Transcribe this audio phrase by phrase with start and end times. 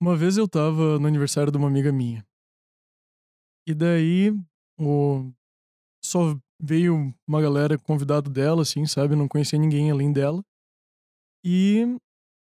[0.00, 2.26] Uma vez eu tava no aniversário de uma amiga minha.
[3.66, 4.30] E daí,
[4.78, 5.30] o...
[6.02, 9.14] só veio uma galera convidado dela, assim, sabe?
[9.14, 10.42] Não conhecia ninguém além dela.
[11.44, 11.84] E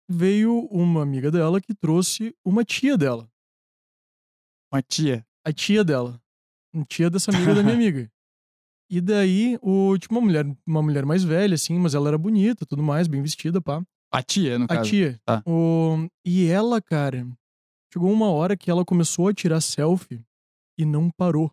[0.09, 3.29] veio uma amiga dela que trouxe uma tia dela.
[4.71, 5.25] Uma tia.
[5.45, 6.20] A tia dela.
[6.75, 8.11] A tia dessa amiga da minha amiga.
[8.89, 12.65] E daí, o, tipo, uma mulher, uma mulher mais velha, assim, mas ela era bonita,
[12.65, 13.83] tudo mais, bem vestida, pá.
[14.11, 14.89] A tia, no A caso.
[14.89, 15.20] tia.
[15.25, 15.41] Tá.
[15.47, 16.07] O...
[16.23, 17.27] E ela, cara,
[17.94, 20.25] chegou uma hora que ela começou a tirar selfie
[20.75, 21.51] e não parou.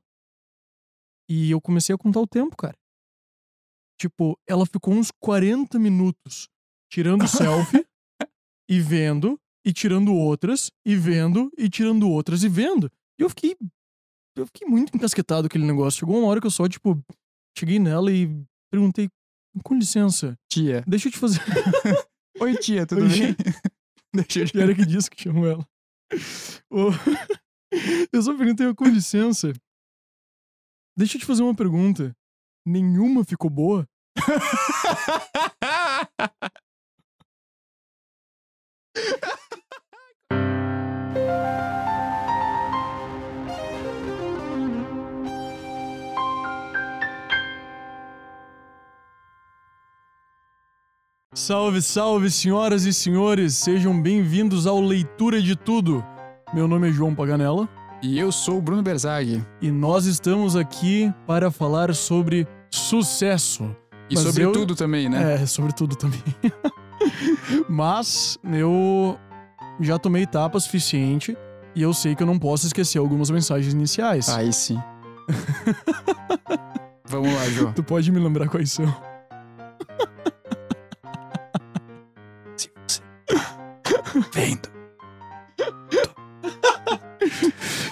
[1.29, 2.77] E eu comecei a contar o tempo, cara.
[4.01, 6.49] Tipo, ela ficou uns 40 minutos
[6.91, 7.87] tirando selfie
[8.69, 12.91] e vendo, e tirando outras, e vendo, e tirando outras, e vendo.
[13.19, 13.55] E eu fiquei.
[14.35, 16.01] Eu fiquei muito encasquetado com aquele negócio.
[16.01, 16.99] Chegou uma hora que eu só, tipo,
[17.59, 18.27] cheguei nela e
[18.73, 19.11] perguntei:
[19.63, 20.83] com licença, Tia.
[20.87, 21.41] deixa eu te fazer.
[22.41, 23.37] Oi, tia, tudo Oi, bem?
[24.15, 24.59] Deixa eu te...
[24.59, 25.69] Era que disse que chamou ela.
[28.13, 29.53] Eu só perguntei, com licença.
[30.97, 32.15] Deixa eu te fazer uma pergunta.
[32.67, 33.89] Nenhuma ficou boa?
[51.41, 53.55] Salve, salve, senhoras e senhores!
[53.55, 56.05] Sejam bem-vindos ao Leitura de Tudo.
[56.53, 57.67] Meu nome é João Paganella
[58.03, 59.43] e eu sou o Bruno Berzag.
[59.59, 63.75] e nós estamos aqui para falar sobre sucesso.
[64.11, 65.37] E Mas sobre eu- tudo também, né?
[65.43, 66.23] É, sobre tudo também.
[67.67, 69.19] Mas eu
[69.81, 71.35] já tomei etapa suficiente
[71.75, 74.29] e eu sei que eu não posso esquecer algumas mensagens iniciais.
[74.29, 74.79] Aí sim.
[77.09, 77.73] Vamos lá, Jô.
[77.73, 78.95] Tu pode me lembrar quais são?
[84.33, 84.69] Vendo.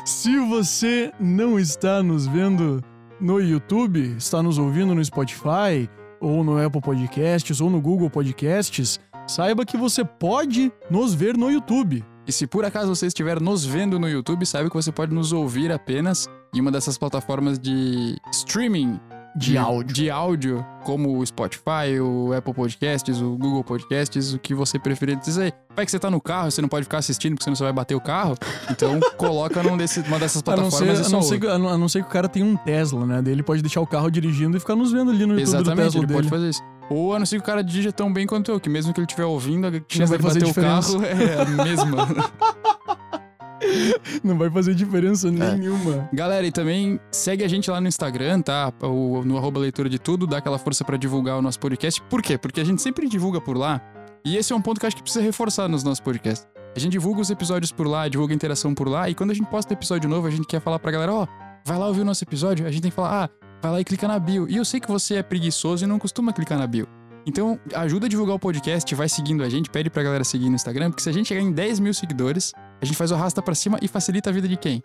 [0.05, 2.83] Se você não está nos vendo
[3.21, 5.89] no YouTube, está nos ouvindo no Spotify,
[6.21, 11.51] ou no Apple Podcasts, ou no Google Podcasts, saiba que você pode nos ver no
[11.51, 12.05] YouTube.
[12.27, 15.33] E se por acaso você estiver nos vendo no YouTube, saiba que você pode nos
[15.33, 19.01] ouvir apenas em uma dessas plataformas de streaming
[19.37, 19.95] De áudio.
[19.95, 25.17] de áudio, como o Spotify, o Apple Podcasts, o Google Podcasts, o que você preferir
[25.21, 25.55] dizer.
[25.77, 27.73] Vai que você tá no carro, você não pode ficar assistindo porque senão você vai
[27.73, 28.35] bater o carro.
[28.71, 31.89] Então coloca num desse, uma dessas A não, ser, plataformas a, não ser, a não-
[31.89, 33.23] ser que o cara tenha um Tesla, né?
[33.23, 35.41] Daí ele pode deixar o carro dirigindo e ficar nos vendo ali no YouTube do
[35.43, 36.19] Exatamente, Tesla ele dele.
[36.19, 36.63] pode fazer isso.
[36.91, 38.99] Ou a não ser que o cara dirija tão bem quanto eu, que mesmo que
[39.01, 40.93] ele estiver ouvindo, a chance vai de bater o diferença.
[40.99, 42.09] carro é a mesma.
[44.23, 44.75] Não vai fazer É.
[44.75, 46.09] diferença nenhuma.
[46.13, 48.73] Galera, e também segue a gente lá no Instagram, tá?
[48.83, 52.01] O, no arroba leitura de tudo, dá aquela força pra divulgar o nosso podcast.
[52.03, 52.37] Por quê?
[52.39, 53.81] Porque a gente sempre divulga por lá.
[54.25, 56.47] E esse é um ponto que eu acho que precisa reforçar nos nossos podcasts.
[56.77, 59.35] A gente divulga os episódios por lá, divulga a interação por lá, e quando a
[59.35, 61.27] gente posta episódio novo, a gente quer falar pra galera, ó,
[61.65, 63.29] vai lá ouvir o nosso episódio, a gente tem que falar, ah,
[63.63, 64.47] vai lá e clica na bio.
[64.49, 66.87] E eu sei que você é preguiçoso e não costuma clicar na bio.
[67.27, 70.55] Então, ajuda a divulgar o podcast, vai seguindo a gente, pede pra galera seguir no
[70.55, 73.43] Instagram, porque se a gente chegar em 10 mil seguidores, a gente faz o arrasta
[73.43, 74.83] pra cima e facilita a vida de quem?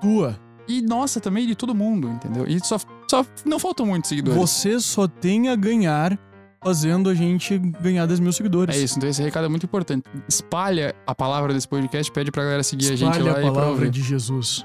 [0.00, 0.38] Tua.
[0.68, 2.46] E nossa, também de todo mundo, entendeu?
[2.46, 2.78] E só,
[3.10, 4.40] só não faltam muitos seguidores.
[4.40, 6.18] Você só tem a ganhar
[6.62, 8.76] fazendo a gente ganhar 10 mil seguidores.
[8.76, 10.08] É isso, então esse recado é muito importante.
[10.28, 13.90] Espalha a palavra desse podcast, pede pra galera seguir a gente lá a e palavra
[13.90, 14.64] de Jesus.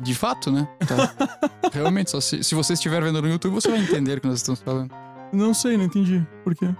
[0.00, 0.66] De fato, né?
[0.88, 1.14] Tá.
[1.72, 4.38] Realmente, só se, se você estiver vendo no YouTube, você vai entender o que nós
[4.38, 4.90] estamos falando.
[5.30, 6.26] Não sei, não entendi.
[6.42, 6.74] Por quê?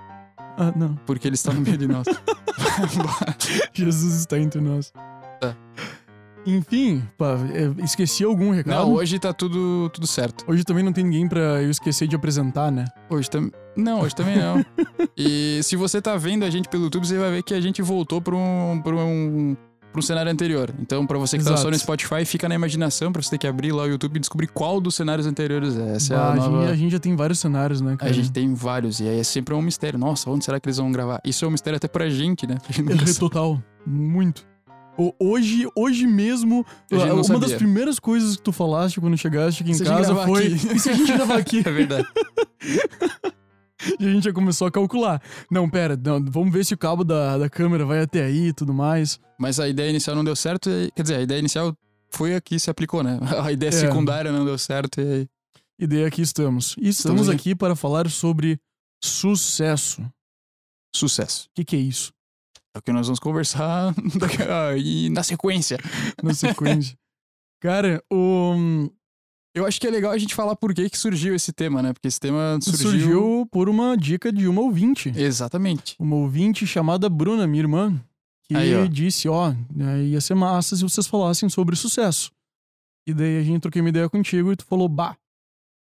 [0.57, 0.95] Ah, não.
[1.07, 2.07] Porque ele está no meio de nós.
[3.73, 4.93] Jesus está entre nós.
[5.41, 5.57] Tá.
[6.47, 8.77] Enfim, pá, é, esqueci algum recado?
[8.77, 10.45] Não, hoje tá tudo, tudo certo.
[10.49, 12.87] Hoje também não tem ninguém pra eu esquecer de apresentar, né?
[13.11, 13.53] Hoje também.
[13.77, 14.65] Não, hoje também não.
[15.17, 17.83] E se você tá vendo a gente pelo YouTube, você vai ver que a gente
[17.83, 19.57] voltou pra um, pra um,
[19.93, 20.73] pra um cenário anterior.
[20.81, 21.63] Então, pra você que tá Exato.
[21.63, 24.21] só no Spotify, fica na imaginação pra você ter que abrir lá o YouTube e
[24.21, 25.97] descobrir qual dos cenários anteriores é.
[25.97, 26.61] Essa Bah, é a a, nova.
[26.63, 28.11] gente, a gente já tem vários cenários, né, cara?
[28.11, 29.99] A gente tem vários, e aí é sempre um mistério.
[29.99, 31.21] Nossa, onde será que eles vão gravar?
[31.25, 32.57] Isso é um mistério até pra gente, né?
[32.69, 33.63] A gente É total.
[33.87, 34.49] Muito.
[35.19, 37.41] Hoje, hoje mesmo, uma sabia.
[37.41, 40.47] das primeiras coisas que tu falaste quando chegaste aqui em Se casa foi.
[40.49, 40.69] aqui.
[40.77, 41.63] E se a gente gravar aqui?
[41.67, 42.07] É verdade.
[43.99, 45.23] E a gente já começou a calcular.
[45.51, 48.53] Não, pera, não, vamos ver se o cabo da, da câmera vai até aí e
[48.53, 49.19] tudo mais.
[49.39, 51.75] Mas a ideia inicial não deu certo, e- quer dizer, a ideia inicial
[52.11, 53.19] foi a que se aplicou, né?
[53.43, 53.73] A ideia É.
[53.73, 55.29] secundária não deu certo, e.
[55.79, 56.75] E daí aqui estamos.
[56.79, 58.59] E estamos, Estamos aqui para falar sobre
[59.03, 60.03] sucesso.
[60.95, 61.49] O Sucesso.
[61.55, 62.13] que, que é isso?
[62.75, 63.95] É o que nós vamos conversar
[65.11, 65.79] na sequência.
[66.23, 66.95] Na sequência.
[67.63, 68.91] Cara, o.
[69.55, 71.93] Eu acho que é legal a gente falar por que, que surgiu esse tema, né?
[71.93, 72.91] Porque esse tema surgiu.
[72.91, 75.13] surgiu por uma dica de uma ouvinte.
[75.17, 75.97] Exatamente.
[75.99, 78.01] Uma ouvinte chamada Bruna, minha irmã,
[78.45, 78.87] que Aí, ó.
[78.87, 82.31] disse, ó, né, ia ser massa se vocês falassem sobre sucesso.
[83.07, 85.17] E daí a gente troquei uma ideia contigo e tu falou, bah,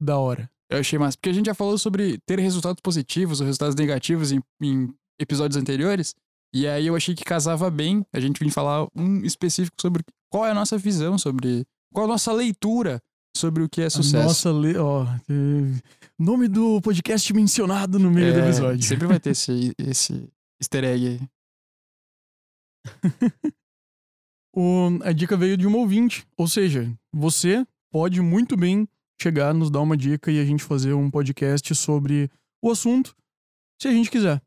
[0.00, 0.50] da hora.
[0.68, 1.16] Eu achei massa.
[1.16, 5.60] Porque a gente já falou sobre ter resultados positivos ou resultados negativos em, em episódios
[5.60, 6.14] anteriores.
[6.52, 10.46] E aí eu achei que casava bem a gente vir falar um específico sobre qual
[10.46, 11.64] é a nossa visão sobre.
[11.92, 13.02] Qual a nossa leitura
[13.36, 14.24] sobre o que é sucesso.
[14.26, 14.76] Nossa, le...
[14.76, 15.06] ó,
[16.18, 18.82] nome do podcast mencionado no meio do É, episódio.
[18.82, 20.28] Sempre vai ter esse, esse
[20.60, 21.20] easter egg aí.
[24.52, 26.26] O- a dica veio de um ouvinte.
[26.36, 28.88] Ou seja, você pode muito bem
[29.22, 32.28] chegar, nos dar uma dica e a gente fazer um podcast sobre
[32.62, 33.14] o assunto,
[33.80, 34.42] se a gente quiser.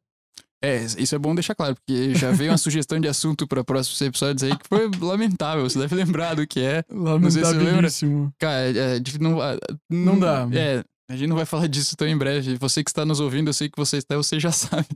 [0.63, 3.99] É, isso é bom deixar claro, porque já veio uma sugestão de assunto para próximos
[4.01, 5.69] episódios aí que foi lamentável.
[5.69, 6.83] Você deve lembrar do que é.
[7.29, 7.51] sei se.
[7.53, 8.33] Lamentabilíssimo.
[8.39, 9.57] Cara, é, dif- não, ah,
[9.89, 10.47] Não dá.
[10.53, 10.81] É,
[11.11, 12.55] a gente não vai falar disso tão em breve.
[12.55, 14.87] Você que está nos ouvindo, eu sei que você está, você já sabe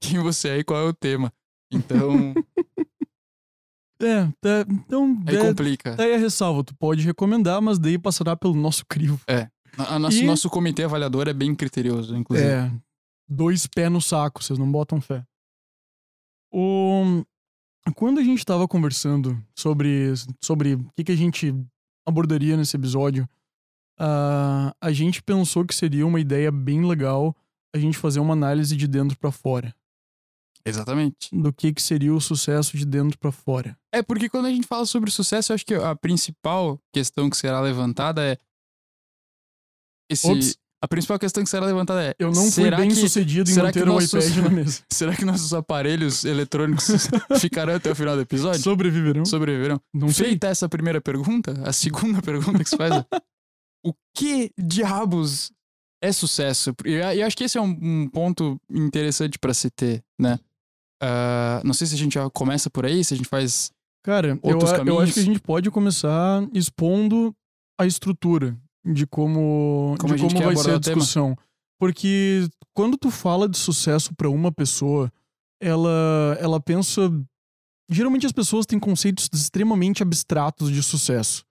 [0.00, 1.32] quem você é e qual é o tema.
[1.72, 2.34] Então,
[3.98, 5.96] É, tá, então, aí é, complica.
[5.96, 6.62] tá aí a ressalva.
[6.62, 9.18] Tu pode recomendar, mas daí passará pelo nosso crivo.
[9.78, 12.46] A, a nosso, E- nosso comitê avaliador é bem criterioso, inclusive.
[12.46, 12.70] É,
[13.28, 15.24] dois pés no saco, vocês não botam fé.
[16.52, 17.24] O...
[17.94, 20.12] Quando a gente tava conversando sobre,
[20.42, 21.54] sobre o que, que a gente
[22.04, 23.28] abordaria nesse episódio,
[23.98, 27.34] ah, a gente pensou que seria uma ideia bem legal
[27.74, 29.74] a gente fazer uma análise de dentro pra fora.
[30.64, 31.28] Exatamente.
[31.32, 33.78] Do que, que seria o sucesso de dentro pra fora.
[33.92, 37.36] É porque quando a gente fala sobre sucesso, eu acho que a principal questão que
[37.36, 38.36] será levantada é.
[40.10, 40.58] Esse, Ops.
[40.82, 42.14] A principal questão que será levantada é.
[42.18, 44.80] Eu não fui bem que, sucedido em manter o nossos- iPad na mesa.
[44.92, 46.86] Será que nossos aparelhos eletrônicos
[47.40, 48.60] ficarão até o final do episódio?
[48.62, 49.24] Sobreviverão?
[49.24, 49.80] Sobreviverão?
[49.92, 50.26] Não sei.
[50.28, 53.04] Feita essa primeira pergunta, a segunda pergunta que se faz é:
[53.84, 55.50] o que diabos
[56.02, 56.74] é sucesso?
[56.84, 60.38] E eu eu acho que esse é um, um ponto interessante pra se ter, né?
[61.02, 63.70] Ah, não sei se a gente já começa por aí, se a gente faz.
[64.04, 67.34] Cara, eu, eu acho que a gente pode começar expondo
[67.78, 68.56] a estrutura
[68.92, 70.96] de como, Como de como vai ser a o tema.
[70.96, 71.36] discussão.
[71.78, 75.12] Porque quando tu fala de sucesso pra uma pessoa,
[75.60, 77.10] ela, ela pensa.
[77.90, 81.44] Geralmente as pessoas têm conceitos extremamente abstratos de sucesso.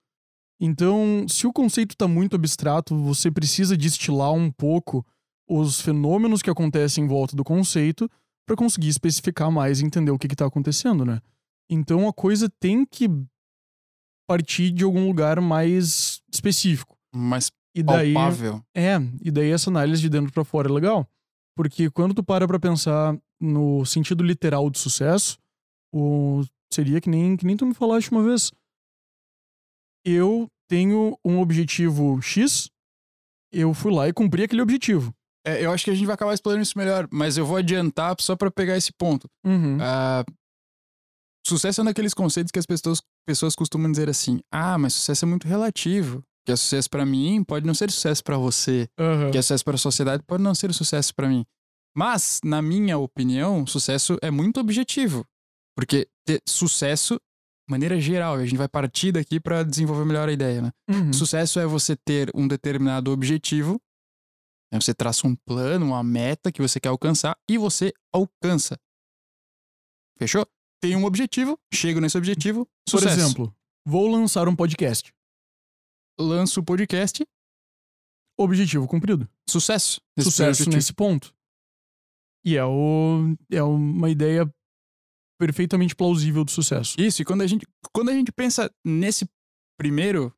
[0.60, 5.06] Então, se o conceito tá muito abstrato, você precisa destilar um pouco
[5.48, 8.10] os fenômenos que acontecem em volta do conceito
[8.48, 11.22] pra conseguir especificar mais e entender o que, que tá acontecendo, né?
[11.70, 13.10] Então a coisa tem que
[14.28, 16.95] partir de algum lugar mais específico.
[17.18, 18.62] Mais E daí, palpável.
[18.76, 21.08] é, e daí essa análise de dentro pra fora é legal,
[21.56, 25.38] porque quando tu para pra pensar no sentido literal do sucesso,
[25.94, 28.52] o seria que nem que nem tu me falaste uma vez.
[30.06, 32.70] Eu tenho um objetivo X,
[33.52, 35.14] eu fui lá e cumpri aquele objetivo.
[35.46, 38.16] É, eu acho que a gente vai acabar explorando isso melhor, mas eu vou adiantar
[38.20, 39.28] só pra pegar esse ponto.
[39.46, 39.78] Uhum.
[39.80, 40.24] Ah,
[41.46, 45.26] sucesso é um daqueles conceitos que as pessoas, pessoas costumam dizer assim: ah, mas sucesso
[45.26, 46.24] é muito relativo.
[46.46, 48.88] Que é sucesso pra mim pode não ser sucesso pra você.
[49.00, 49.32] Aham.
[49.32, 51.46] Que é sucesso pra sociedade pode não ser sucesso pra mim.
[51.98, 55.26] Mas, na minha opinião, sucesso é muito objetivo.
[55.76, 60.28] Porque ter sucesso, de maneira geral, e a gente vai partir daqui pra desenvolver melhor
[60.30, 60.72] a ideia, né?
[60.90, 61.12] Uhum.
[61.14, 63.80] Sucesso é você ter um determinado objetivo,
[64.72, 64.80] né?
[64.80, 68.78] você traça um plano, uma meta que você quer alcançar e você alcança.
[70.18, 70.46] Fechou?
[70.82, 73.20] Tem um objetivo, chego nesse objetivo, Por sucesso.
[73.20, 73.56] exemplo,
[73.86, 75.12] vou lançar um podcast.
[76.20, 77.26] Lanço o podcast,
[78.38, 79.30] Objetivo cumprido.
[79.50, 80.02] sucesso.
[80.18, 80.76] Esse sucesso objetivo.
[80.76, 81.34] nesse ponto.
[82.46, 84.48] E é, o, é uma ideia
[85.40, 87.00] perfeitamente plausível do sucesso.
[87.00, 89.28] Isso, e quando a gente, quando a gente pensa nesse
[89.78, 90.34] primeiro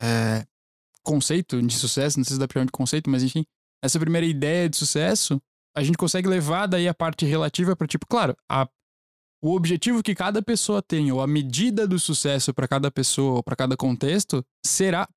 [0.00, 0.46] é,
[1.02, 3.44] conceito de sucesso, não sei se dá pra de conceito, mas enfim,
[3.82, 5.40] essa primeira ideia de sucesso,
[5.76, 8.68] a gente consegue levar daí a parte relativa pra tipo, claro, a,
[9.42, 13.42] o objetivo que cada pessoa tem, ou a medida do sucesso pra cada pessoa, ou
[13.42, 15.08] pra cada contexto, será,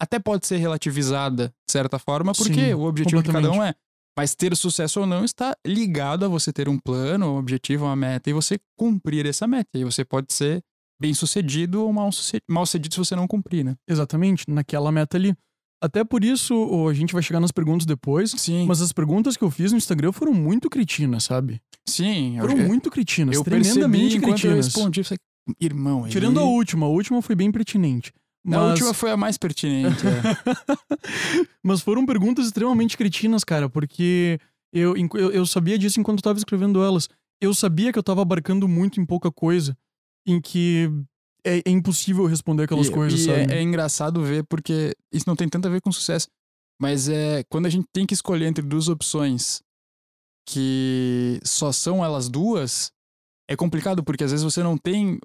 [0.00, 3.74] até pode ser relativizada de certa forma, porque Sim, o objetivo de cada um é.
[4.16, 7.94] Mas ter sucesso ou não está ligado a você ter um plano, um objetivo, uma
[7.94, 9.78] meta, e você cumprir essa meta.
[9.78, 10.60] E você pode ser
[11.00, 13.76] bem sucedido ou mal sucedido, mal sucedido se você não cumprir, né?
[13.88, 15.36] Exatamente, naquela meta ali.
[15.80, 18.66] Até por isso, a gente vai chegar nas perguntas depois, Sim.
[18.66, 21.60] mas as perguntas que eu fiz no Instagram foram muito cretinas, sabe?
[21.88, 24.66] sim, Foram eu, muito cretinas, eu tremendamente cretinas.
[24.66, 25.00] respondi.
[25.00, 25.18] eu falei,
[25.60, 26.10] Irmão, ele...
[26.10, 28.12] Tirando a última, a última foi bem pertinente.
[28.48, 30.02] Mas, A última foi a mais pertinente.
[30.06, 31.46] é.
[31.62, 34.40] mas foram perguntas extremamente cretinas, cara, porque
[34.72, 37.08] eu, eu, eu sabia disso enquanto eu tava escrevendo elas.
[37.40, 39.76] Eu sabia que eu tava abarcando muito em pouca coisa,
[40.26, 40.90] em que
[41.44, 43.52] é, é impossível responder aquelas e, coisas, e sabe?
[43.52, 46.28] é, é engraçado ver porque isso não tem tanto a ver com sucesso.
[46.80, 49.62] Mas é quando a gente tem que escolher entre duas opções
[50.46, 52.90] que só são elas duas,
[53.48, 55.18] é complicado porque às vezes você não tem.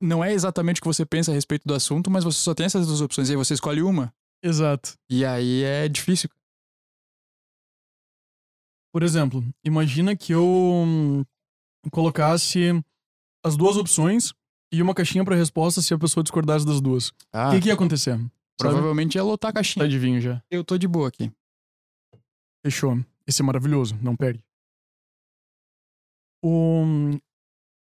[0.00, 2.66] Não é exatamente o que você pensa a respeito do assunto, mas você só tem
[2.66, 4.14] essas duas opções e aí você escolhe uma.
[4.42, 4.94] Exato.
[5.10, 6.28] E aí é difícil.
[8.92, 11.24] Por exemplo, imagina que eu hum,
[11.90, 12.70] colocasse
[13.44, 14.32] as duas opções
[14.72, 17.08] e uma caixinha pra resposta se a pessoa discordasse das duas.
[17.08, 18.16] O Ah, que, que ia acontecer?
[18.16, 18.30] Sabe?
[18.58, 19.84] provavelmente ia lotar a Tá caixinha.
[19.84, 20.40] adivinho já.
[20.48, 21.32] Eu tô de boa aqui.
[22.64, 22.96] Fechou.
[23.26, 24.44] Esse é maravilhoso, não perde.
[26.42, 26.84] O...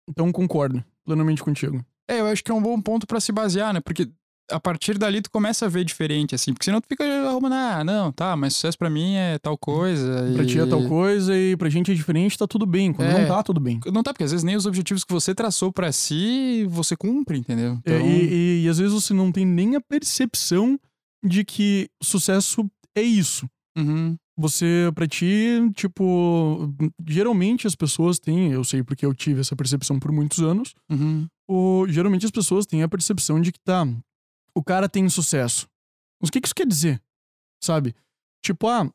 [0.08, 1.84] Então concordo plenamente contigo.
[2.08, 3.80] É, eu acho que é um bom ponto pra se basear, né?
[3.80, 4.08] Porque
[4.50, 6.52] a partir dali tu começa a ver diferente, assim.
[6.52, 10.30] Porque senão tu fica arrumando, ah, não, tá, mas sucesso pra mim é tal coisa.
[10.34, 10.46] Pra e...
[10.46, 12.92] ti é tal coisa e pra gente é diferente, tá tudo bem.
[12.92, 13.20] Quando É.
[13.22, 13.80] não tá, tudo bem.
[13.90, 17.38] Não tá, porque às vezes nem os objetivos que você traçou pra si, você cumpre,
[17.38, 17.78] entendeu?
[17.86, 18.24] É, Então, E,
[18.60, 20.78] e- e às vezes você não tem nem a percepção
[21.24, 23.48] de que sucesso é isso.
[23.78, 26.74] uhum, Você, pra ti, tipo,
[27.06, 31.28] geralmente as pessoas têm, eu sei porque eu tive essa percepção por muitos anos, uhum.
[31.48, 33.86] o, geralmente as pessoas têm a percepção de que tá,
[34.52, 35.68] o cara tem sucesso.
[36.20, 37.00] Mas o que, que isso quer dizer?
[37.62, 37.94] Sabe?
[38.42, 38.90] Tipo, ah,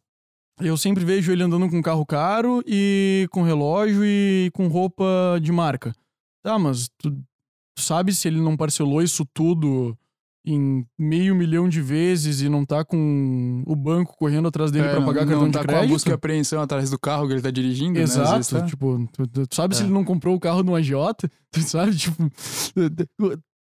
[0.60, 5.39] eu sempre vejo ele andando com um carro caro e com relógio e com roupa
[5.41, 5.96] de marca.
[6.43, 9.98] Tá, mas tu, tu sabe se ele não parcelou isso tudo
[10.46, 14.91] em meio milhão de vezes e não tá com o banco correndo atrás dele É,
[14.91, 15.93] pra não- pagar não cartão tá de com a crédito?
[15.93, 18.00] busca e apreensão atrás do carro que ele tá dirigindo, né?
[18.00, 19.86] Vezes Exato, tá- tipo, tu, tu- tu sabe se É.
[19.86, 20.93] ele não comprou o carro no AJ?
[21.51, 22.15] Tu sabe, tipo,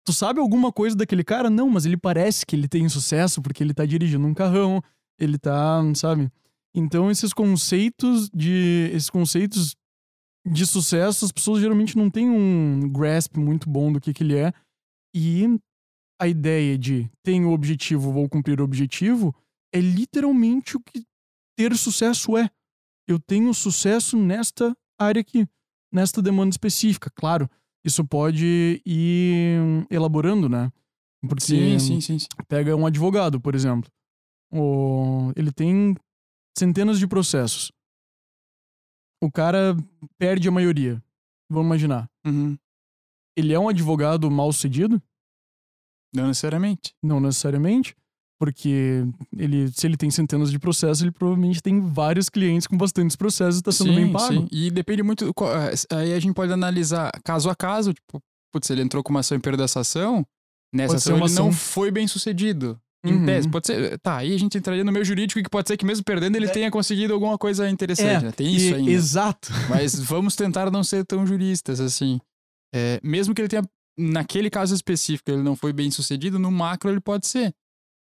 [0.05, 1.51] tu sabe alguma coisa daquele cara?
[1.51, 4.83] Não, mas ele parece que ele tem sucesso porque ele tá dirigindo um carrão,
[5.19, 6.31] ele tá, sabe?
[6.75, 9.75] Então esses conceitos de esses conceitos
[10.47, 14.37] de sucesso, as pessoas geralmente não têm um grasp muito bom do que que ele
[14.37, 14.53] é.
[15.15, 15.59] E
[16.21, 19.35] a ideia de tenho o objetivo, vou cumprir o objetivo,
[19.73, 21.05] é literalmente o que
[21.57, 22.51] ter sucesso é.
[23.07, 25.47] Eu tenho sucesso nesta área aqui,
[25.93, 27.11] nesta demanda específica.
[27.15, 27.49] Claro,
[27.85, 30.71] isso pode ir elaborando, né?
[31.27, 32.19] Porque Sim, sim, sim.
[32.19, 32.29] sim.
[32.47, 33.91] pega um advogado, por exemplo.
[34.53, 35.33] O...
[35.37, 35.97] Ele tem
[36.57, 37.73] centenas de processos.
[39.23, 39.77] O cara
[40.17, 41.03] perde a maioria.
[41.51, 42.09] Vamos imaginar.
[42.25, 42.57] Uhum.
[43.37, 45.03] Ele é um advogado mal sucedido?
[46.15, 46.93] Não necessariamente.
[47.03, 47.95] Não necessariamente.
[48.41, 49.05] Porque
[49.37, 53.57] ele, se ele tem centenas de processos, ele provavelmente tem vários clientes com bastantes processos
[53.57, 54.33] e está sendo bem pago.
[54.33, 54.49] Sim.
[54.53, 55.25] E depende muito.
[55.27, 58.21] eh, Aí a gente pode analisar caso a caso, tipo,
[58.53, 60.25] putz, ele entrou com uma ação em perda dessa ação,
[60.73, 62.79] nessa Pode ação ele uma não ação- foi bem sucedido.
[63.05, 63.27] Em Uhum.
[63.27, 63.99] tese, pode ser.
[64.01, 66.47] Tá, aí a gente entraria no meio jurídico que pode ser que mesmo perdendo ele
[66.47, 66.51] É.
[66.51, 68.23] tenha conseguido alguma coisa interessante.
[68.25, 68.33] É, né?
[68.33, 68.91] Tem isso E- ainda.
[68.91, 69.51] Exato.
[69.69, 72.21] Mas vamos tentar não ser tão juristas, assim.
[72.75, 73.63] É, mesmo que ele tenha,
[73.99, 77.53] naquele caso específico, ele não foi bem sucedido, no macro ele pode ser.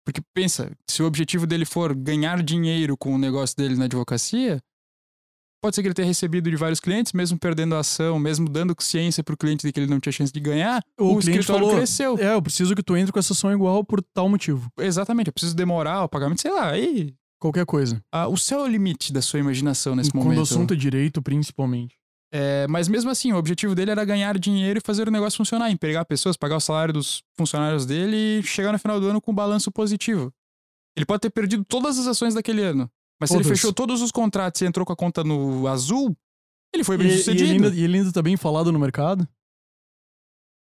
[0.04, 4.62] Porque pensa, se o objetivo dele for ganhar dinheiro com o negócio dele na advocacia,
[5.60, 8.74] pode ser que ele tenha recebido de vários clientes, mesmo perdendo a ação, mesmo dando
[8.78, 11.64] ciência pro cliente de que ele não tinha chance de ganhar, O o, cliente escritório
[11.64, 12.18] falou, cresceu.
[12.18, 14.70] É, eu preciso que tu entre com essa ação igual por tal motivo.
[14.78, 17.14] Exatamente, eu preciso demorar o pagamento, sei lá, aí...
[17.38, 18.00] Qualquer coisa.
[18.10, 20.38] ah, o céu é o limite da sua imaginação nesse Quando momento.
[20.38, 21.95] o assunto é direito, principalmente.
[22.32, 25.70] É, mas mesmo assim, o objetivo dele era ganhar dinheiro e fazer o negócio funcionar,
[25.70, 29.30] empregar pessoas, pagar o salário dos funcionários dele e chegar no final do ano com
[29.30, 30.32] um balanço positivo.
[30.96, 32.90] Ele pode ter perdido todas as ações daquele ano,
[33.20, 36.16] mas se ele fechou todos os contratos e entrou com a conta no azul,
[36.74, 37.44] ele foi E, bem e sucedido.
[37.44, 39.26] ele ainda, e ele ainda tá bem falado no mercado?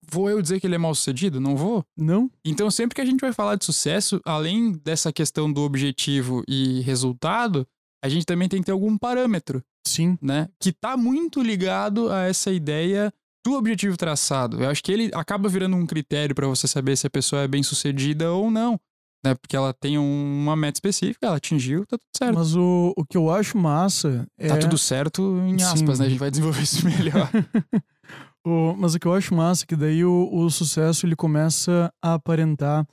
[0.09, 1.39] Vou eu dizer que ele é mal sucedido?
[1.39, 1.85] Não vou.
[1.95, 2.29] Não?
[2.43, 6.81] Então, sempre que a gente vai falar de sucesso, além dessa questão do objetivo e
[6.81, 7.67] resultado,
[8.03, 9.63] a gente também tem que ter algum parâmetro.
[9.85, 10.17] Sim.
[10.21, 10.47] né?
[10.59, 13.11] Que tá muito ligado a essa ideia
[13.45, 14.61] do objetivo traçado.
[14.63, 17.47] Eu acho que ele acaba virando um critério para você saber se a pessoa é
[17.47, 18.79] bem sucedida ou não,
[19.25, 19.33] né?
[19.35, 22.35] Porque ela tem um- uma meta específica, ela atingiu, tá tudo certo.
[22.35, 24.47] Mas o, o que eu acho massa é.
[24.47, 26.03] Tá tudo certo em aspas, Sim.
[26.03, 26.07] né?
[26.07, 27.29] A gente vai desenvolver isso melhor.
[28.45, 31.91] o, mas o que eu acho massa é que daí o, o sucesso ele começa
[32.01, 32.87] a aparentar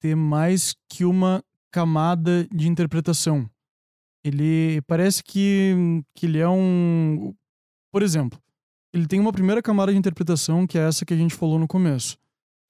[0.00, 3.48] ter mais que uma camada de interpretação.
[4.24, 5.74] Ele parece que,
[6.14, 7.34] que ele é um.
[7.90, 8.40] Por exemplo,
[8.92, 11.66] ele tem uma primeira camada de interpretação que é essa que a gente falou no
[11.66, 12.16] começo.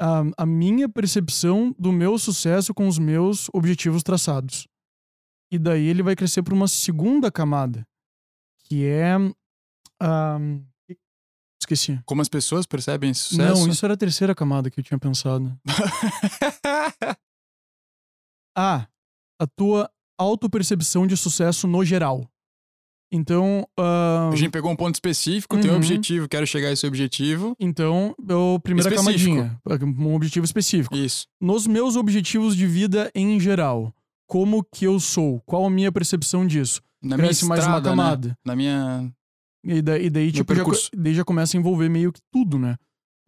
[0.01, 4.67] A, a minha percepção do meu sucesso com os meus objetivos traçados.
[5.51, 7.87] E daí ele vai crescer para uma segunda camada,
[8.65, 9.17] que é.
[10.01, 10.39] ah,
[11.61, 12.01] esqueci.
[12.07, 13.61] Como as pessoas percebem esse sucesso?
[13.61, 15.55] Não, isso era a terceira camada que eu tinha pensado.
[18.55, 18.87] Ah,
[19.41, 22.27] a tua autopercepção de sucesso no geral.
[23.15, 25.79] Então, ah, A gente pegou um ponto específico, tem um Uhum.
[25.81, 27.55] objetivo, quero chegar a esse objetivo.
[27.61, 29.37] então, a primeira Específico.
[29.37, 29.61] camadinha,
[29.99, 30.97] um objetivo específico.
[30.97, 31.27] Isso.
[31.41, 33.95] Nos meus objetivos de vida em geral,
[34.27, 35.41] como que eu sou?
[35.45, 36.81] Qual a minha percepção disso?
[37.03, 37.97] Na minha Cresce mais uma estrada, né?
[37.97, 38.39] camada.
[38.47, 39.13] Na minha
[39.65, 40.65] E daí, e daí tipo, já,
[40.97, 42.77] daí já começa a envolver meio que tudo, né?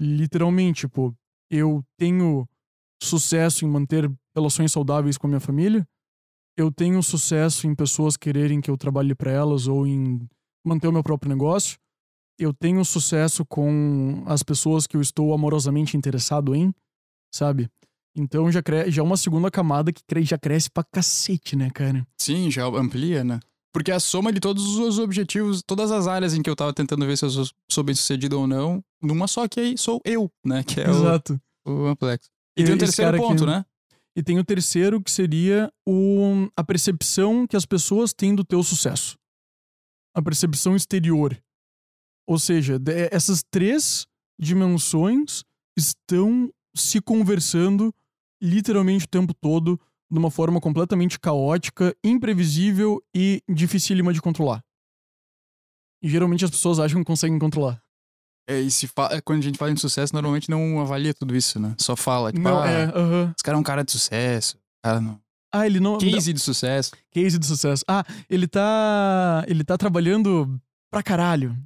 [0.00, 1.14] Literalmente, tipo,
[1.50, 2.48] eu tenho
[3.02, 5.86] sucesso em manter relações saudáveis com a minha família,
[6.56, 10.20] eu tenho sucesso em pessoas quererem que eu trabalhe pra elas ou em
[10.64, 11.76] manter o meu próprio negócio,
[12.38, 16.72] eu tenho sucesso com as pessoas que eu estou amorosamente interessado em,
[17.32, 17.68] sabe?
[18.16, 18.90] Então já, cre...
[18.90, 20.22] já é uma segunda camada que cre...
[20.24, 22.06] já cresce pra cacete, né, cara?
[22.20, 23.40] Sim, já amplia, né?
[23.72, 27.04] Porque a soma de todos os objetivos, todas as áreas em que eu tava tentando
[27.04, 30.30] ver se eu sou, sou bem sucedido ou não, numa só que aí sou eu,
[30.46, 30.62] né?
[30.62, 31.40] Que é o, Exato.
[31.66, 32.28] o Amplex.
[32.56, 33.64] E E tem o esse terceiro aqui- ponto, né?
[34.16, 38.62] E tem o terceiro, que seria o, a percepção que as pessoas têm do teu
[38.62, 39.18] sucesso.
[40.14, 41.36] A percepção exterior.
[42.26, 42.80] Ou seja,
[43.10, 44.06] essas três
[44.38, 45.42] dimensões
[45.76, 47.92] estão se conversando
[48.40, 49.80] literalmente o tempo todo
[50.10, 54.64] de uma forma completamente caótica, imprevisível e dificílima de controlar.
[56.02, 57.83] E geralmente as pessoas acham que conseguem controlar.
[58.48, 61.58] É, e se fa- quando a gente fala em sucesso, normalmente não avalia tudo isso,
[61.58, 61.74] né?
[61.78, 63.32] Só fala, tipo, Não, ah, é, aham.
[63.36, 64.56] esse cara é um cara de sucesso.
[64.84, 65.18] Cara, não.
[65.52, 65.98] Ah, ele não.
[65.98, 66.90] Case de sucesso.
[67.12, 67.84] Case de sucesso.
[67.88, 69.44] Ah, ele tá.
[69.46, 70.60] Ele tá trabalhando
[70.92, 71.56] pra caralho.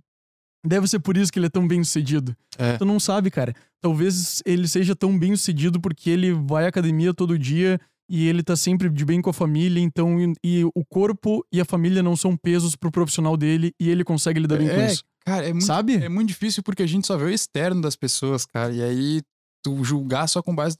[0.66, 2.36] Deve ser por isso que ele é tão bem sucedido.
[2.58, 2.76] É.
[2.76, 3.54] Tu não sabe, cara.
[3.80, 7.80] Talvez ele seja tão bem sucedido porque ele vai à academia todo dia
[8.10, 10.20] e ele tá sempre de bem com a família, então.
[10.20, 14.04] E, e o corpo e a família não são pesos pro profissional dele e ele
[14.04, 15.04] consegue lidar bem com É, isso.
[15.28, 15.94] Cara, é muito, Sabe?
[15.94, 18.72] é muito difícil porque a gente só vê o externo das pessoas, cara.
[18.72, 19.22] E aí,
[19.62, 20.76] tu julgar só com base.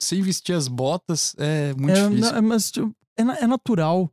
[0.00, 2.32] Sem vestir as botas é muito é, difícil.
[2.32, 4.08] na- mas tipo, é, é natural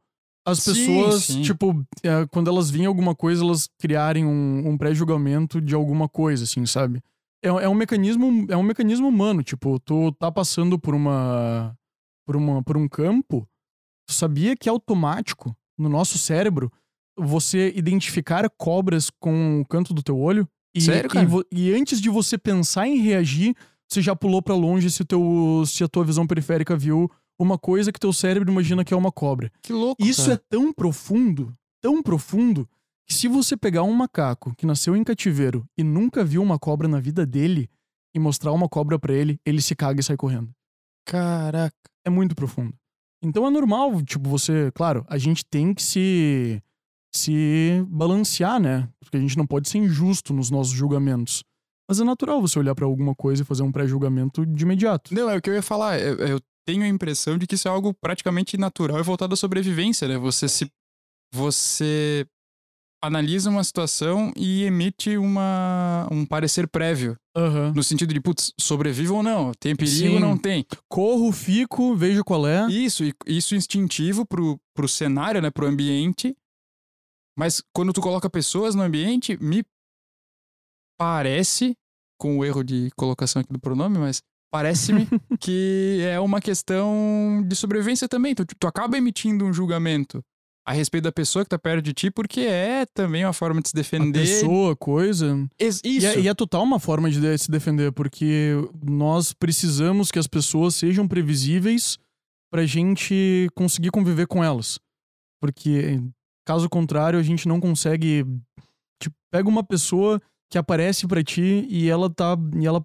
[0.45, 1.41] as Sim, pessoas, sim.
[1.43, 6.45] tipo, é, quando elas veem alguma coisa, elas criarem um, um pré-julgamento de alguma coisa,
[6.45, 6.99] assim, sabe?
[7.43, 11.77] É, é um mecanismo, é um mecanismo humano, tipo, tu tá passando por uma,
[12.25, 13.47] por uma, por um campo,
[14.07, 16.71] tu sabia que é automático no nosso cérebro
[17.17, 21.25] você identificar cobras com o canto do teu olho e, Sério, e cara?
[21.25, 23.55] vo- e antes de você pensar em reagir,
[23.89, 27.09] você já pulou pra longe se, teu, se a tua visão periférica viu
[27.39, 29.51] uma coisa que teu cérebro imagina que é uma cobra.
[29.61, 30.03] Que louco.
[30.03, 30.33] Isso cara.
[30.33, 32.67] é tão profundo, tão profundo,
[33.07, 36.87] que se você pegar um macaco que nasceu em cativeiro e nunca viu uma cobra
[36.87, 37.69] na vida dele
[38.13, 40.49] e mostrar uma cobra pra ele, ele se caga e sai correndo.
[41.05, 41.75] Caraca.
[42.05, 42.73] É muito profundo.
[43.23, 46.61] Então é normal, tipo, você, claro, a gente tem que se
[47.17, 48.87] se balancear, né?
[48.99, 51.43] Porque a gente não pode ser injusto nos nossos julgamentos.
[51.89, 55.13] Mas é natural você olhar pra alguma coisa e fazer um pré-julgamento de imediato.
[55.13, 55.99] Não, é o que eu ia falar.
[55.99, 59.37] Eu, eu tenho a impressão de que isso é algo praticamente natural e voltado à
[59.37, 60.17] sobrevivência, né?
[60.17, 60.69] Você se.
[61.33, 62.25] Você
[63.03, 67.15] analisa uma situação e emite uma, um parecer prévio.
[67.35, 67.71] Aham.
[67.75, 69.51] No sentido de, putz, sobrevivo ou não?
[69.59, 70.65] Tem perigo ou não tem?
[70.89, 72.67] Corro, fico, vejo qual é.
[72.69, 75.51] Isso, e isso instintivo pro, pro cenário, né?
[75.51, 76.35] Pro ambiente.
[77.37, 79.63] Mas quando tu coloca pessoas no ambiente, me
[80.97, 81.75] parece,
[82.19, 84.21] com o erro de colocação aqui do pronome, mas
[84.51, 85.07] parece-me
[85.39, 88.33] que é uma questão de sobrevivência também.
[88.33, 90.23] Tu, tu acaba emitindo um julgamento
[90.65, 93.69] a respeito da pessoa que tá perto de ti, porque é também uma forma de
[93.69, 94.19] se A defender.
[94.19, 95.47] pessoa, coisa.
[95.57, 96.07] Ex- E Isso.
[96.07, 98.51] é, e é total uma forma de de- se defender, porque
[98.83, 101.97] nós precisamos que as pessoas sejam previsíveis
[102.51, 104.77] pra gente conseguir conviver com elas.
[105.39, 106.01] Porque,
[106.47, 108.25] caso contrário, a gente não consegue.
[109.01, 112.37] Tipo, pega uma pessoa que aparece pra ti e ela tá.
[112.59, 112.83] E ela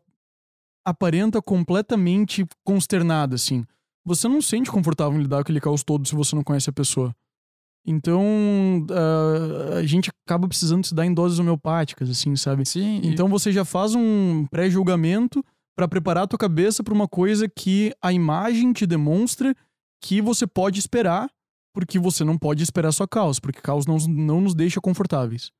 [0.86, 3.64] aparenta completamente consternada, assim.
[4.04, 6.68] Você não se sente confortável em lidar com aquele caos todo se você não conhece
[6.68, 7.14] a pessoa.
[7.86, 12.64] Então, ah, a gente acaba precisando se dar em doses homeopáticas, assim, sabe?
[12.66, 15.44] Sim, e- Então você já faz um pré-julgamento
[15.76, 19.54] pra preparar a tua cabeça pra uma coisa que a imagem te demonstra
[20.02, 21.28] que você pode esperar,
[21.72, 25.50] porque você não pode esperar só caos, porque caos não, não nos deixa confortáveis.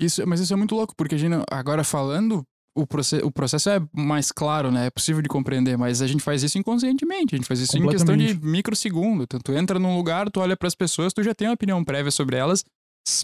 [0.00, 2.44] Isso, mas isso é muito louco, porque a gente, agora falando,
[2.76, 4.86] o, proce o processo é mais claro, né?
[4.86, 7.88] É possível de compreender, mas a gente faz isso inconscientemente, a gente faz isso em
[7.88, 9.24] questão de microsegundo.
[9.24, 12.10] Então, tu entra num lugar, tu olha pras pessoas, tu já tem uma opinião prévia
[12.10, 12.64] sobre elas,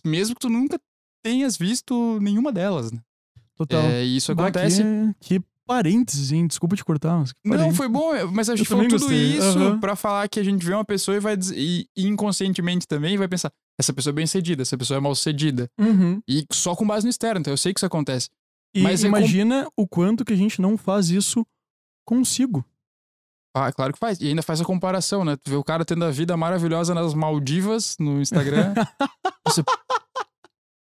[0.05, 0.81] mesmo que tu nunca
[1.23, 3.01] tenhas visto nenhuma delas, né?
[3.55, 3.83] Total.
[3.83, 4.83] É, isso Bah, acontece.
[5.21, 6.47] Que, que parênteses, hein?
[6.47, 7.25] Desculpa te cortar.
[7.45, 9.81] Mas Não, foi bom, mas a gente falou tudo gostei, isso aham.
[9.81, 13.17] pra falar que a gente vê uma pessoa e vai dizer, e e inconscientemente também
[13.17, 15.69] vai pensar, essa pessoa é bem cedida, essa pessoa é mal cedida.
[15.79, 16.21] Uhum.
[16.29, 18.29] E só com base no externo, então eu sei que isso acontece.
[18.75, 21.47] E Mas é com- imagina o quanto que a gente não faz isso
[22.07, 22.65] consigo.
[23.55, 24.19] Ah, claro que faz.
[24.21, 25.37] E ainda faz a comparação, né?
[25.37, 28.73] Tu vê o cara tendo a vida maravilhosa nas Maldivas, no Instagram.
[29.47, 29.63] Você...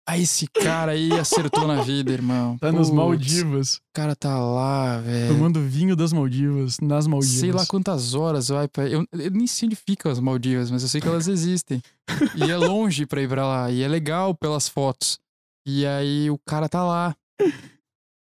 [0.04, 2.58] Ah, esse cara aí acertou na vida, irmão.
[2.58, 3.76] Tá nas Putz, Maldivas.
[3.76, 5.32] O cara tá lá, velho.
[5.32, 7.38] Tomando vinho das Maldivas, nas Maldivas.
[7.38, 8.88] Sei lá quantas horas vai pra...
[8.88, 11.80] eu, eu nem sei onde ficam as Maldivas, mas eu sei que elas existem.
[12.36, 13.70] e é longe pra ir pra lá.
[13.70, 15.20] E é legal pelas fotos.
[15.64, 17.16] E aí o cara tá lá.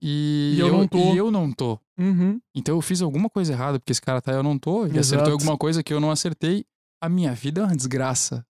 [0.02, 1.12] E, E eu não tô.
[1.12, 1.78] E eu não tô.
[1.98, 2.40] Uhum.
[2.54, 4.86] Então eu fiz alguma coisa errada, porque esse cara tá, eu não tô.
[4.86, 5.22] Ele Exato.
[5.22, 6.64] acertou alguma coisa que eu não acertei.
[7.02, 8.46] A minha vida é uma desgraça.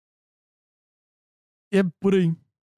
[1.72, 2.32] É por aí.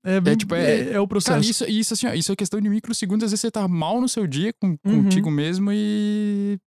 [0.05, 1.33] É, bem, tipo, é- é, o processo.
[1.39, 3.25] Cara, isso, isso, assim, ó, isso é questão de microsegundos.
[3.25, 5.05] Às vezes você tá mal no seu dia com, Uhum.
[5.05, 6.59] contigo mesmo e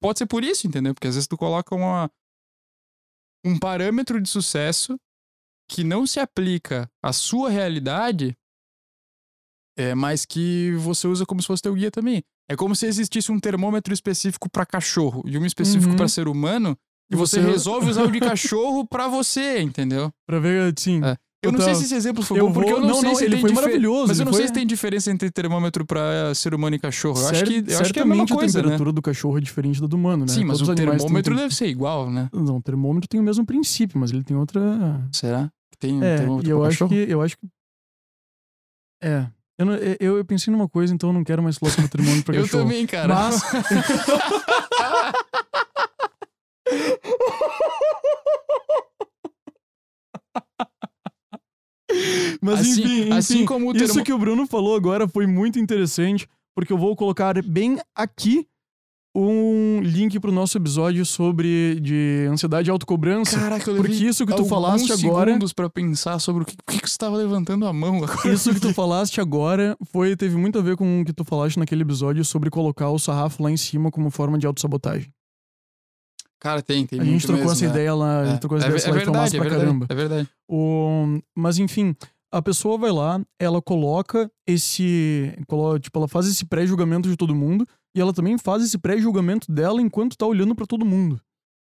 [0.00, 0.92] pode ser por isso, entendeu?
[0.94, 2.10] Porque às vezes tu coloca uma,
[3.46, 4.98] um parâmetro de sucesso
[5.70, 8.36] que não se aplica à sua realidade,
[9.78, 12.22] é, mas que você usa como se fosse teu guia também.
[12.50, 15.96] É como se existisse um termômetro específico pra cachorro e um específico Uhum.
[15.96, 16.76] pra ser humano
[17.10, 20.12] e você, Você- resolve usar o de cachorro pra você, entendeu?
[20.26, 21.00] Pra ver, sim.
[21.04, 21.16] É.
[21.42, 23.14] Eu não sei se esse exemplo foi Eu bom, porque eu não, não, sei não,
[23.14, 26.34] se ele foi maravilhoso, Mas eu não sei foi- se tem diferença entre termômetro pra
[26.34, 27.18] ser humano e cachorro.
[27.18, 28.62] Eu acho que, eu acho que é a mesma coisa, né?
[28.62, 30.32] temperatura do cachorro é diferente da do humano, né?
[30.32, 32.28] Sim, mas Todos o termômetro tem- deve ser igual, né?
[32.30, 34.60] Não, o termômetro tem o mesmo princípio, mas ele tem outra.
[35.12, 35.50] Será?
[35.78, 36.90] Tem um É, termômetro e eu acho cachorro?
[36.90, 37.10] que.
[37.10, 37.46] Eu acho que.
[39.02, 39.26] É.
[39.58, 42.24] Eu, não- eu, eu pensei numa coisa, então eu não quero mais falar sobre termômetro
[42.24, 42.64] pra Eu cachorro.
[42.64, 43.14] também, cara.
[43.14, 43.40] Mas.
[52.40, 55.26] Mas Assim- enfim, assim enfim, como o isso termo- que o Bruno falou agora foi
[55.26, 58.46] muito interessante, porque eu vou colocar bem aqui
[59.14, 63.36] um link pro nosso episódio sobre de ansiedade e autocobrança.
[63.38, 66.72] Caraca, eu Porque isso que tu falaste agora, segundos pra pensar sobre o que, por
[66.72, 68.32] que que você tava levantando a mão agora.
[68.32, 71.58] isso que tu falaste agora foi teve muito a ver com o que tu falaste
[71.58, 75.10] naquele episódio sobre colocar o sarrafo lá em cima como forma de autossabotagem.
[76.40, 77.70] Cara, tem, tem A gente trocou mesmo, essa né?
[77.70, 79.48] ideia lá, a gente É, trocou essa é, ideia é lá massa verdade, é pra
[79.48, 79.86] verdade, caramba.
[79.88, 80.28] é verdade.
[80.50, 81.20] O...
[81.36, 81.94] Mas enfim,
[82.32, 85.34] a pessoa vai lá, ela coloca esse.
[85.46, 89.52] colo- Tipo, ela faz esse pré-julgamento de todo mundo e ela também faz esse pré-julgamento
[89.52, 91.20] dela enquanto tá olhando pra todo mundo.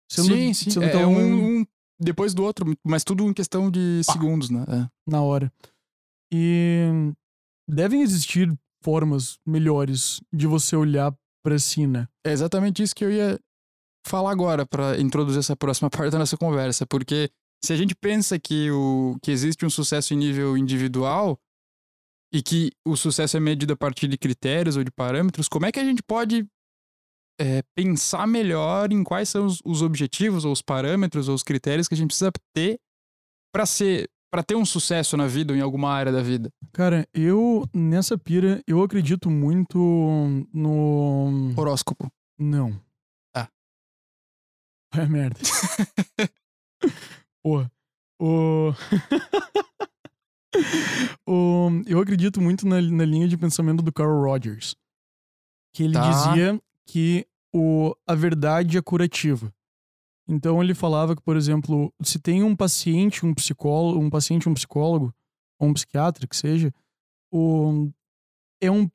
[0.09, 0.69] Sendo, sim, sim.
[0.69, 1.65] sendo É, é não- um, um
[1.99, 4.63] depois do outro, mas tudo em questão de segundos, né?
[4.69, 4.87] É.
[5.11, 5.51] na hora.
[6.33, 6.87] E
[7.69, 8.51] devem existir
[8.83, 12.07] formas melhores de você olhar pra si, né?
[12.25, 13.39] É exatamente isso que eu ia
[14.05, 17.29] falar agora pra introduzir essa próxima parte da nossa conversa, porque
[17.63, 21.39] se a gente pensa que, o, que existe um sucesso em nível individual
[22.33, 25.71] e que o sucesso é medido a partir de critérios ou de parâmetros, como é
[25.71, 26.47] que a gente pode
[27.39, 31.87] é, pensar melhor em quais são os, os objetivos ou os parâmetros ou os critérios
[31.87, 32.79] que a gente precisa ter
[33.53, 36.49] para ser para ter um sucesso na vida ou em alguma área da vida?
[36.71, 39.77] Cara, eu, nessa pira, eu acredito muito
[40.53, 41.53] no.
[41.57, 42.09] Horóscopo.
[42.39, 42.79] Não.
[44.93, 45.39] É merda.
[47.43, 47.71] Porra.
[48.19, 48.71] O...
[51.27, 51.69] o...
[51.87, 54.75] Eu acredito muito na, na linha de pensamento do Carl Rogers.
[55.73, 56.09] Que ele Tá.
[56.09, 57.95] dizia que o...
[58.07, 59.53] a verdade é curativa.
[60.27, 64.53] Então ele falava que, por exemplo, se tem um paciente, um psicólogo, um paciente, um
[64.53, 65.13] psicólogo,
[65.59, 66.73] ou um psiquiatra, que seja,
[67.33, 67.89] o...
[68.61, 68.89] é um,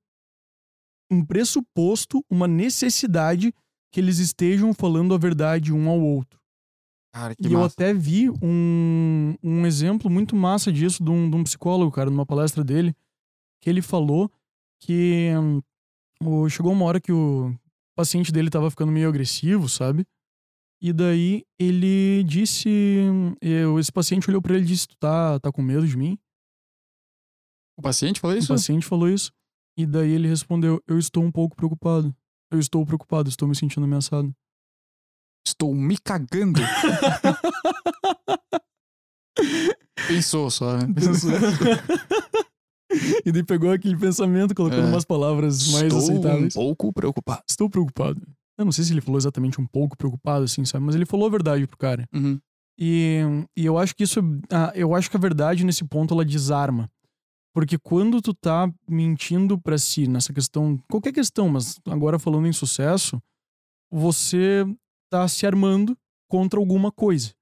[1.11, 3.52] um pressuposto, uma necessidade
[3.96, 6.38] que eles estejam falando a verdade um ao outro.
[7.14, 7.72] Cara, que E eu massa.
[7.74, 12.26] até vi um, um exemplo muito massa disso de um, de um psicólogo, cara, numa
[12.26, 12.94] palestra dele,
[13.62, 14.30] que ele falou
[14.82, 15.62] que hum,
[16.22, 17.54] o- chegou uma hora que o
[17.96, 20.06] paciente dele tava ficando meio agressivo, sabe?
[20.82, 22.68] E daí ele disse.
[23.40, 26.18] Eu, esse paciente olhou pra ele e disse: Tu tá, tá com medo de mim?
[27.78, 28.48] O paciente falou O isso?
[28.48, 29.32] paciente falou isso.
[29.78, 32.14] E daí ele respondeu: Eu estou um pouco preocupado.
[32.50, 34.32] Eu estou preocupado, estou me sentindo ameaçado.
[35.46, 36.61] Estou me cagando.
[40.09, 40.87] Pensou só, né?
[43.24, 44.85] e daí pegou aquele pensamento, colocou É.
[44.85, 46.56] umas palavras mais Estou aceitáveis.
[46.56, 47.42] um pouco preocupado.
[47.48, 48.20] Estou preocupado.
[48.59, 50.85] Eu não sei se ele falou exatamente um pouco preocupado, assim, sabe?
[50.85, 52.09] Mas ele falou a verdade pro cara.
[52.14, 52.38] Uhum.
[52.78, 53.20] E,
[53.56, 54.20] e eu acho que isso.
[54.50, 56.90] ah, eu acho que a verdade nesse ponto ela desarma.
[57.56, 62.52] Porque quando tu tá mentindo pra si nessa questão, qualquer questão, mas agora falando em
[62.52, 63.18] sucesso,
[63.90, 64.66] você
[65.10, 65.96] tá se armando
[66.28, 67.32] contra alguma coisa.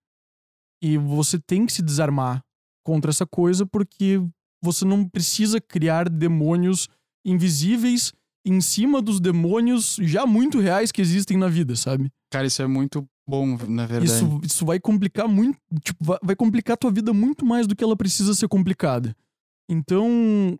[0.80, 2.44] E você tem que se desarmar
[2.86, 4.24] contra essa coisa porque
[4.62, 6.88] você não precisa criar demônios
[7.26, 8.12] invisíveis
[8.46, 12.08] em cima dos demônios já muito reais que existem na vida, sabe?
[12.30, 14.12] Cara, isso é muito bom, na verdade.
[14.12, 15.58] Isso, isso vai complicar muito.
[15.82, 19.12] Tipo, vai, vai complicar a tua vida muito mais do que ela precisa ser complicada.
[19.68, 20.58] Então,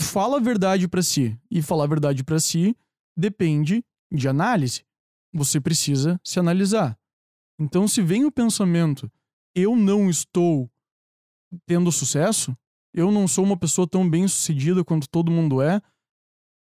[0.00, 1.38] fala a verdade pra si.
[1.50, 2.76] E falar a verdade pra si
[3.16, 4.84] depende de análise.
[5.32, 6.98] Você precisa se analisar.
[7.58, 9.10] Então, se vem o pensamento,
[9.54, 10.70] eu não estou
[11.66, 12.56] tendo sucesso,
[12.94, 15.80] eu não sou uma pessoa tão bem sucedida quanto todo mundo é,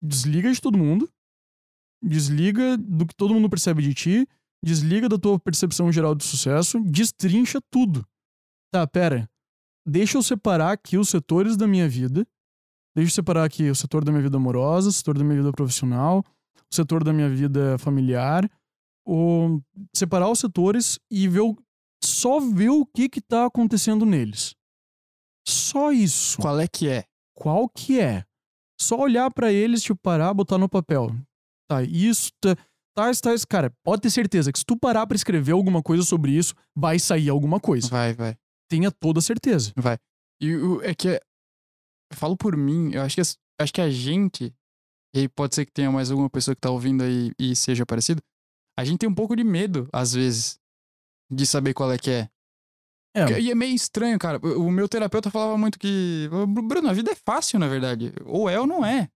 [0.03, 1.09] desliga de todo mundo,
[2.03, 4.29] desliga do que todo mundo percebe de ti,
[4.65, 8.07] desliga da tua percepção geral de sucesso, destrincha tudo.
[8.73, 9.29] Tá, pera.
[9.87, 12.27] Deixa eu separar aqui os setores da minha vida,
[12.97, 15.53] Deixa eu separar aqui o setor da minha vida amorosa, o setor da minha vida
[15.53, 16.25] profissional,
[16.71, 18.51] o setor da minha vida familiar,
[19.07, 19.61] o,
[19.95, 21.55] separar os setores e ver o,
[22.03, 24.57] só ver o que que tá acontecendo neles.
[25.47, 26.41] Só isso.
[26.41, 27.05] Qual é que é?
[27.35, 28.25] Qual que é?
[28.81, 31.15] Só olhar pra eles, tipo, parar, botar no papel.
[31.69, 32.57] Tá, isso, tá,
[32.97, 33.45] tais, tais.
[33.45, 36.99] Cara, pode ter certeza que se tu parar pra escrever alguma coisa sobre isso, vai
[36.99, 37.89] sair alguma coisa.
[37.89, 38.39] Vai, vai.
[38.69, 39.73] Tenha toda certeza.
[39.77, 39.99] Vai.
[40.41, 41.09] E o- é que.
[41.09, 43.23] Eu falo por mim, eu acho que,
[43.61, 44.55] acho que a gente.
[45.15, 48.21] E pode ser que tenha mais alguma pessoa que tá ouvindo aí e seja parecido.
[48.79, 50.59] A gente tem um pouco de medo, às vezes,
[51.31, 52.29] de saber qual é que é.
[53.17, 54.39] É, E é meio estranho, cara.
[54.39, 56.29] O meu terapeuta falava muito que.
[56.69, 58.13] Bruno, a vida é fácil, na verdade.
[58.27, 59.09] Ou é ou não é.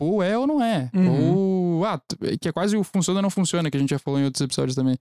[0.00, 0.90] Ou é ou não é.
[0.94, 1.78] Uhum.
[1.78, 1.84] Ou.
[1.84, 4.20] Ah, t- que é quase o funciona ou não funciona, que a gente já falou
[4.20, 4.96] em outros episódios também.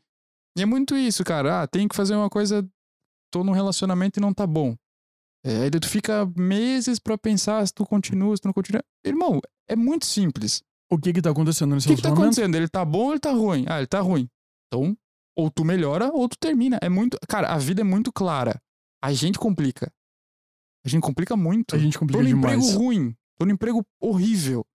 [0.57, 1.61] E é muito isso, cara.
[1.63, 2.67] Ah, tem que fazer uma coisa.
[3.31, 4.75] Tô num relacionamento e não tá bom.
[5.45, 8.83] É, aí tu fica meses pra pensar se tu continua, se tu não continua.
[9.05, 10.61] Irmão, é muito simples.
[10.91, 12.39] o que que tá acontecendo nesse O que, que tá relacionamento?
[12.41, 12.55] acontecendo?
[12.55, 13.65] Ele tá bom ou ele tá ruim?
[13.69, 14.27] Ah, ele tá ruim.
[14.67, 14.97] Então,
[15.37, 16.77] ou tu melhora ou tu termina.
[16.81, 17.17] É muito.
[17.27, 18.59] Cara, a vida é muito clara.
[19.01, 19.91] A gente complica.
[20.85, 21.75] A gente complica muito.
[21.75, 22.57] A gente Tô complica no demais.
[22.65, 23.15] emprego ruim.
[23.37, 24.65] Tô no emprego horrível.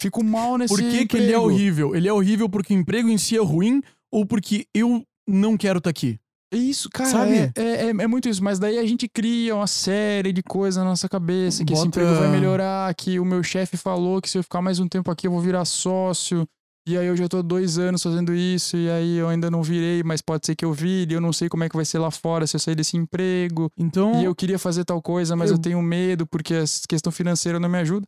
[0.00, 1.94] Fico mal nesse Por que, que ele é horrível?
[1.94, 5.78] Ele é horrível porque o emprego em si é ruim ou porque eu não quero
[5.78, 6.18] estar aqui?
[6.52, 7.10] É isso, cara.
[7.10, 7.34] Sabe?
[7.34, 8.42] É, é, é- é muito isso.
[8.42, 11.64] Mas daí a gente cria uma série de coisas na nossa cabeça.
[11.64, 12.94] Que esse Bota- emprego vai melhorar.
[12.94, 15.40] Que o meu chefe falou que se eu ficar mais um tempo aqui eu vou
[15.40, 16.46] virar sócio.
[16.88, 18.76] E aí eu já tô dois anos fazendo isso.
[18.76, 21.14] E aí eu ainda não virei, mas pode ser que eu vire.
[21.14, 23.68] Eu não sei como é que vai ser lá fora se eu sair desse emprego.
[23.76, 27.10] Então, E eu queria fazer tal coisa, mas eu, Eu- tenho medo porque a questão
[27.10, 28.06] financeira não me ajuda.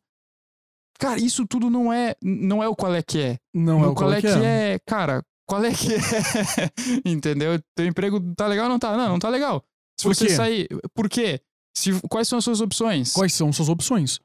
[1.00, 3.36] Cara, isso tudo não é, não é o qual é que é.
[3.54, 4.74] não é o qual é que é.
[4.74, 6.00] é, cara, qual é que é?
[7.04, 7.58] Entendeu?
[7.74, 8.96] Teu emprego tá legal ou não tá?
[8.96, 9.64] Não, não tá legal.
[9.98, 10.32] Se Por você quê?
[10.34, 11.40] sair, por quê?
[11.76, 13.12] Se, quais são as suas opções?
[13.12, 14.20] Quais são suas opções?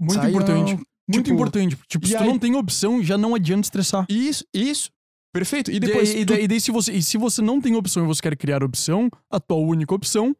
[0.00, 0.74] Muito Saiam, importante.
[1.08, 1.76] Muito tipo, importante.
[1.88, 4.06] Tipo, e se tu aí- não tem opção, já não adianta estressar.
[4.08, 4.90] Isso, isso.
[5.32, 5.70] Perfeito.
[5.70, 7.74] E E depois e tu- daí- e daí se, você, e se você não tem
[7.76, 10.34] opção e você quer criar opção, a tua única opção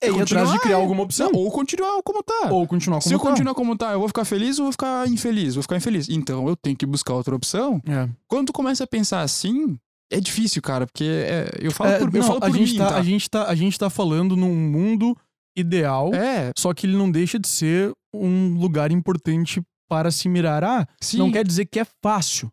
[0.00, 0.80] é continuar, atrás de criar é.
[0.80, 1.30] alguma opção.
[1.32, 2.48] Não, ou continuar como tá.
[2.50, 3.30] Ou continuar Se como eu tá.
[3.30, 5.54] continuar como tá, eu vou ficar feliz ou vou ficar infeliz?
[5.54, 6.08] Vou ficar infeliz.
[6.08, 7.82] Então eu tenho que buscar outra opção.
[7.86, 8.08] É.
[8.28, 9.78] Quando tu começa a pensar assim,
[10.10, 12.72] é difícil, cara, porque é, eu falo É, por, eu não, falo a por gente
[12.72, 12.96] mim, tá, tá?
[12.96, 15.16] A gente, tá, a gente tá falando num mundo
[15.56, 20.62] ideal, É, só que ele não deixa de ser um lugar importante para se mirar.
[20.62, 21.18] Ah, sim.
[21.18, 22.50] não quer dizer que é fácil,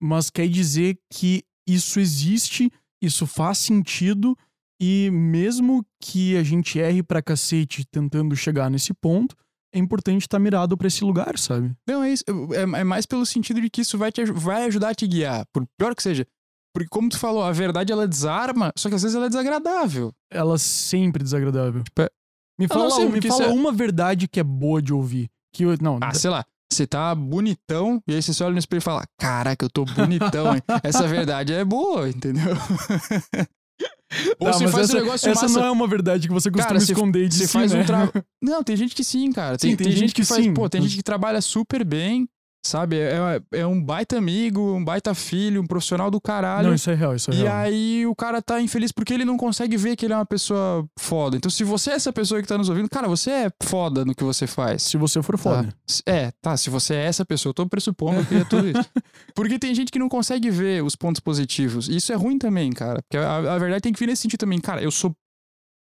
[0.00, 2.70] mas quer dizer que isso existe,
[3.02, 4.36] isso faz sentido
[4.80, 9.34] e mesmo que a gente erre pra cacete tentando chegar nesse ponto,
[9.74, 11.72] é importante estar mirado pra esse lugar, sabe?
[11.88, 12.24] Não, é isso.
[12.52, 15.44] É, é mais pelo sentido de que isso vai, te, vai ajudar a te guiar.
[15.52, 16.26] Por pior que seja.
[16.72, 20.12] Porque, como tu falou, a verdade ela desarma, só que às vezes ela é desagradável.
[20.30, 21.82] Ela é sempre desagradável.
[21.98, 22.10] é-
[22.58, 25.28] Me fala, sei, me fala é- uma verdade que é boa de ouvir.
[25.52, 26.44] Que eu, não, Ah, sei lá.
[26.72, 29.84] Você tá bonitão, e aí você se olha no espelho e fala: Caraca, eu tô
[29.84, 30.62] bonitão, hein?
[30.82, 32.54] Essa verdade é boa, entendeu?
[34.38, 35.58] Ou Tá, você faz essa, um negócio essa massa.
[35.58, 37.82] não é uma verdade que você costuma Cara, esconder de Você si, faz né?
[37.82, 38.12] um trabalho.
[38.40, 39.56] Não, tem gente que sim, cara.
[39.58, 40.44] Tem, Sim, tem gente que faz.
[40.44, 40.54] sim.
[40.54, 42.28] Pô, tem gente que trabalha super bem,
[42.64, 42.96] sabe?
[42.98, 46.68] É, é um baita amigo, um baita filho, um profissional do caralho.
[46.68, 47.56] Não, isso é real, isso é E real.
[47.56, 50.88] aí o cara tá infeliz porque ele não consegue ver que ele é uma pessoa
[50.98, 51.36] foda.
[51.36, 54.14] Então, se você é essa pessoa que tá nos ouvindo, cara, você é foda no
[54.14, 54.82] que você faz.
[54.82, 55.64] Se você for foda.
[55.68, 55.94] Tá?
[56.06, 56.56] É, tá.
[56.56, 58.88] Se você é essa pessoa, eu tô pressupondo que é tudo isso.
[59.34, 61.88] Porque tem gente que não consegue ver os pontos positivos.
[61.88, 63.02] E isso é ruim também, cara.
[63.02, 64.58] Porque a, a verdade tem que vir nesse sentido também.
[64.60, 65.14] Cara, eu sou.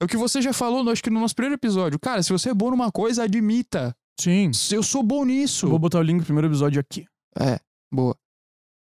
[0.00, 1.96] É o que você já falou, acho que no nosso primeiro episódio.
[1.98, 3.94] Cara, se você é bom numa coisa, admita.
[4.20, 4.50] Sim.
[4.70, 5.68] Eu sou bom nisso.
[5.68, 7.06] Vou botar o link do primeiro episódio aqui.
[7.38, 7.58] É,
[7.92, 8.16] boa.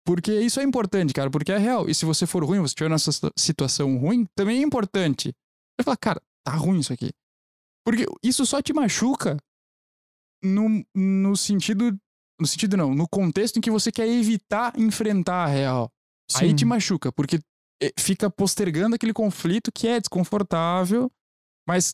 [0.06, 1.88] Porque isso é importante, cara, porque é real.
[1.89, 5.34] E se você for ruim, você estiver nessa situ- situação ruim, também é importante.
[5.80, 7.12] Você fala, cara, tá ruim isso aqui.
[7.86, 9.38] Porque isso só te machuca
[10.44, 11.98] no, no sentido.
[12.42, 15.92] No sentido não, no contexto em que você quer evitar enfrentar a real.
[16.36, 16.56] Aí Sim.
[16.56, 17.39] te machuca, porque
[17.84, 21.12] eh, fica postergando aquele conflito que é desconfortável,
[21.68, 21.94] mas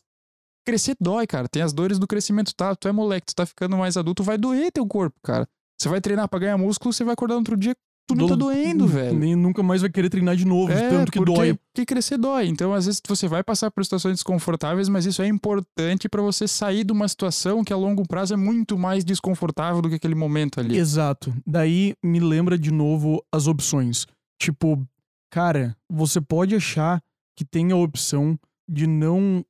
[0.66, 1.48] crescer dói, cara.
[1.48, 2.74] Tem as dores do crescimento, tá?
[2.74, 5.48] Tu é moleque, tu tá ficando mais adulto, vai doer teu corpo, cara.
[5.80, 7.74] Você vai treinar pra ganhar músculo, você vai acordar no outro dia,
[8.08, 9.18] tudo tá Do- doendo, velho.
[9.18, 11.54] Nem nunca mais vai querer treinar de novo, de É, tanto que porque, dói.
[11.54, 12.46] porque crescer dói.
[12.46, 16.46] Então, às vezes, você vai passar por situações desconfortáveis, mas isso é importante pra você
[16.48, 20.14] sair de uma situação que a longo prazo é muito mais desconfortável do que aquele
[20.14, 20.76] momento ali.
[20.78, 21.34] Exato.
[21.46, 24.06] Daí me lembra de novo as opções.
[24.40, 24.86] Tipo,
[25.30, 27.02] cara, você pode achar
[27.36, 29.44] que tem a opção de não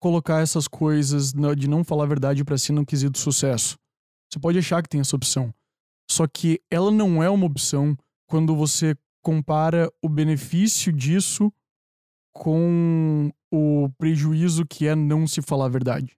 [0.00, 3.76] colocar essas coisas, de não falar a verdade pra si no quesito sucesso.
[4.30, 5.52] Você pode achar que tem essa opção.
[6.10, 7.96] Só que ela não é uma opção
[8.28, 11.52] quando você compara o benefício disso
[12.34, 16.16] com o prejuízo que é não se falar a verdade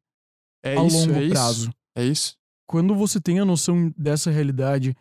[0.63, 1.33] É a isso, longo é isso.
[1.33, 1.71] prazo.
[1.97, 2.37] É isso?
[2.69, 4.95] Quando você tem a noção dessa realidade,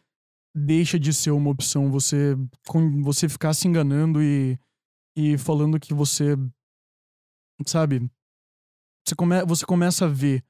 [0.56, 2.36] deixa de ser uma opção você,
[2.68, 4.58] com- você ficar se enganando e,
[5.16, 6.36] e falando que você.
[7.68, 8.10] Sabe?
[9.10, 10.44] Você, come, você começa a ver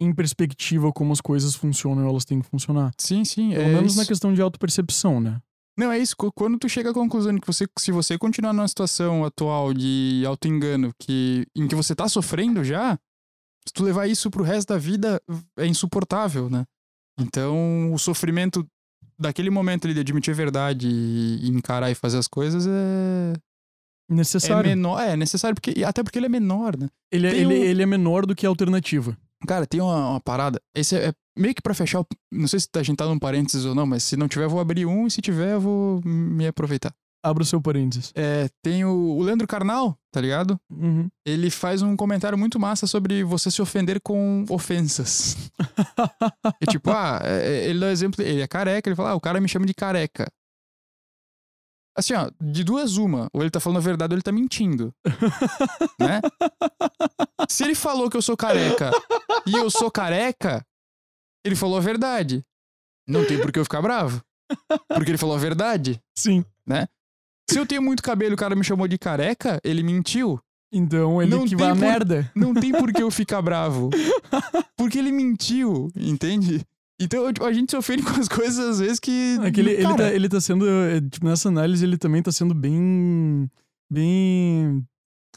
[0.00, 2.92] em perspectiva como as coisas funcionam e elas têm que funcionar.
[2.98, 3.50] Sim, sim.
[3.50, 4.00] Pelo é menos isso.
[4.00, 5.40] na questão de autopercepção, né?
[5.78, 6.16] Não, é isso.
[6.16, 9.72] Qu- Quando tu chega à conclusão de que você, se você continuar numa situação atual
[9.74, 12.98] de auto-engano, que, em que você tá sofrendo já,
[13.68, 15.20] se tu levar isso pro resto da vida,
[15.58, 16.64] é insuportável, né?
[17.20, 18.66] Então, o sofrimento
[19.18, 23.32] daquele momento ali de admitir a verdade e encarar e fazer as coisas é,
[24.10, 24.68] é Necessário.
[24.70, 25.00] menor.
[25.00, 26.88] É necessário, porque, até porque ele é menor, né?
[27.12, 29.16] ele, é- ele, um- ele é menor do que a alternativa.
[29.46, 30.60] Cara, tem uma, uma parada.
[30.74, 32.02] Esse é, é meio que pra fechar.
[32.32, 34.60] Não sei se a gente tá num parênteses ou não, mas se não tiver, vou
[34.60, 36.92] abrir um, e se tiver, eu vou me aproveitar.
[37.22, 38.12] Abra o seu parênteses.
[38.14, 40.58] É, tem o, o Leandro Carnal, tá ligado?
[40.70, 41.08] Uhum.
[41.26, 45.36] Ele faz um comentário muito massa sobre você se ofender com ofensas.
[46.60, 49.20] É tipo, ah, é- ele dá o exemplo, ele é careca, ele fala, ah, o
[49.20, 50.26] cara me chama de careca.
[51.96, 54.92] Assim, ó, de duas uma, ou ele tá falando a verdade ou ele tá mentindo.
[55.98, 56.20] né?
[57.48, 58.90] Se ele falou que eu sou careca
[59.46, 60.64] e eu sou careca,
[61.44, 62.44] ele falou a verdade.
[63.08, 64.20] Não tem por que eu ficar bravo.
[64.88, 66.00] Porque ele falou a verdade.
[66.16, 66.44] Sim.
[67.50, 70.40] Se eu tenho muito cabelo e o cara me chamou de careca, ele mentiu.
[70.72, 72.30] Então ele Não que vai a por- merda.
[72.34, 73.88] Não tem por que eu ficar bravo.
[74.76, 76.66] Porque ele mentiu, entende?
[77.00, 79.38] Então tipo, a gente se ofende com as coisas às vezes que.
[79.42, 80.68] É que ele, ele, tá, ele tá sendo.
[80.68, 83.50] é, Tipo, nessa análise, ele também tá sendo bem.
[83.92, 84.84] Bem.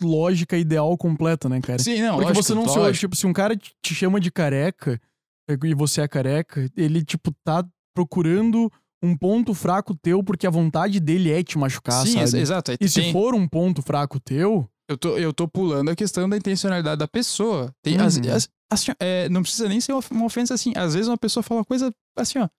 [0.02, 1.78] Lógica ideal completa, né, cara?
[1.80, 2.78] Sim, não, Porque lógico, você não se.
[2.80, 3.00] lógico.
[3.02, 5.00] Tipo, se um cara te chama de careca
[5.50, 8.72] é, e você é careca, ele, tipo, tá procurando
[9.04, 12.42] um ponto fraco teu porque a vontade dele é te machucar, Sim, sabe?
[12.42, 12.72] exato.
[12.80, 16.36] E se for um ponto fraco teu, eu, tô, eu tô pulando a questão da
[16.36, 17.74] intencionalidade da pessoa.
[17.84, 18.04] Tem, Uhum.
[18.06, 20.74] as- as- assim, é, não precisa nem ser uma ofensa assim.
[20.76, 22.50] Às vezes uma pessoa fala uma coisa assim, ó.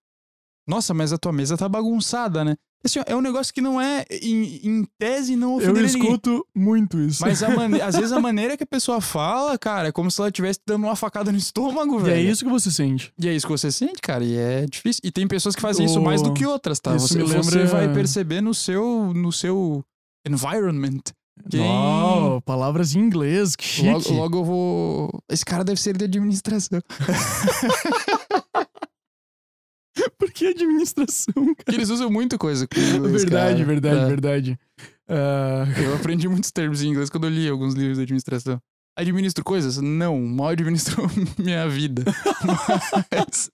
[0.69, 2.55] Nossa, mas a tua mesa tá bagunçada, né?
[2.85, 6.03] Assim, ó, é um negócio que não é, em, em tese, não eu ofenderia ninguém.
[6.03, 7.21] escuto muito isso.
[7.23, 10.29] Mas mane- às vezes a maneira que a pessoa fala, cara, é como se ela
[10.29, 12.29] estivesse dando uma facada no estômago, e velho.
[12.29, 13.13] é isso que você sente.
[13.19, 15.01] E é isso que você sente, cara, e é difícil.
[15.05, 16.95] E tem pessoas que fazem isso O- mais do que outras, tá?
[16.97, 19.85] isso Você, me você lembra- vai perceber no seu, no seu
[20.27, 21.01] environment.
[21.63, 23.89] Oh, palavras em inglês, que chique.
[23.89, 25.23] Logo, logo eu vou.
[25.31, 26.81] Esse cara deve ser de administração.
[30.19, 31.55] Por que administração, cara?
[31.57, 33.23] Porque eles usam muito coisa com inglês.
[33.25, 33.65] verdade, cara.
[33.67, 34.07] verdade, É.
[34.07, 34.59] verdade.
[35.09, 38.61] Ah, Eu aprendi muitos termos em inglês quando eu li alguns livros de administração.
[38.97, 39.79] Administro coisas?
[39.79, 41.03] Não, mal administro
[41.39, 42.05] minha vida.
[43.11, 43.51] Mas,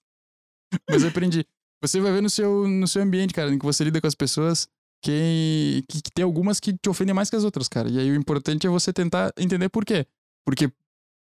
[0.90, 1.44] mas eu aprendi.
[1.82, 4.14] Você vai ver no seu, no seu ambiente, cara, em que você lida com as
[4.14, 4.66] pessoas,
[5.02, 7.88] que, que, que tem algumas que te ofendem mais que as outras, cara.
[7.88, 10.06] E aí o importante é você tentar entender por quê.
[10.44, 10.70] Porque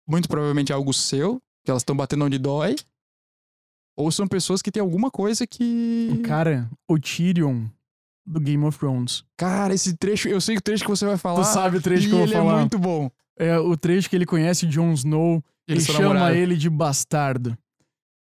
[0.08, 2.76] muito provavelmente é algo seu, que elas estão batendo onde dói,
[3.96, 6.20] ou são pessoas que têm alguma coisa que.
[6.24, 7.66] cara, o Tyrion
[8.26, 9.24] do Game of Thrones.
[9.36, 11.42] Cara, esse trecho, eu sei o trecho que você vai falar.
[11.42, 12.56] Tu sabe o trecho que eu vou ele falar.
[12.56, 13.10] é muito bom.
[13.36, 16.36] É o trecho que ele conhece Jon Snow Eles e chama namorados.
[16.38, 17.56] ele de bastardo.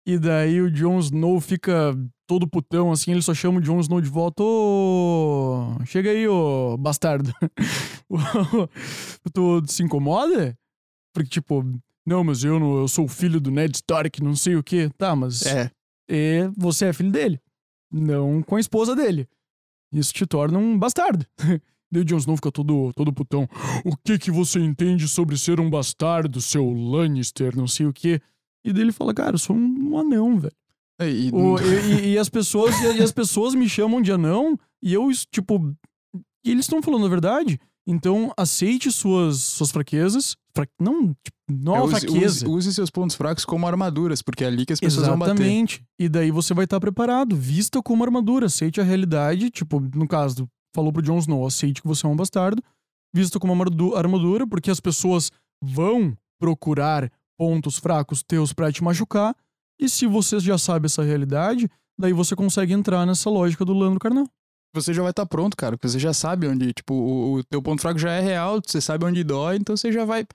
[0.05, 1.95] E daí o Jon Snow fica
[2.27, 4.43] todo putão, assim, ele só chama o Jon Snow de volta.
[4.43, 7.33] Ô, chega aí, ô bastardo.
[9.33, 10.57] tu se incomoda?
[11.13, 11.63] Porque, tipo,
[12.05, 14.89] não, mas eu, não, eu sou filho do Ned Stark, não sei o quê.
[14.97, 15.71] Tá, mas É.
[16.09, 17.39] e você é filho dele,
[17.91, 19.27] não com a esposa dele.
[19.91, 21.25] Isso te torna um bastardo.
[21.91, 23.47] Daí o Jon Snow fica todo, todo putão.
[23.85, 28.19] O que que você entende sobre ser um bastardo, seu Lannister, não sei o quê?
[28.65, 30.53] E daí ele fala, cara, eu sou um anão, velho.
[31.01, 35.09] E, O- e, e- as pessoas e as pessoas me chamam de anão e eu,
[35.31, 35.75] tipo...
[36.45, 37.59] E eles estão falando a verdade.
[37.85, 40.35] Então, aceite suas, suas fraquezas.
[40.55, 42.45] Fra- Não, tipo, não é uma use, fraqueza.
[42.45, 45.31] use- use seus pontos fracos como armaduras, porque é ali que as pessoas vão bater.
[45.33, 45.83] Exatamente.
[45.99, 47.35] E daí você vai estar preparado.
[47.35, 48.45] Vista como armadura.
[48.45, 49.49] Aceite a realidade.
[49.49, 52.63] Tipo, no caso, falou pro Jon Snow, aceite que você é um bastardo.
[53.13, 59.35] Vista como armadu- armadura, porque as pessoas vão procurar pontos fracos teus pra te machucar.
[59.79, 63.99] E se você já sabe essa realidade, daí você consegue entrar nessa lógica do Leandro
[63.99, 64.27] Carnal.
[64.75, 67.61] Você já vai estar pronto, cara, porque você já sabe onde, tipo, o, o teu
[67.61, 70.25] ponto fraco já é real, você sabe onde dói, então você já vai.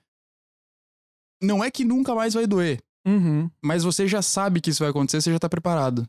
[1.41, 3.49] Não é que nunca mais vai doer, Uhum.
[3.63, 6.05] mas você já sabe que isso vai acontecer, você já tá preparado.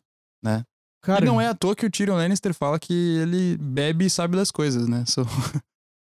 [1.02, 4.10] Cara, E não é à toa que o Tyrion Lannister fala que ele bebe e
[4.10, 5.04] sabe das coisas, né?
[5.06, 5.22] So-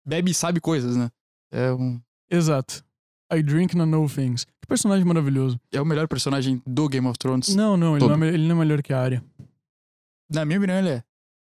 [0.05, 1.11] bebe e sabe coisas, né?
[1.52, 2.00] É, um...
[2.28, 2.84] Exato.
[3.32, 4.46] I drink and I know things.
[4.70, 5.60] Personagem maravilhoso.
[5.72, 7.56] é o melhor personagem do Game of Thrones.
[7.56, 9.24] Não, não, ele não, é, ele não é melhor que a área.
[10.32, 11.04] Na minha opinião, ele é.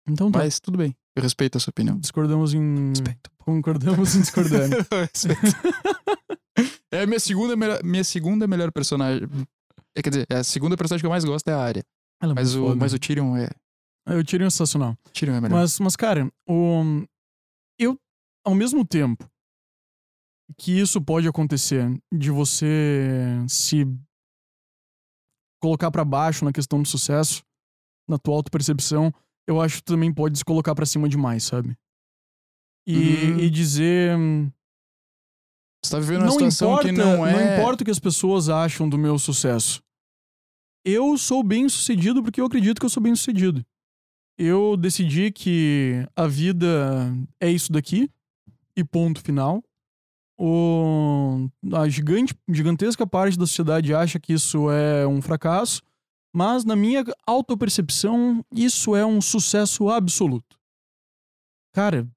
[0.09, 0.39] Então tá.
[0.39, 0.97] Mas tudo bem.
[1.15, 1.99] Eu respeito a sua opinião.
[1.99, 2.89] Discordamos em.
[2.89, 3.31] Respeito.
[3.37, 4.71] Concordamos em discordar.
[5.13, 5.55] Respeito.
[6.91, 9.29] é a minha segunda, melhor, minha segunda melhor personagem.
[9.95, 11.85] É, quer dizer, a segunda personagem que eu mais gosto é a área.
[12.23, 12.77] Ela é Mas o, foda.
[12.77, 13.51] mas o Tyrion é.
[14.07, 14.97] Eu tirei um sensacional.
[15.13, 15.61] Tyrion é melhor.
[15.61, 17.05] Mas, mas cara, o...
[17.79, 18.01] eu,
[18.43, 19.31] ao mesmo tempo
[20.59, 23.85] que isso pode acontecer de você se
[25.63, 27.43] colocar pra baixo na questão do sucesso,
[28.09, 29.13] na tua autopercepção,
[29.47, 31.77] eu acho que tu também pode se colocar pra cima demais, sabe?
[32.87, 33.39] E, Uhum.
[33.41, 34.17] e dizer.
[35.85, 37.59] Você tá vivendo uma Não situação importa, que não é.
[37.59, 39.83] importa o que as pessoas acham do meu sucesso.
[40.85, 43.65] Eu sou bem sucedido porque eu acredito que eu sou bem sucedido.
[44.39, 46.67] Eu decidi que a vida
[47.41, 48.11] é isso daqui
[48.77, 49.63] e ponto final.
[50.43, 55.83] O, a gigante, gigantesca parte da sociedade acha que isso é um fracasso,
[56.35, 60.59] mas na minha autopercepção, isso é um sucesso absoluto.
[61.75, 62.09] Cara,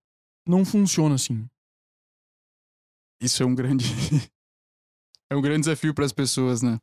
[0.48, 1.46] não funciona assim.
[3.22, 3.86] Isso é um grande.
[5.30, 6.78] é um grande desafio para as pessoas, né?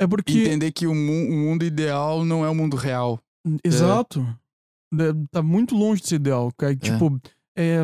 [0.00, 0.32] É porque.
[0.32, 3.20] Entender que o, mu- o mundo ideal não é o mundo real.
[3.64, 4.20] Exato.
[4.92, 6.50] É, Tá muito longe desse ideal.
[6.56, 6.74] cara.
[6.76, 7.20] Tipo,
[7.56, 7.80] é,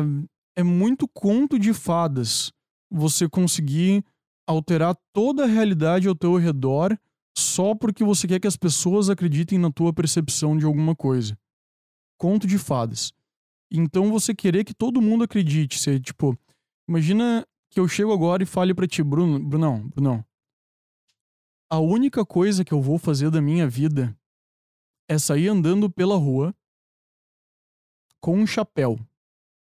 [0.57, 2.51] é muito conto de fadas
[2.89, 4.03] você conseguir
[4.47, 6.97] alterar toda a realidade ao teu redor
[7.37, 11.37] só porque você quer que as pessoas acreditem na tua percepção de alguma coisa.
[12.17, 13.13] Conto de fadas.
[13.71, 15.77] Então você querer que todo mundo acredite.
[15.77, 16.35] Você, tipo,
[16.89, 20.25] imagina que eu chego agora e fale pra ti, Bruno, Brunão, Brunão.
[21.69, 24.17] A única coisa que eu vou fazer da minha vida
[25.07, 26.55] é sair andando pela rua
[28.19, 28.97] com um chapéu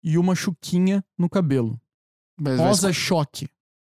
[0.05, 1.77] e uma chuquinha no cabelo.
[2.39, 3.49] Mas vai Rosa esco- choque.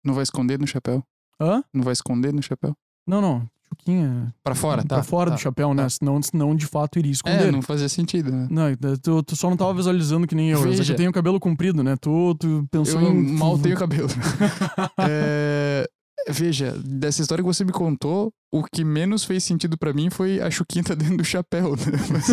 [0.03, 1.03] não vai esconder no chapéu?
[1.39, 1.61] Hã?
[1.73, 2.75] Não vai esconder no chapéu?
[3.05, 3.47] Não, não.
[3.69, 4.95] Chuquinha Pra fora, tá?
[4.95, 5.35] pra fora tá.
[5.35, 5.83] do chapéu, né?
[5.83, 5.89] tá.
[5.89, 7.49] Senão, senão de fato iria esconder.
[7.49, 8.47] É, não fazia sentido, né?
[8.49, 8.63] Não,
[9.03, 10.59] tu, tu só não tava visualizando que nem eu.
[10.59, 10.83] Eu Veja.
[10.83, 11.97] já tenho cabelo comprido, né?
[11.97, 13.33] Tu, tu pensou Eu em.
[13.33, 14.07] mal tenho cabelo.
[14.99, 15.85] É,
[16.29, 20.41] Veja, dessa história que você me contou, o que menos fez sentido pra mim foi
[20.41, 21.85] a Chuquinha tá dentro do chapéu, né?
[22.11, 22.27] Mas,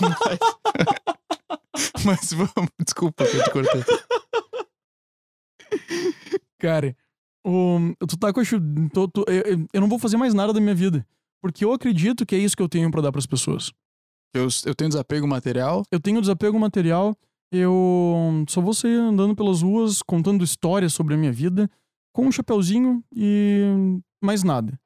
[0.00, 0.38] mas,
[2.04, 3.82] mas vamos, desculpa que eu te cortei.
[6.58, 6.96] Cara,
[7.46, 8.58] o, tu tá com a chu...
[8.92, 11.06] tu- tu- eu, eu- não vou fazer mais nada da minha vida.
[11.40, 13.72] Porque eu acredito que é isso que eu tenho pra dar pras pessoas.
[14.34, 17.16] Eu, eu tenho desapego material, Eu tenho desapego material,
[17.52, 21.70] eu só vou sair andando pelas ruas contando histórias sobre a minha vida,
[22.12, 23.62] com um chapeuzinho e
[24.22, 24.78] mais nada.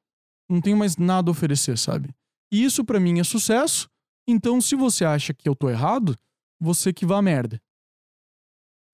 [0.49, 2.09] Não tenho mais nada a oferecer, sabe?
[2.53, 3.89] E isso pra mim é sucesso.
[4.27, 6.15] Então, se você acha que eu tô errado,
[6.63, 7.61] você que vá à merda.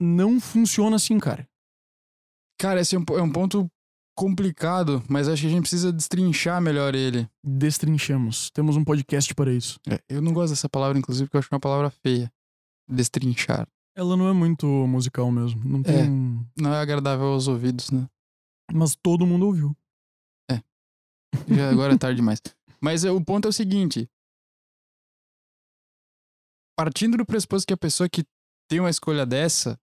[0.01, 1.47] Não funciona assim, cara.
[2.57, 3.69] Cara, esse é um, é um ponto
[4.17, 7.29] complicado, mas acho que a gente precisa destrinchar melhor ele.
[7.43, 8.49] Destrinchamos.
[8.51, 9.79] Temos um podcast para isso.
[9.89, 12.31] É, eu não gosto dessa palavra, inclusive, porque eu acho uma palavra feia.
[12.87, 13.67] Destrinchar.
[13.95, 15.61] Ela não é muito musical mesmo.
[15.63, 16.09] Não tem.
[16.57, 18.07] Não é agradável aos ouvidos, né?
[18.73, 19.75] Mas todo mundo ouviu.
[21.47, 22.41] Já agora é tarde demais.
[22.81, 24.09] Mas é, o ponto é o seguinte.
[26.83, 28.23] Partindo do pressuposto que a pessoa que
[28.69, 29.77] tem uma escolha dessa,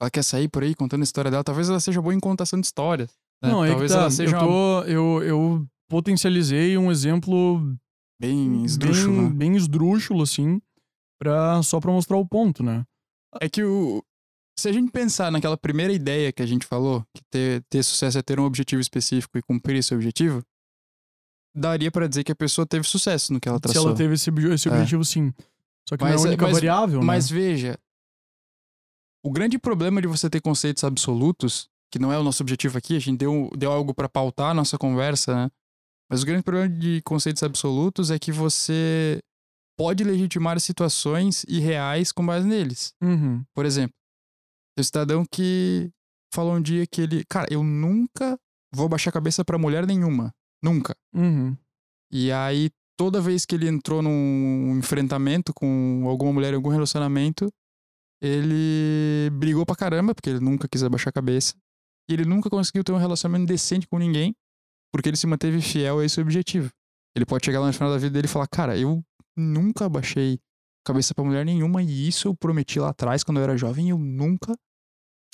[0.00, 2.60] ela quer sair por aí contando a história dela, talvez ela seja boa em contação
[2.60, 3.10] de histórias.
[3.42, 3.50] né?
[3.50, 3.98] Não, é que talvez tá.
[4.00, 7.60] ela seja eu, uma tô, eu, eu potencializei um exemplo
[8.20, 9.22] bem esdrúxula.
[9.22, 10.60] bem, bem esdrúxulo, assim,
[11.18, 12.84] pra, só pra mostrar o ponto, né?
[13.40, 14.02] É que o.
[14.58, 18.18] Se a gente pensar naquela primeira ideia que a gente falou, que ter, ter sucesso
[18.18, 20.42] é ter um objetivo específico e cumprir esse objetivo,
[21.56, 23.88] daria pra dizer que a pessoa teve sucesso no que ela Se traçou.
[23.88, 24.72] ela teve esse, esse É.
[24.72, 25.32] objetivo, sim.
[25.90, 27.36] Só que Mas, não é a única mas- variável, Mas né?
[27.36, 27.78] veja,
[29.24, 32.96] o grande problema de você ter conceitos absolutos, que não é o nosso objetivo aqui,
[32.96, 35.50] a gente deu, deu algo pra pautar a nossa conversa, né?
[36.08, 39.20] Mas o grande problema de conceitos absolutos é que você
[39.76, 42.92] pode legitimar situações irreais com base neles.
[43.02, 43.44] Uhum.
[43.54, 43.94] Por exemplo,
[44.76, 45.90] tem um cidadão que
[46.32, 48.38] falou um dia que ele, cara, eu nunca
[48.72, 50.32] vou baixar a cabeça pra mulher nenhuma,
[50.62, 50.94] nunca.
[51.14, 51.56] Uhum.
[52.12, 52.70] E aí,
[53.00, 57.50] toda vez que ele entrou num enfrentamento com alguma mulher em algum relacionamento,
[58.22, 61.54] ele brigou pra caramba, porque ele nunca quis abaixar a cabeça.
[62.10, 64.34] E ele nunca conseguiu ter um relacionamento decente com ninguém,
[64.92, 66.68] porque ele se manteve fiel a esse objetivo.
[67.16, 69.02] Ele pode chegar lá no final da vida dele e falar: Cara, eu
[69.34, 73.44] nunca abaixei a cabeça pra mulher nenhuma, e isso eu prometi lá atrás, quando eu
[73.44, 74.54] era jovem, e eu nunca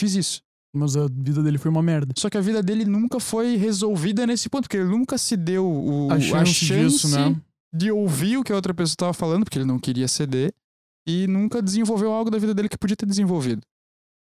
[0.00, 0.40] fiz isso.
[0.72, 2.14] Mas a vida dele foi uma merda.
[2.16, 5.66] Só que a vida dele nunca foi resolvida nesse ponto, porque ele nunca se deu
[5.66, 7.34] o, A chance, disso, né?
[7.76, 10.52] De ouvir o que a outra pessoa estava falando, porque ele não queria ceder,
[11.06, 13.62] e nunca desenvolveu algo da vida dele que podia ter desenvolvido.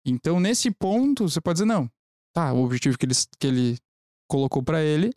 [0.06, 1.90] Então, nesse ponto, você pode dizer, não,
[2.34, 3.78] tá, o objetivo que ele, que ele
[4.28, 5.10] colocou pra ele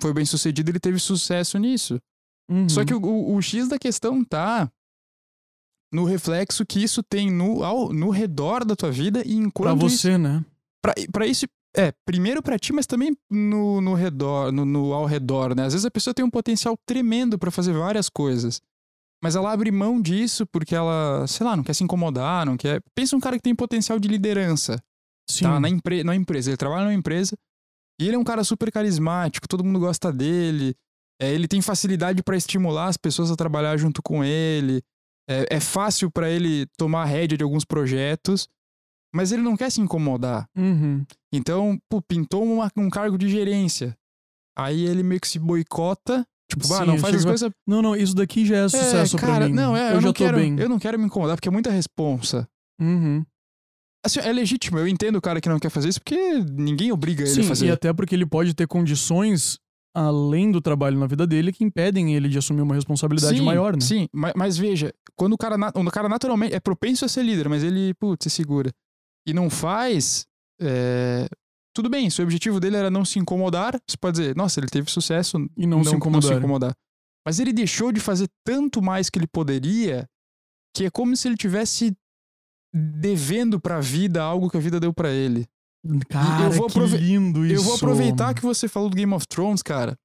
[0.00, 2.00] foi bem sucedido, ele teve sucesso nisso.
[2.50, 2.68] Uhum.
[2.68, 4.68] Só que o, o- o X da questão tá
[5.92, 9.86] no reflexo que isso tem no, ao, no redor da tua vida e Pra enquanto
[9.86, 10.44] isso você, né?
[10.82, 11.46] Pra, pra isso,
[11.76, 15.64] É, primeiro pra ti, mas também no, no redor, no, no ao redor, né?
[15.64, 18.60] Às vezes a pessoa tem um potencial tremendo pra fazer várias coisas.
[19.22, 22.82] Mas ela abre mão disso porque ela, sei lá, não quer se incomodar, não quer.
[22.94, 24.82] Pensa um cara que tem potencial de liderança.
[25.30, 25.44] Sim.
[25.44, 26.02] Tá, na, empre...
[26.02, 26.50] na empresa.
[26.50, 27.36] Ele trabalha numa empresa
[28.00, 30.74] e ele é um cara super carismático, todo mundo gosta dele.
[31.20, 34.82] É, ele tem facilidade pra estimular as pessoas a trabalhar junto com ele.
[35.30, 38.48] É, é fácil pra ele tomar a rédea de alguns projetos,
[39.14, 40.46] mas ele não quer se incomodar.
[40.56, 41.04] Uhum.
[41.32, 43.96] Então, pô, pintou uma- um cargo de gerência.
[44.56, 46.26] Aí ele meio que se boicota.
[46.50, 47.50] Tipo, ah, Sim, não faz as coisas.
[47.66, 49.54] Não, não, isso daqui já é sucesso é, cara, pra mim.
[49.54, 50.58] não, é, eu, eu, já não tô quero, bem.
[50.58, 52.46] eu não quero me incomodar, porque é muita responsa.
[52.80, 53.24] Uhum.
[54.04, 56.16] Assim, é legítimo, eu entendo o cara que não quer fazer isso, porque
[56.52, 57.66] ninguém obriga ele Sim, a fazer.
[57.66, 59.58] e até porque ele pode ter condições
[59.94, 63.74] além do trabalho na vida dele que impedem ele de assumir uma responsabilidade sim, maior,
[63.74, 63.80] né?
[63.80, 67.22] Sim, mas, mas veja, quando o cara, na- o cara naturalmente é propenso a ser
[67.22, 68.70] líder, mas ele, putz, se segura.
[69.26, 70.26] E não faz.
[70.60, 71.26] é,
[71.74, 74.66] Tudo bem, se o objetivo dele era não se incomodar, você pode dizer, nossa, ele
[74.68, 76.38] teve sucesso E não, se incomodar.
[76.38, 76.74] incomodar.
[77.26, 80.08] Mas ele deixou de fazer tanto mais que ele poderia,
[80.76, 81.96] que é como se ele tivesse
[82.74, 85.46] devendo pra vida algo que a vida deu pra ele.
[86.08, 87.54] Cara, vou que lindo isso.
[87.56, 89.96] Eu vou aproveitar que você falou do Game of Thrones, cara.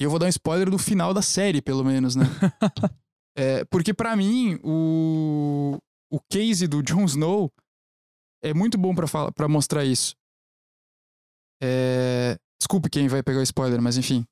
[0.00, 2.24] E eu vou dar um spoiler do final da série, pelo menos, né?
[3.36, 5.76] É, porque pra mim, o,
[6.08, 7.52] o case do Jon Snow
[8.50, 10.14] é muito bom para mostrar isso.
[11.62, 14.24] É, desculpe quem vai pegar o spoiler, mas enfim.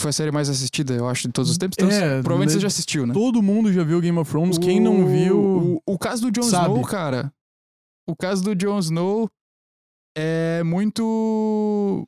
[0.00, 1.76] Foi a série mais assistida, eu acho, de todos os tempos.
[1.78, 3.12] Então, É, provavelmente le- você já assistiu, né?
[3.14, 4.58] Todo mundo já viu Game of Thrones.
[4.58, 5.76] Quem não viu.
[5.86, 6.46] O, o caso do Jon.
[6.46, 7.32] Snow, cara.
[8.08, 9.30] O caso do Jon Snow
[10.16, 12.06] é muito.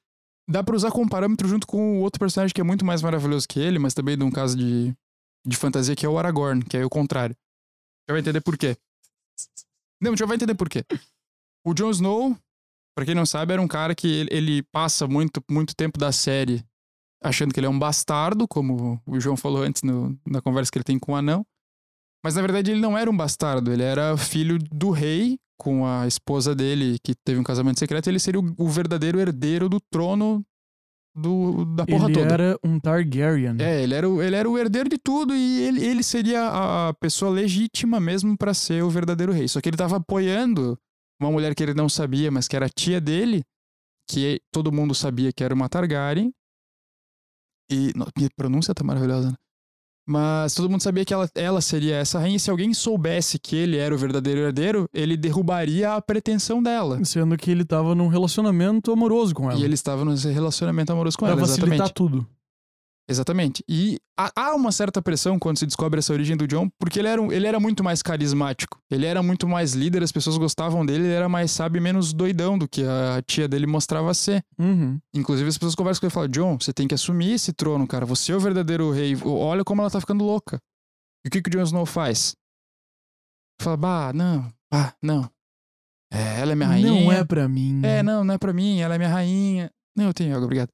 [0.51, 3.47] Dá pra usar como parâmetro junto com o outro personagem que é muito mais maravilhoso
[3.49, 4.95] que ele, mas também de um caso de,
[5.47, 7.35] de fantasia que é o Aragorn, que é o contrário.
[8.09, 8.77] Já vai entender por quê.
[10.03, 10.85] Não, já vai entender por quê.
[11.65, 12.37] O Jon Snow,
[12.97, 16.13] pra quem não sabe, era um cara que ele, ele passa muito, muito tempo da
[16.13, 16.65] série
[17.23, 20.77] achando que ele é um bastardo, como o João falou antes no- na conversa que
[20.79, 21.45] ele tem com o anão.
[22.23, 26.07] Mas na verdade ele não era um bastardo, ele era filho do rei com a
[26.07, 29.79] esposa dele, que teve um casamento secreto, e ele seria o, o verdadeiro herdeiro do
[29.91, 30.45] trono
[31.17, 32.35] do, da porra Ele toda.
[32.35, 33.57] era um Targaryen.
[33.61, 36.89] É, ele era, o, ele era o herdeiro de tudo e ele, ele seria a,
[36.89, 39.47] a pessoa legítima mesmo pra ser o verdadeiro rei.
[39.49, 40.79] Só que ele tava apoiando
[41.25, 43.43] uma mulher que ele não sabia, mas que era a tia dele,
[44.09, 46.33] que todo mundo sabia que era uma Targaryen.
[47.71, 47.93] E.
[48.17, 49.35] Minha pronúncia tá maravilhosa, né?
[50.07, 52.37] Mas todo mundo sabia que ela, ela seria essa rainha.
[52.37, 57.03] E se alguém soubesse que ele era o verdadeiro herdeiro, ele derrubaria a pretensão dela.
[57.05, 59.59] Sendo que ele tava num relacionamento amoroso com ela.
[59.59, 61.41] E ele estava num relacionamento amoroso com pra ela.
[61.41, 61.95] facilitar Exatamente.
[61.95, 62.29] tudo.
[63.09, 63.63] Exatamente.
[63.69, 67.23] E há, uma certa pressão quando se descobre essa origem do John, porque ele era,
[67.35, 68.81] ele era muito mais carismático.
[68.91, 72.15] Ele era muito mais líder, as pessoas gostavam dele, ele era mais sábio e menos
[72.15, 74.43] doidão do que a tia dele mostrava ser.
[74.59, 74.99] Uhum.
[75.15, 77.87] Inclusive, as pessoas conversam com ele e falam: John, você tem que assumir esse trono,
[77.87, 78.07] cara.
[78.07, 79.15] Você é o verdadeiro rei.
[79.23, 80.59] Olha como ela tá ficando louca.
[81.25, 82.35] E o que, que o Jon Snow faz?
[83.61, 85.31] Fala, bah, não, bah, não.
[86.13, 86.91] É, ela é minha rainha.
[86.91, 87.81] Não é pra mim.
[87.83, 89.71] É, não, não é pra mim, ela é minha rainha.
[89.97, 90.71] Não, eu tenho água, obrigado.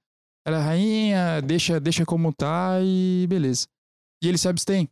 [0.46, 3.66] Ela é rainha, deixa, deixa como tá e beleza.
[4.22, 4.88] E ele se abstém.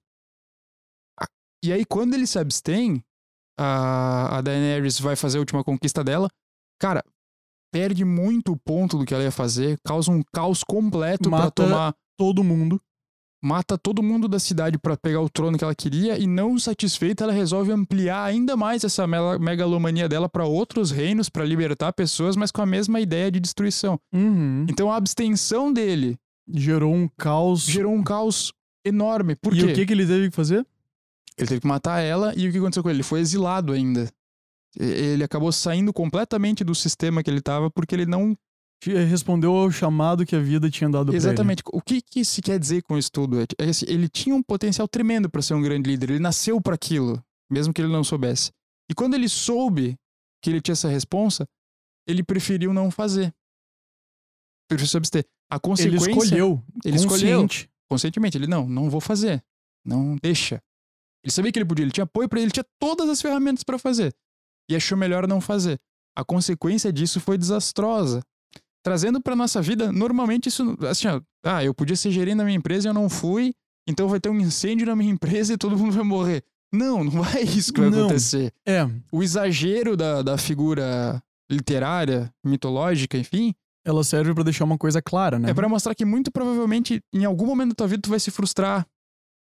[1.65, 3.03] E aí, quando ele se abstém,
[3.59, 6.29] a, a Daenerys vai fazer a última conquista dela.
[6.81, 7.03] Cara,
[7.73, 11.51] perde muito o ponto do que ela ia fazer, causa um caos completo pra Mata-
[11.51, 11.95] tomar.
[12.17, 12.81] Todo mundo.
[13.41, 17.23] Mata todo mundo da cidade pra pegar o trono que ela queria e não satisfeita,
[17.23, 22.51] ela resolve ampliar ainda mais essa megalomania dela pra outros reinos, pra libertar pessoas, mas
[22.51, 23.99] com a mesma ideia de destruição.
[24.13, 24.67] Uhum.
[24.69, 26.19] Então a abstenção dele
[26.51, 27.63] Gerou um caos.
[27.65, 28.53] gerou um caos
[28.85, 29.37] enorme.
[29.37, 29.65] Por e quê?
[29.67, 30.67] o que, que ele teve que fazer?
[31.37, 32.97] Ele teve que matar ela e o que aconteceu com ele?
[32.97, 34.11] Ele foi exilado ainda.
[34.79, 38.37] Ele acabou saindo completamente do sistema que ele tava porque ele não.
[38.85, 41.17] Respondeu ao chamado que a vida tinha dado pra ele.
[41.17, 41.63] Exatamente.
[41.73, 43.41] O que, que se quer dizer com isso tudo?
[43.41, 46.11] É que, assim, ele tinha um potencial tremendo pra ser um grande líder.
[46.11, 48.53] Ele nasceu pra aquilo, mesmo que ele não soubesse.
[48.89, 49.97] E quando ele soube
[50.43, 51.47] que ele tinha essa responsa,
[52.07, 53.35] ele preferiu não fazer.
[54.69, 55.27] Preferiu se abster.
[55.51, 56.11] A Ele consequência.
[56.11, 56.63] escolheu.
[56.85, 57.41] Ele escolheu.
[57.41, 57.71] consciente.
[57.91, 58.39] conscientemente.
[58.39, 59.43] Ele, não, não vou fazer.
[59.85, 60.63] Não deixa.
[61.25, 63.65] Ele sabia que ele podia, ele tinha apoio pra ele, ele tinha todas as ferramentas
[63.65, 64.15] pra fazer.
[64.71, 65.81] E achou melhor não fazer.
[66.17, 68.23] A consequência disso foi desastrosa.
[68.89, 72.57] Trazendo pra nossa vida, normalmente isso, assim, ó, ah, eu podia ser gerente da minha
[72.57, 73.53] empresa e eu não fui,
[73.87, 76.43] então vai ter um incêndio na minha empresa e todo mundo vai morrer.
[76.73, 78.01] Não, não é isso que vai Não.
[78.07, 78.51] acontecer.
[78.67, 85.01] É, O exagero da, da figura literária, mitológica, enfim, ela serve pra deixar uma coisa
[85.03, 85.51] clara, né?
[85.51, 88.31] é pra mostrar que muito provavelmente em algum momento da tua vida tu vai se
[88.31, 88.87] frustrar,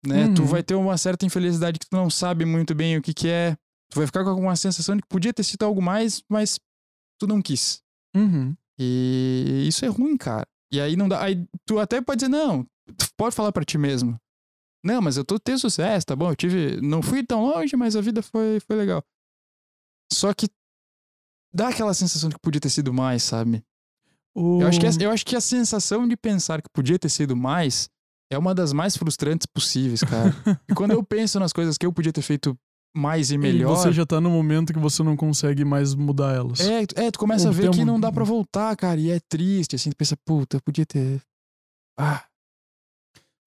[0.07, 0.27] né?
[0.27, 0.35] Uhum.
[0.35, 3.29] Tu vai ter uma certa infelicidade que tu não sabe muito bem o que que
[3.29, 3.57] é.
[3.91, 6.59] Tu vai ficar com uma sensação de que podia ter sido algo mais, mas
[7.19, 7.83] tu não quis.
[8.15, 8.55] Uhum.
[8.79, 10.47] E isso é ruim, cara.
[10.73, 11.23] E aí não dá.
[11.23, 12.65] Aí tu até pode dizer, não,
[12.97, 14.19] tu pode falar pra ti mesmo.
[14.85, 16.31] Não, mas eu tô tendo sucesso, tá bom?
[16.31, 16.81] Eu tive.
[16.81, 19.03] Não fui tão longe, mas a vida foi, foi legal.
[20.13, 20.47] Só que
[21.55, 23.65] dá aquela sensação de que podia ter sido mais, sabe?
[24.35, 24.61] O...
[24.61, 27.89] Eu acho, que, eu acho que a sensação de pensar que podia ter sido mais
[28.31, 30.35] é uma das mais frustrantes possíveis, cara.
[30.69, 32.59] e quando eu penso nas coisas que eu podia ter feito
[32.97, 33.73] mais e melhor.
[33.73, 36.61] E você já tá no momento que você não consegue mais mudar elas.
[36.61, 39.01] É, é tu começa Ou a ver tem que não dá pra voltar, cara.
[39.01, 41.21] E é triste, assim, tu pensa, puta, eu podia ter.
[41.99, 42.25] Ah.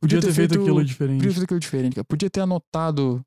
[0.02, 1.18] Podia ter feito aquilo diferente.
[1.18, 2.06] Podia ter feito aquilo diferente, cara.
[2.06, 3.22] Podia ter anotado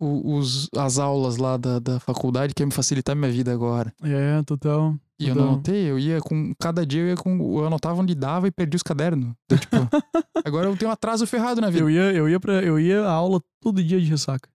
[0.00, 3.94] o- os, as aulas lá da, da faculdade que ia me facilitar minha vida agora.
[4.02, 4.94] É, total.
[5.18, 6.52] E eu não anotei, eu ia com.
[6.60, 7.58] Cada dia eu ia com.
[7.58, 9.32] Eu anotava onde dava e perdi os cadernos.
[9.46, 9.76] Então, tipo,
[10.44, 11.84] agora eu tenho um atraso ferrado na vida.
[11.84, 12.62] Eu ia, eu ia pra.
[12.62, 14.50] Eu ia à aula todo dia de ressaca.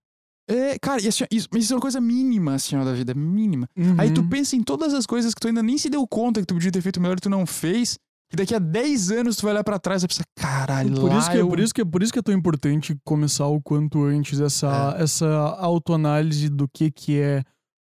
[0.52, 3.70] É, cara, assim, isso, isso é uma coisa mínima, assim, ó, da vida, mínima.
[3.98, 4.30] Aí tu Uhum.
[4.30, 6.72] pensa em todas as coisas que tu ainda nem se deu conta que tu podia
[6.72, 7.98] ter feito melhor e tu não fez.
[8.34, 11.12] E daqui a 10 anos tu vai olhar pra trás e vai pensar, caralho, Por
[11.14, 11.48] isso, que, eu...
[11.50, 15.04] por, isso que, por isso que é tão importante começar o quanto antes essa, É.
[15.04, 15.28] essa
[15.60, 17.44] autoanálise do que, que é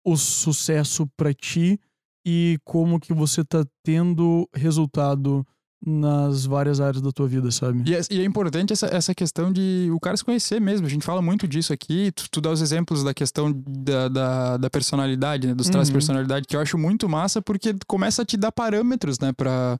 [0.06, 1.78] o sucesso pra ti
[2.26, 5.44] e como que você tá tendo resultado
[5.84, 7.82] nas várias áreas da tua vida, sabe?
[7.88, 10.86] E é, e é importante essa, essa questão de o cara se conhecer mesmo.
[10.86, 12.10] A gente fala muito disso aqui.
[12.12, 15.54] Tu, tu dá os exemplos da questão da, da, da personalidade, né?
[15.54, 15.98] Dos traços de Uhum.
[15.98, 19.32] personalidade, que eu acho muito massa, porque começa a te dar parâmetros, né?
[19.32, 19.78] Pra,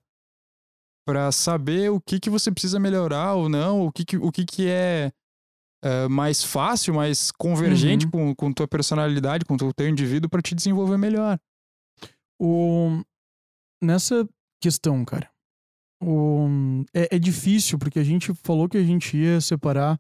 [1.04, 4.44] pra saber o que que você precisa melhorar ou não, o que que, o que,
[4.44, 5.10] que é,
[5.82, 8.10] é, mais fácil, mais convergente Uhum.
[8.10, 11.38] com, com tua personalidade, com o teu indivíduo, pra te desenvolver melhor.
[12.40, 13.02] O...
[13.82, 14.28] Nessa
[14.62, 15.28] questão, cara,
[16.02, 16.48] o...
[16.94, 19.98] é, é difícil porque a gente falou que a gente ia separar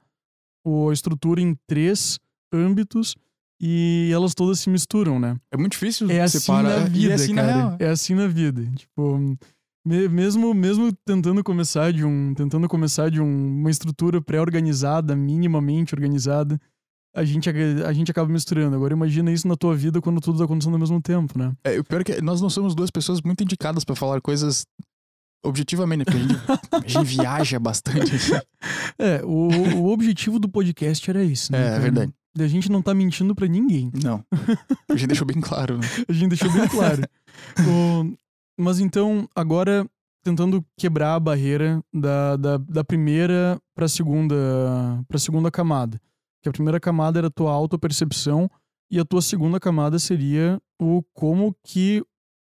[0.64, 2.18] o- a estrutura em três
[2.52, 3.14] âmbitos
[3.60, 5.36] e elas todas se misturam, né?
[5.52, 6.80] É muito difícil É assim separar.
[6.80, 7.54] na vida, é assim na cara.
[7.56, 7.76] real.
[7.80, 8.64] é assim na vida.
[8.76, 9.18] Tipo,
[9.86, 15.94] me- mesmo mesmo tentando começar de um tentando começar de um- uma estrutura pré-organizada, minimamente
[15.94, 16.60] organizada,
[17.16, 18.76] a gente a gente acaba misturando.
[18.76, 21.52] Agora imagina isso na tua vida quando tudo tá acontecendo ao mesmo tempo, né?
[21.64, 24.64] É, o pior é que nós não somos duas pessoas muito indicadas pra falar coisas
[25.44, 26.04] objetivamente, né?
[26.04, 28.12] Porque a gente, a gente viaja bastante.
[28.98, 31.58] É, o, o objetivo do podcast era esse, né?
[31.58, 31.80] É, é cara?
[31.82, 32.12] verdade.
[32.40, 33.90] A gente não tá mentindo pra ninguém.
[34.02, 34.24] Não.
[34.88, 35.86] A gente deixou bem claro, né?
[36.08, 37.02] A gente deixou bem claro.
[37.66, 38.16] O-
[38.60, 39.88] mas então, agora
[40.24, 44.34] tentando quebrar a barreira da, da, da primeira pra segunda,
[45.06, 46.00] pra segunda camada.
[46.42, 48.50] Que a primeira camada era a tua autopercepção
[48.90, 52.02] e a tua segunda camada seria o como que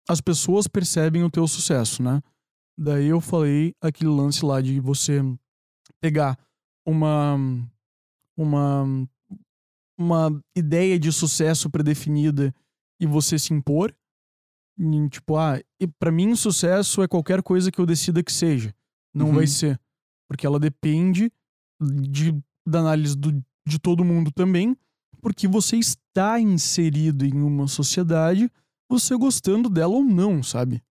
[0.09, 2.21] as pessoas percebem o teu sucesso, né?
[2.77, 5.21] Daí eu falei aquele lance lá de você
[6.01, 6.39] pegar
[6.87, 7.37] uma
[8.37, 8.85] uma
[9.99, 12.53] uma ideia de sucesso predefinida
[13.01, 13.95] e você se impor.
[14.77, 18.75] Em, tipo, ah, e para mim sucesso é qualquer coisa que eu decida que seja.
[19.15, 19.35] Não Uhum.
[19.35, 19.81] vai ser.
[20.29, 21.31] Porque ela depende
[21.81, 22.33] de,
[22.67, 23.31] da análise do,
[23.65, 24.77] de todo mundo também.
[25.21, 28.51] Porque você está inserido em uma sociedade,
[28.91, 30.83] você gostando dela ou não, sabe?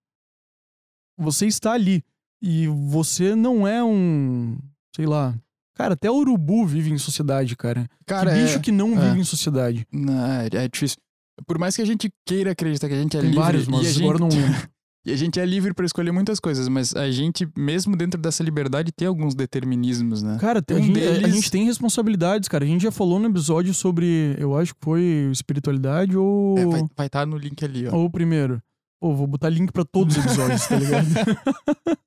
[1.18, 2.02] Você está ali.
[2.42, 4.58] E você não é um.
[4.94, 5.34] Sei lá.
[5.76, 7.88] Cara, até o urubu vive em sociedade, cara.
[8.06, 8.60] Cara, que bicho é...
[8.60, 9.08] que não é.
[9.08, 9.86] vive em sociedade?
[9.92, 10.98] Não, é, é difícil.
[11.46, 13.42] Por mais que a gente queira acreditar que a gente é Tem livre...
[13.44, 14.02] vários, mas a gente...
[14.02, 14.68] agora não lembro.
[15.06, 18.42] E a gente é livre pra escolher muitas coisas, mas a gente, mesmo dentro dessa
[18.42, 20.38] liberdade, tem alguns determinismos, né?
[20.40, 22.64] Cara, tem- a, Um gente, a deles- gente tem responsabilidades, cara.
[22.64, 26.80] A gente já falou no episódio sobre, eu acho que foi espiritualidade ou, É, vai
[27.06, 27.94] estar tá no link ali, ó.
[27.96, 28.62] ou o primeiro.
[29.04, 31.06] Pô, vou botar link pra todos os episódios, tá ligado?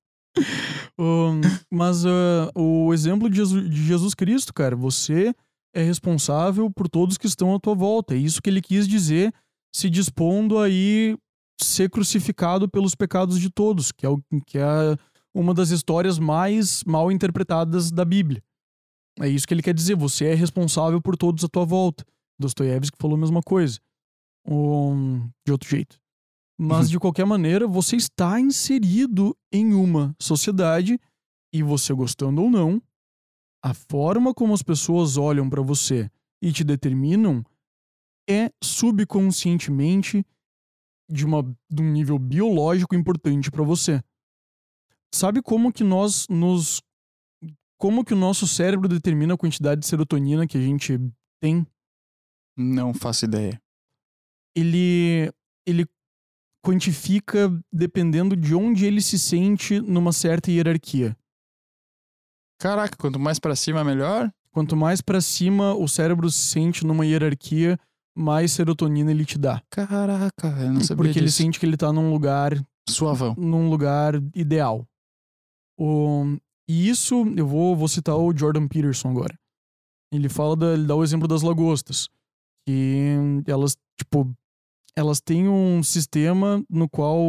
[1.00, 1.42] Um,
[1.72, 5.34] mas ah, o exemplo de Jesus, de Jesus Cristo, cara, você
[5.76, 8.14] é responsável por todos que estão à tua volta.
[8.16, 9.34] É isso que ele quis dizer,
[9.76, 11.18] se dispondo a ir
[11.60, 14.96] ser crucificado pelos pecados de todos, que é, o, que é
[15.36, 18.44] uma das histórias mais mal interpretadas da Bíblia.
[19.20, 22.04] É isso que ele quer dizer, você é responsável por todos à tua volta.
[22.40, 23.80] Dostoiévski falou a mesma coisa,
[24.48, 26.00] um, de outro jeito.
[26.60, 26.92] Mas, Uhum.
[26.92, 31.00] de qualquer maneira, você está inserido em uma sociedade
[31.54, 32.82] e você gostando ou não,
[33.64, 36.10] a forma como as pessoas olham pra você
[36.42, 37.44] e te determinam
[38.30, 40.26] é subconscientemente
[41.10, 44.02] de, uma, de um nível biológico importante pra você.
[45.14, 46.82] Sabe como que nós nos
[47.80, 51.00] como que o nosso cérebro determina a quantidade de serotonina que a gente
[51.40, 51.66] tem?
[52.58, 53.62] Não faço ideia.
[54.56, 55.32] Ele
[55.66, 55.86] ele
[56.68, 61.16] quantifica dependendo de onde ele se sente numa certa hierarquia.
[62.60, 64.30] Caraca, quanto mais pra cima, melhor?
[64.52, 67.80] Quanto mais pra cima o cérebro se sente numa hierarquia,
[68.18, 69.62] mais serotonina ele te dá.
[69.70, 71.38] Caraca, eu não sabia Porque ele disso.
[71.38, 72.52] sente que ele tá num lugar
[72.90, 73.34] Suavão.
[73.38, 74.86] num lugar ideal.
[75.80, 76.36] O,
[76.68, 79.38] e isso, eu vou, vou citar o Jordan Peterson agora.
[80.12, 82.10] Ele fala da, ele dá o exemplo das lagostas.
[82.68, 83.14] Que
[83.46, 84.34] elas, tipo,
[84.98, 87.20] elas têm um sistema no qual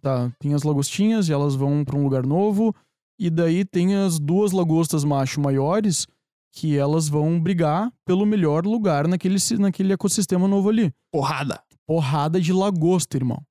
[0.00, 2.72] tá, tem as lagostinhas e elas vão para um lugar novo.
[3.18, 6.06] E daí tem as duas lagostas macho maiores
[6.54, 10.94] que elas vão brigar pelo melhor lugar naquele, naquele ecossistema novo ali.
[11.12, 11.60] Porrada.
[11.84, 13.42] Porrada de lagosta, irmão.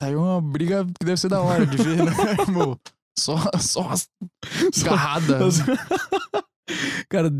[0.00, 2.76] Tá aí uma briga que deve ser da hora de ver, né, irmão?
[3.16, 4.08] Só, só as
[4.82, 5.58] garradas.
[7.08, 7.30] Cara,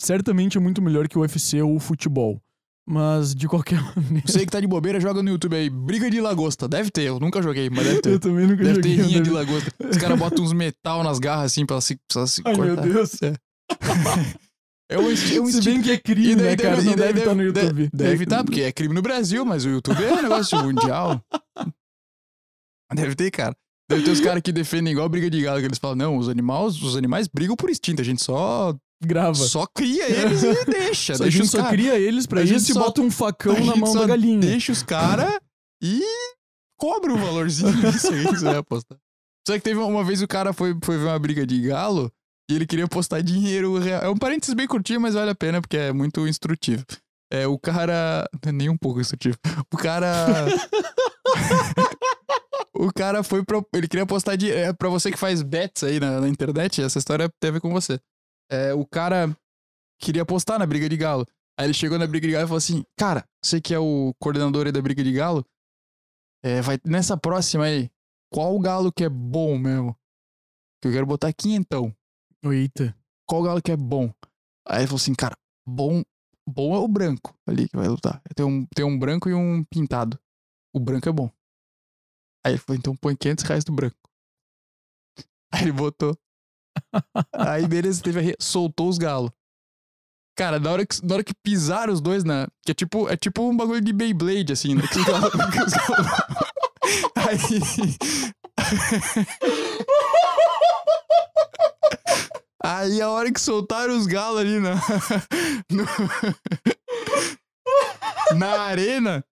[0.00, 2.40] certamente é muito melhor que o UFC ou o futebol.
[2.88, 4.22] Mas de qualquer maneira.
[4.26, 5.68] Você que tá de bobeira, joga no YouTube aí.
[5.68, 6.68] Briga de lagosta.
[6.68, 8.18] Deve ter, eu nunca joguei, mas deve Eu ter.
[8.20, 9.06] também nunca Deve ter joguei.
[9.06, 9.36] rinha de né?
[9.36, 9.72] lagosta.
[9.90, 12.54] Os caras botam uns metal nas garras assim pra ela se, pra ela se Ai,
[12.54, 12.82] cortar.
[12.84, 13.10] meu Deus.
[14.88, 16.80] É um, esti- é um Se estilo bem que é crime, né, cara?
[16.80, 17.90] Não deve estar no YouTube.
[17.92, 21.20] Deve estar, porque é crime no Brasil, mas o YouTube é um negócio mundial.
[22.94, 23.56] Deve ter, cara.
[23.90, 26.28] Deve ter os caras que defendem igual briga de galo, que eles falam, não, os
[26.28, 29.34] animais, os animais brigam por instinto, a gente só, Grava.
[29.34, 31.14] só cria eles e deixa.
[31.14, 33.02] a deixa gente os só cara- cria eles pra a gente isso e só- bota
[33.02, 34.40] um facão a na gente mão só da galinha.
[34.40, 35.38] Deixa os caras
[35.82, 36.02] e
[36.78, 38.98] cobra o valorzinho disso aí que você vai apostar.
[39.46, 42.10] Só que teve uma vez o cara foi, foi ver uma briga de galo
[42.50, 44.02] e ele queria postar dinheiro real.
[44.02, 46.84] É um parênteses bem curtinho, mas vale a pena porque é muito instrutivo.
[47.32, 48.26] É, o cara.
[48.44, 49.36] não é Nem um pouco instrutivo.
[49.72, 50.46] O cara.
[52.74, 53.60] o cara foi pra.
[53.74, 54.50] Ele queria postar de.
[54.50, 57.60] É, pra você que faz bets aí na, na internet, essa história tem a ver
[57.60, 57.98] com você.
[58.50, 59.36] É, o cara
[60.00, 61.26] queria postar na briga de galo.
[61.58, 64.14] Aí ele chegou na briga de galo e falou assim: Cara, você que é o
[64.20, 65.44] coordenador aí da briga de galo,
[66.44, 67.90] é, vai nessa próxima aí,
[68.32, 69.96] qual galo que é bom mesmo?
[70.80, 71.94] Que eu quero botar quinhentão.
[72.44, 72.96] Eita.
[73.28, 74.12] Qual galo que é bom?
[74.68, 75.36] Aí ele falou assim: Cara,
[75.66, 76.02] bom,
[76.46, 78.22] bom é o branco ali que vai lutar.
[78.34, 80.18] Tem um, tem um branco e um pintado.
[80.74, 81.30] O branco é bom.
[82.44, 83.96] Aí ele falou: Então põe 500 reais do branco.
[85.52, 86.16] Aí ele botou.
[87.32, 89.30] Aí beleza, teve a re- soltou os galos.
[90.38, 92.46] Cara, na hora, que, na hora que pisaram os dois na.
[92.64, 94.82] Que é tipo, é tipo um bagulho de Beyblade, assim, né?
[94.86, 96.06] Que os galos- que os galos-
[97.16, 97.96] Aí.
[102.62, 104.74] Aí a hora que soltaram os galos ali na.
[105.70, 105.86] no-
[108.38, 109.24] na arena.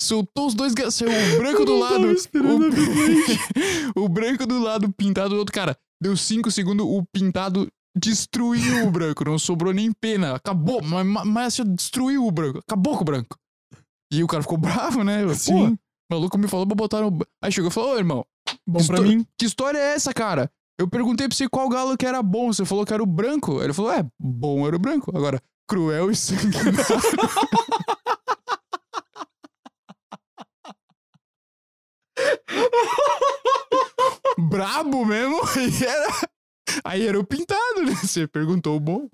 [0.00, 0.94] Soltou os dois galos.
[0.96, 2.08] saiu O branco do lado.
[3.94, 5.54] O, o branco do lado, pintado do outro.
[5.54, 9.24] Cara, deu cinco segundos, o pintado destruiu o branco.
[9.24, 10.34] Não sobrou nem pena.
[10.34, 10.82] Acabou.
[10.82, 12.58] Mas, mas assim, destruiu o branco.
[12.58, 13.36] Acabou com o branco.
[14.12, 15.24] E o cara ficou bravo, né?
[15.24, 15.66] Pô, Sim.
[15.72, 15.78] o
[16.10, 17.16] maluco me falou pra botar no.
[17.42, 18.24] Aí chegou e falou: Ô, irmão,
[18.66, 19.24] Bom pra mim.
[19.38, 20.50] que história é essa, cara?
[20.78, 22.52] Eu perguntei pra você qual galo que era bom.
[22.52, 23.58] Você falou que era o branco.
[23.58, 25.16] Aí Ele falou: É, bom era o branco.
[25.16, 26.72] Agora, cruel e sanguinário.
[34.42, 35.40] Brabo mesmo?
[35.56, 36.28] Aí era,
[36.84, 37.94] aí era o pintado, né?
[38.02, 39.08] Você perguntou o bom.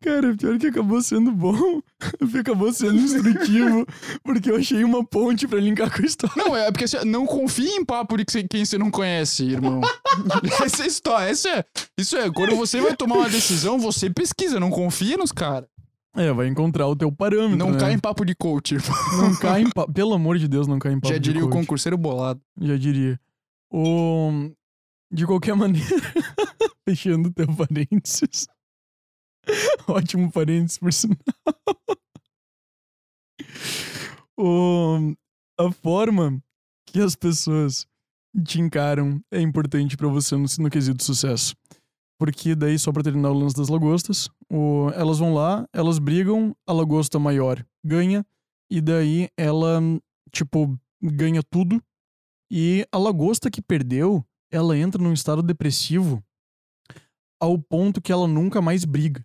[0.00, 1.80] Cara, pior que acabou sendo bom.
[2.38, 3.86] acabou sendo instrutivo.
[4.22, 6.34] porque eu achei uma ponte pra linkar com a história.
[6.36, 9.80] Não, é porque você não confia em papo de quem você não conhece, irmão.
[10.64, 11.30] essa é a história.
[11.30, 11.64] Essa é,
[11.98, 15.68] isso é, quando você vai tomar uma decisão, você pesquisa, não confia nos caras.
[16.16, 17.56] É, vai encontrar o teu parâmetro.
[17.56, 17.78] Não né?
[17.78, 18.96] cai em papo de coach, irmão.
[19.18, 19.92] Não cai em papo.
[19.92, 21.12] Pelo amor de Deus, não cai em papo.
[21.12, 21.60] Já de diria o coach.
[21.60, 22.40] concurseiro bolado.
[22.60, 23.20] Já diria.
[23.70, 24.50] O...
[25.10, 25.88] De qualquer maneira,
[26.86, 28.46] fechando teu parênteses.
[29.88, 31.16] Ótimo parênteses, por sinal.
[34.38, 35.14] o...
[35.58, 36.38] A forma
[36.86, 37.86] que as pessoas
[38.44, 41.56] te encaram é importante pra você no, no quesito sucesso.
[42.18, 44.90] Porque daí, só pra terminar o lance das lagostas, o...
[44.94, 48.24] elas vão lá, elas brigam, a lagosta maior ganha,
[48.70, 49.80] e daí ela,
[50.32, 51.82] tipo, ganha tudo,
[52.50, 56.22] e a lagosta que perdeu, ela entra num estado depressivo
[57.40, 59.24] ao ponto que ela nunca mais briga.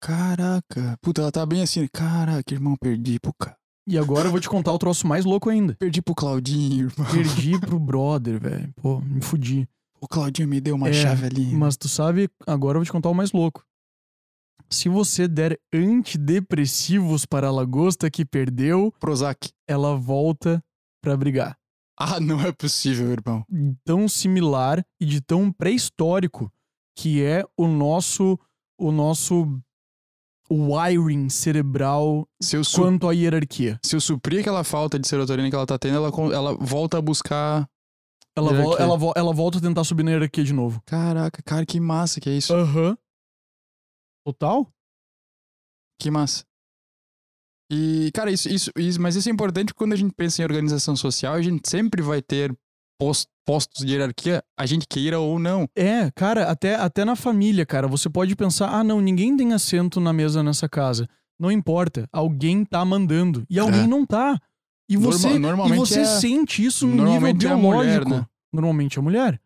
[0.00, 0.96] Caraca.
[1.00, 1.86] Puta, ela tá bem assim.
[1.92, 3.56] Caraca, irmão, perdi pro cara.
[3.88, 5.74] E agora eu vou te contar o troço mais louco ainda.
[5.76, 7.10] Perdi pro Claudinho, irmão.
[7.12, 8.72] Perdi pro brother, velho.
[8.76, 9.68] Pô, me fudi.
[10.00, 11.46] O Claudinho me deu uma É, chave ali.
[11.54, 13.64] Mas tu sabe, agora eu vou te contar o mais louco.
[14.68, 19.50] Se você der antidepressivos para a lagosta que perdeu, Prozac.
[19.66, 20.62] ela volta
[21.00, 21.56] pra brigar.
[21.98, 23.44] Ah, não é possível, irmão.
[23.84, 26.52] tão similar e de tão pré-histórico
[26.96, 28.38] que é o nosso
[28.78, 29.58] o nosso
[30.50, 33.80] wiring cerebral su- quanto à hierarquia.
[33.84, 37.02] se eu suprir aquela falta de serotonina que ela tá tendo, ela, ela volta a
[37.02, 37.68] buscar.
[38.36, 40.80] Ela, vo- ela, vo- ela volta a tentar subir na hierarquia de novo.
[40.84, 42.52] Caraca, cara, que massa que é isso.
[42.54, 42.96] Aham.
[44.26, 44.70] Total?
[45.98, 46.44] Que massa.
[47.70, 50.94] E, cara, isso, isso, isso, mas isso é importante quando a gente pensa em organização
[50.94, 52.56] social, a gente sempre vai ter
[52.98, 55.68] post, postos de hierarquia, a gente queira ou não.
[55.74, 60.00] É, cara, até, até na família, cara, você pode pensar, ah, não, ninguém tem assento
[60.00, 61.08] na mesa nessa casa.
[61.38, 63.44] Não importa, alguém tá mandando.
[63.50, 63.86] E alguém É.
[63.86, 64.40] não tá.
[64.88, 68.10] E você, Norma- normalmente e você é- sente isso no nível normalmente é mulher, biológico.
[68.10, 68.26] né?
[68.52, 69.40] Normalmente é a mulher.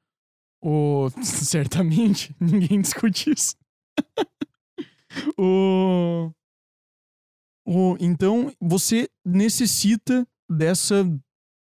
[0.63, 1.09] O...
[1.23, 3.57] Certamente, ninguém discute isso.
[5.39, 6.31] o...
[8.01, 11.05] Então, você necessita dessa,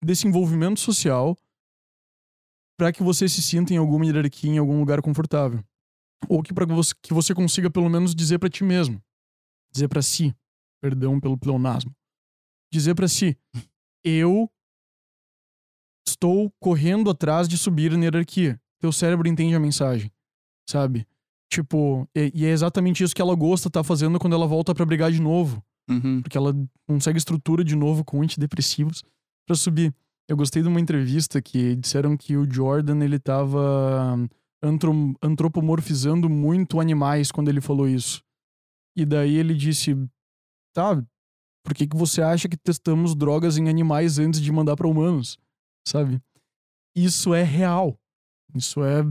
[0.02, 1.36] desse envolvimento social
[2.78, 5.62] para que você se sinta em alguma hierarquia, em algum lugar confortável.
[6.26, 9.02] Ou que para você, que você consiga pelo menos dizer para ti mesmo,
[9.70, 10.34] dizer para si,
[10.80, 11.94] perdão pelo pleonasmo,
[12.72, 13.36] dizer para si,
[14.02, 14.50] eu
[16.06, 18.58] estou correndo atrás de subir na hierarquia.
[18.78, 20.10] Teu cérebro entende a mensagem,
[20.66, 21.06] sabe?
[21.52, 24.86] Tipo, e, e é exatamente isso que ela gosta tá fazendo quando ela volta pra
[24.86, 26.22] brigar de novo, Uhum.
[26.22, 26.54] porque ela
[26.86, 29.02] consegue estrutura de novo com antidepressivos
[29.46, 29.94] pra subir.
[30.28, 34.16] Eu gostei de uma entrevista que disseram que o Jordan ele tava
[34.62, 38.22] antro- antropomorfizando muito animais quando ele falou isso.
[38.96, 39.96] E daí ele disse:
[40.74, 41.02] "Tá,
[41.64, 45.38] por que que você acha que testamos drogas em animais antes de mandar pra humanos?"
[45.86, 46.20] Sabe?
[46.94, 47.98] Isso é real.
[48.54, 49.02] Isso é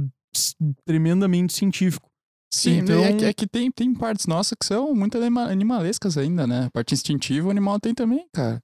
[0.86, 2.09] tremendamente científico.
[2.52, 6.18] Sim, Então- é, que, é que tem, tem partes nossas que são muito anima- animalescas
[6.18, 6.66] ainda, né?
[6.66, 8.60] A parte instintiva o animal tem também, cara.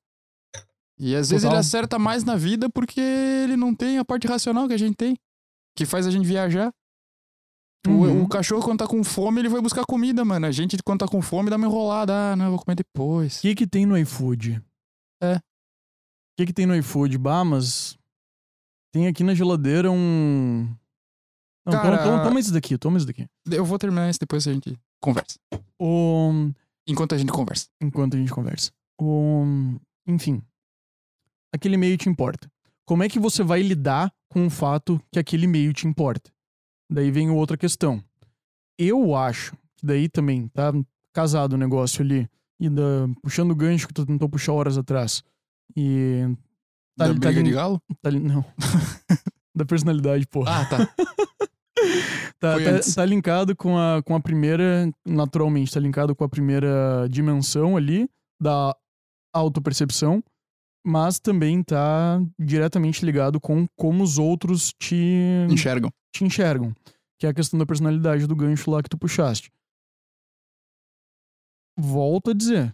[0.98, 1.58] E às vezes Total.
[1.58, 4.96] ele acerta mais na vida porque ele não tem a parte racional que a gente
[4.96, 5.16] tem,
[5.78, 6.74] que faz a gente viajar.
[7.86, 8.24] O- Uhum.
[8.24, 10.48] O, cachorro, quando tá com fome, ele vai buscar comida, mano.
[10.48, 12.32] A gente, quando tá com fome, dá uma enrolada.
[12.32, 13.38] Ah, não, eu vou comer depois.
[13.38, 14.60] O que que tem no iFood?
[15.22, 15.36] É.
[15.36, 15.42] O
[16.40, 17.18] que que tem no iFood?
[17.20, 17.96] Bah, mas
[18.92, 20.68] tem aqui na geladeira um...
[21.66, 23.28] Não, Cara, toma, toma, esse daqui, toma esse daqui.
[23.50, 25.40] Eu vou terminar isso depois a gente conversa.
[25.82, 26.52] O...
[26.88, 27.68] Enquanto a gente conversa.
[27.82, 28.72] Enquanto a gente conversa.
[29.02, 29.44] O...
[30.08, 30.44] Enfim.
[31.54, 32.48] Aquele e-mail te importa.
[32.86, 36.32] Como é que você vai lidar com o fato que aquele e-mail te importa?
[36.92, 38.04] Daí vem outra questão.
[38.78, 40.72] Eu acho que daí também tá
[41.12, 42.30] casado o negócio ali.
[42.60, 43.08] E da...
[43.24, 45.24] puxando o gancho que tu tentou puxar horas atrás.
[45.76, 46.22] E...
[46.96, 47.82] Tá, da tá briga lin- de galo?
[48.04, 48.46] Tá, não.
[49.56, 50.62] da personalidade, porra.
[50.62, 50.78] Ah, tá.
[52.40, 57.08] tá, tá, tá linkado com a, com a primeira, naturalmente, tá linkado com a primeira
[57.10, 58.10] dimensão ali
[58.40, 58.76] da
[59.34, 60.24] autopercepção,
[60.86, 64.96] mas também tá diretamente ligado com como os outros te,
[65.50, 65.92] Enxergam.
[66.14, 66.74] te enxergam,
[67.20, 69.52] que é a questão da personalidade do gancho lá que tu puxaste.
[71.78, 72.74] Volto a dizer,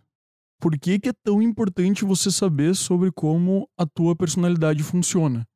[0.60, 5.48] por que, que é tão importante você saber sobre como a tua personalidade funciona?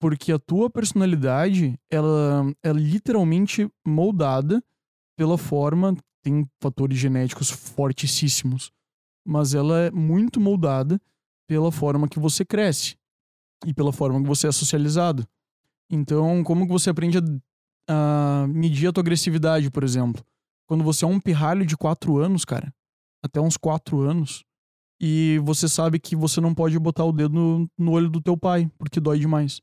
[0.00, 4.64] Porque a tua personalidade, ela é literalmente moldada
[5.16, 8.72] pela forma, tem fatores genéticos fortíssimos,
[9.26, 11.00] mas ela é muito moldada
[11.46, 12.96] pela forma que você cresce
[13.66, 15.28] e pela forma que você é socializado.
[15.90, 17.22] Então, como que você aprende a,
[17.88, 20.24] a medir a tua agressividade, por exemplo?
[20.66, 22.72] Quando você é um pirralho de 4 anos, cara,
[23.22, 24.44] até uns 4 anos,
[25.00, 28.36] e você sabe que você não pode botar o dedo no, no olho do teu
[28.36, 29.60] pai, porque dói demais.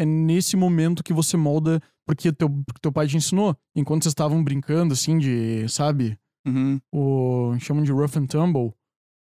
[0.00, 4.12] É nesse momento que você molda, porque teu, porque teu pai te ensinou, enquanto vocês
[4.12, 6.80] estavam brincando, assim, de, sabe, Uhum.
[6.94, 8.72] o chamam de rough and tumble.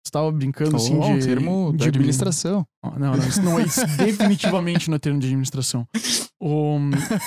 [0.05, 1.11] Você tava brincando, assim, Oh, de...
[1.11, 2.65] um termo de administração.
[2.81, 5.85] Não, não, isso não isso definitivamente não é termo de administração.
[6.39, 6.77] O,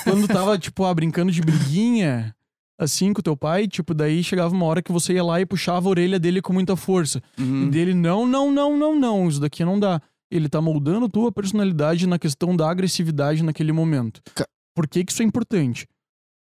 [0.03, 2.33] quando tava, tipo, ah, brincando de briguinha,
[2.79, 5.87] assim, com teu pai, tipo, daí chegava uma hora que você ia lá e puxava
[5.87, 7.21] a orelha dele com muita força.
[7.37, 7.67] Uhum.
[7.67, 10.01] E dele, não, não, não, não, não, isso daqui não dá.
[10.31, 14.21] Ele tá moldando tua personalidade na questão da agressividade naquele momento.
[14.33, 15.85] Ca- Por que que isso é importante?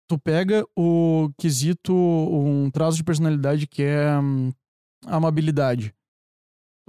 [0.10, 4.52] Tu pega o quesito, um traço de personalidade que é hum,
[5.06, 5.94] amabilidade.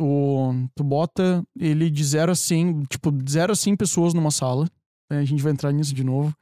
[0.00, 4.30] O, tu bota ele de 0 a 100, tipo, de 0 a 100 pessoas numa
[4.30, 4.66] sala.
[5.10, 5.18] né?
[5.20, 6.34] A gente vai entrar nisso de novo.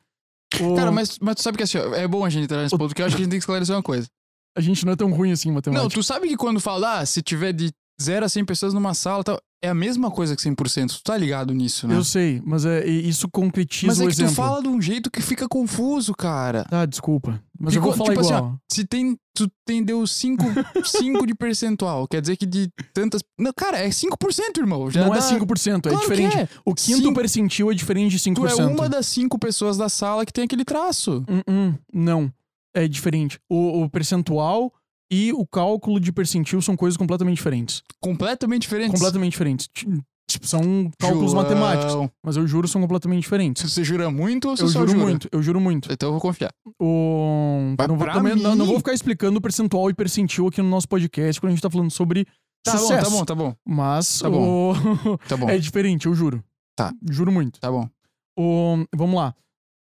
[0.60, 2.78] O- Cara, mas, mas tu sabe que assim, é bom a gente entrar nesse O-
[2.78, 4.08] ponto, porque eu acho que a gente tem que esclarecer uma coisa.
[4.56, 5.82] a gente não é tão ruim assim em matemática.
[5.82, 7.70] Não, tu sabe que quando fala, ah, se tiver de
[8.00, 10.88] 0 a 100 pessoas numa sala, tal, é a mesma coisa que 100%.
[10.88, 11.94] Tu tá ligado nisso, né?
[11.94, 14.32] Eu sei, mas é, isso concretiza Mas é o que exemplo.
[14.32, 16.64] tu fala de um jeito que fica confuso, cara.
[16.64, 17.42] Tá, desculpa.
[17.58, 18.58] Mas eu Ficou- vou falar tipo assim, igual.
[18.72, 20.42] Se tem, tu tem deu 5
[20.84, 23.20] cinco de percentual, quer dizer que de tantas...
[23.38, 24.90] Não, cara, é 5%, irmão.
[24.90, 26.36] Já não é dá- 5%, é Claro que diferente.
[26.38, 26.48] é.
[26.64, 28.34] O quinto Cinco- percentil é diferente de 5%.
[28.56, 31.22] Tu é uma das cinco pessoas da sala que tem aquele traço.
[31.28, 32.32] Hum, hum, não.
[32.72, 33.38] É diferente.
[33.48, 34.72] O, o percentual
[35.10, 37.82] e o cálculo de percentil são coisas completamente diferentes.
[38.00, 38.92] Completamente diferentes.
[38.92, 39.68] Completamente diferentes.
[39.72, 39.86] Ti-
[40.30, 42.08] Tipo, são cálculos João, matemáticos.
[42.24, 43.68] Mas eu juro, são completamente diferentes.
[43.72, 45.02] Você jura muito ou você Eu só juro jura?
[45.04, 45.92] muito, eu juro muito.
[45.92, 46.52] Então eu vou confiar.
[46.80, 47.74] O...
[47.76, 51.40] Não, vou, também- não, não vou ficar explicando percentual e percentil aqui no nosso podcast
[51.40, 52.24] quando a gente tá falando sobre
[52.62, 53.04] Tá bom, sucesso.
[53.04, 53.54] tá bom, tá bom.
[53.66, 54.72] Mas Tá bom.
[54.72, 55.48] o- Tá bom.
[55.50, 56.44] é diferente, eu juro.
[56.76, 56.92] Tá.
[57.10, 57.58] Juro muito.
[57.58, 57.88] Tá bom.
[58.38, 58.84] O...
[58.94, 59.34] Vamos lá.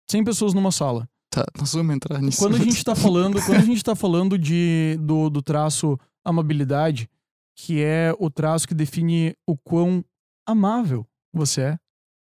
[0.09, 1.07] 100 pessoas numa sala.
[1.31, 2.39] Tá, nós vamos entrar nisso.
[2.39, 7.09] Quando a gente tá falando, quando a gente tá falando de, do, do traço amabilidade,
[7.55, 10.03] que é o traço que define o quão
[10.45, 11.79] amável você é,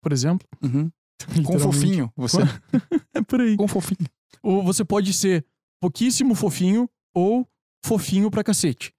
[0.00, 0.46] por exemplo.
[0.62, 0.90] Uhum.
[1.44, 2.38] Com fofinho, você.
[3.16, 3.56] É por aí.
[3.56, 4.08] Com fofinho.
[4.42, 5.44] Ou você pode ser
[5.80, 7.48] pouquíssimo fofinho ou
[7.84, 8.92] fofinho pra cacete.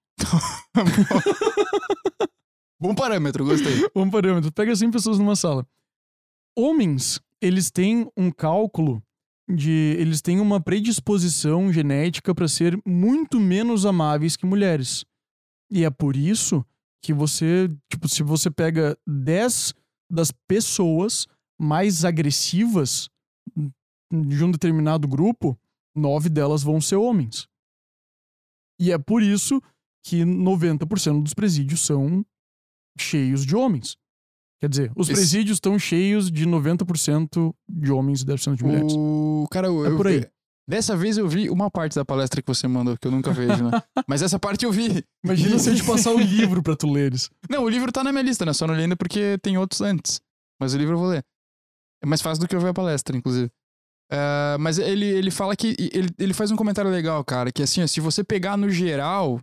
[2.80, 3.86] Bom parâmetro, gostei.
[3.94, 4.50] Um parâmetro.
[4.52, 5.66] Pega 100 pessoas numa sala.
[6.56, 9.02] Homens, eles têm um cálculo
[9.48, 9.96] de.
[9.98, 15.04] Eles têm uma predisposição genética para ser muito menos amáveis que mulheres.
[15.70, 16.64] E é por isso
[17.02, 17.68] que você.
[17.90, 19.74] Tipo, se você pega 10
[20.10, 21.26] das pessoas
[21.58, 23.08] mais agressivas
[24.10, 25.58] de um determinado grupo,
[25.94, 27.48] nove delas vão ser homens.
[28.78, 29.60] E é por isso
[30.04, 32.24] que 90% dos presídios são
[32.98, 33.96] cheios de homens.
[34.60, 38.92] Quer dizer, os Esse- presídios estão cheios de 90% de homens e 10% de mulheres.
[38.96, 40.26] O cara, eu, É por aí.
[40.68, 43.62] Dessa vez eu vi uma parte da palestra que você mandou, que eu nunca vejo,
[43.62, 43.70] né?
[44.08, 45.04] Mas essa parte eu vi.
[45.24, 47.30] Imagina se eu te passar o livro pra tu leres.
[47.48, 48.52] Não, o livro tá na minha lista, né?
[48.52, 50.20] Só não li ainda porque tem outros antes.
[50.60, 51.24] Mas o livro eu vou ler.
[52.02, 53.48] É mais fácil do que eu ver a palestra, inclusive.
[54.10, 55.76] Ah, mas ele, ele fala que.
[55.92, 59.40] Ele, ele faz um comentário legal, cara, que assim, ó, se você pegar no geral.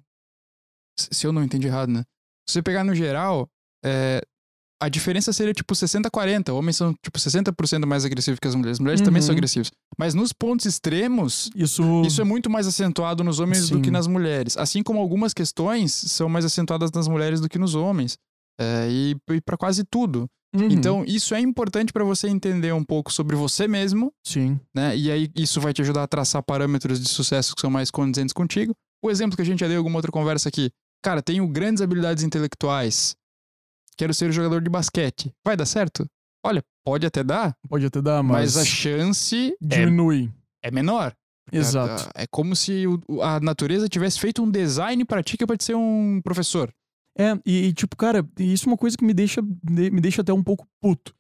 [1.00, 2.04] se- Se eu não entendi errado, né?
[2.50, 3.48] Se você pegar no geral,
[3.86, 4.22] é,
[4.84, 6.54] a diferença seria tipo 60-40.
[6.54, 8.76] Homens são tipo 60% mais agressivos que as mulheres.
[8.76, 9.38] As mulheres também são Uhum.
[9.38, 9.72] agressivas.
[9.98, 13.82] Mas nos pontos extremos, Isso, isso é muito mais acentuado nos homens do Sim.
[13.82, 14.58] que nas mulheres.
[14.58, 18.18] Assim como algumas questões são mais acentuadas nas mulheres do que nos homens.
[18.60, 20.28] É, e e para quase tudo.
[20.56, 20.68] Uhum.
[20.70, 24.60] Então, isso é importante para você entender um pouco sobre você mesmo, Sim.
[24.76, 24.96] né?
[24.96, 28.34] E aí, isso vai te ajudar a traçar parâmetros de sucesso que são mais condizentes
[28.34, 28.72] contigo.
[29.04, 30.70] O exemplo que a gente já deu em alguma outra conversa aqui.
[31.04, 33.16] Cara, tenho grandes habilidades intelectuais.
[33.98, 35.34] Quero ser jogador de basquete.
[35.46, 36.06] Vai dar certo?
[36.46, 40.32] Olha, pode até dar, Pode até dar, mas, mas, a chance é, diminui.
[40.64, 41.16] é menor.
[41.52, 42.10] Exato.
[42.16, 45.48] É, é como se o- a natureza tivesse feito um design pra ti que é
[45.48, 46.74] pra te ser um professor.
[47.18, 50.22] É, e, e, tipo, cara, isso é uma coisa que me deixa, de- me deixa
[50.22, 51.14] até um pouco puto.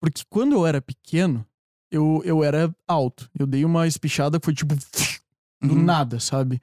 [0.00, 1.44] Porque quando eu era pequeno,
[1.90, 3.28] eu, eu era alto.
[3.38, 4.74] Eu dei uma espichada que foi tipo
[5.62, 5.82] do Uhum.
[5.82, 6.60] nada, sabe?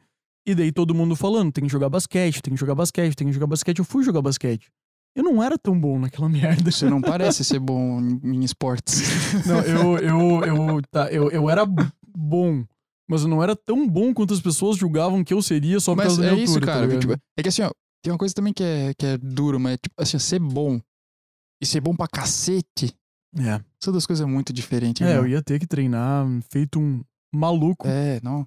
[0.48, 3.34] E daí todo mundo falando, tem que jogar basquete, tem que jogar basquete, tem que
[3.34, 3.80] jogar basquete.
[3.80, 4.70] Eu fui jogar basquete.
[5.16, 6.70] Eu não era tão bom naquela merda.
[6.72, 9.02] Você não parece ser bom em, esportes.
[9.48, 11.66] Não, eu, eu, eu, tá, eu, eu era
[12.18, 12.66] bom,
[13.10, 15.98] mas eu não era tão bom quanto as pessoas julgavam que eu seria só por
[15.98, 16.86] Mas causa da é minha isso, altura, tá cara.
[16.88, 17.02] ligado?
[17.02, 17.72] tipo, é que assim, ó,
[18.04, 20.80] tem uma coisa também que é, que é duro, mas tipo, assim, ser bom
[21.62, 22.94] e ser bom pra cacete
[23.38, 25.02] É, são duas coisas muito diferentes.
[25.02, 25.28] é, eu irmão.
[25.28, 27.02] ia ter que treinar feito um
[27.34, 27.88] maluco.
[27.88, 28.46] É, não.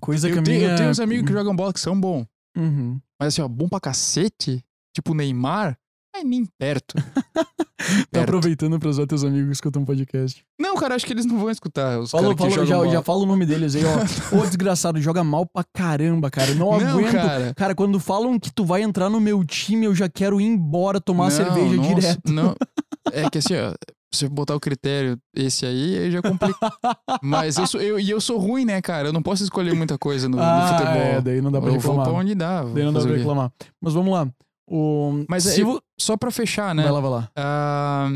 [0.00, 0.70] Coisa que Eu a tenho, minha...
[0.72, 2.26] eu tenho uns amigos que jogam bola que são bons.
[2.56, 3.00] Uhum.
[3.20, 4.62] Mas assim, ó, bom pra cacete,
[4.94, 5.78] tipo Neymar,
[6.14, 6.94] é nem perto.
[7.82, 8.24] Tá Perto.
[8.24, 10.44] aproveitando pra usar teus amigos que escutam podcast.
[10.58, 11.98] Não, cara, acho que eles não vão escutar.
[11.98, 12.88] Os jogam já, bola.
[12.90, 13.98] já fala o nome deles aí, ó.
[14.38, 16.54] Ô, desgraçado, joga mal pra caramba, cara.
[16.54, 17.12] Não, Não, aguento.
[17.12, 17.52] cara.
[17.56, 21.00] Cara, quando falam que tu vai entrar no meu time, eu já quero ir embora
[21.00, 22.32] tomar Não, cerveja nossa, direto.
[22.32, 22.54] Não,
[23.12, 23.74] é que assim, ó,
[24.14, 26.72] se eu botar o critério esse aí, aí já complica.
[27.20, 29.08] Mas eu sou, eu, e eu sou ruim, né, cara?
[29.08, 31.02] Eu não posso escolher muita coisa no, no ah, futebol.
[31.02, 32.04] é, daí não dá pra eu vou reclamar.
[32.04, 32.62] pra onde dá.
[32.62, 33.52] vou Daí não dá pra reclamar.
[33.80, 34.28] Mas vamos lá.
[34.68, 35.24] O...
[35.28, 36.82] Mas se é- vo- Só pra fechar, né?
[36.84, 37.30] Vai lá, vai lá.
[37.36, 38.08] ah,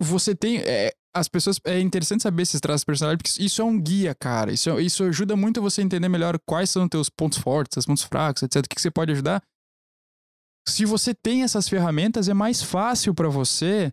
[0.00, 0.58] você tem.
[0.58, 1.58] é, as pessoas.
[1.64, 4.52] É interessante saber esses traços de personalidade, porque isso é um guia, cara.
[4.52, 7.76] Isso, é- isso ajuda muito você a entender melhor quais são os teus pontos fortes,
[7.76, 8.64] os pontos fracos, etc.
[8.64, 9.42] O que, que você pode ajudar.
[10.68, 13.92] Se você tem essas ferramentas, é mais fácil pra você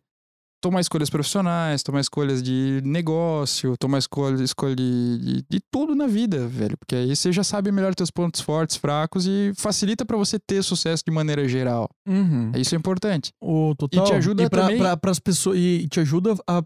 [0.62, 6.06] tomar escolhas profissionais, tomar escolhas de negócio, tomar escolha, escolha de, de, de tudo na
[6.08, 6.78] vida, velho.
[6.78, 10.64] Porque aí você já sabe melhor teus pontos fortes, fracos e facilita pra você ter
[10.64, 11.90] sucesso de maneira geral.
[12.08, 12.52] Uhum.
[12.56, 13.34] Isso é importante.
[13.42, 14.06] O total.
[14.06, 16.64] E te ajuda e pra, também- pra, pras pessoas E te ajuda a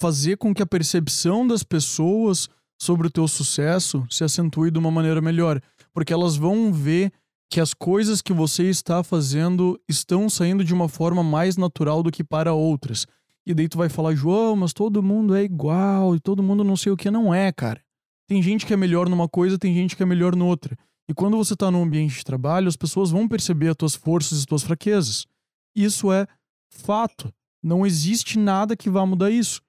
[0.00, 2.48] fazer com que a percepção das pessoas
[2.80, 5.60] sobre o teu sucesso se acentue de uma maneira melhor.
[5.92, 7.12] Porque elas vão ver
[7.50, 12.10] que as coisas que você está fazendo estão saindo de uma forma mais natural do
[12.10, 13.06] que para outras.
[13.48, 16.76] E daí tu vai falar, João, mas todo mundo é igual e todo mundo não
[16.76, 17.10] sei o que.
[17.10, 17.82] Não é, cara.
[18.28, 20.76] Tem gente que é melhor numa coisa, tem gente que é melhor noutra.
[21.08, 24.38] E quando você tá num ambiente de trabalho, as pessoas vão perceber as tuas forças
[24.38, 25.26] e as tuas fraquezas.
[25.74, 26.26] Isso é
[26.70, 27.32] fato.
[27.64, 29.62] Não existe nada que vá mudar isso,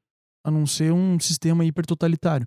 [0.45, 2.45] a não ser um sistema hipertotalitário.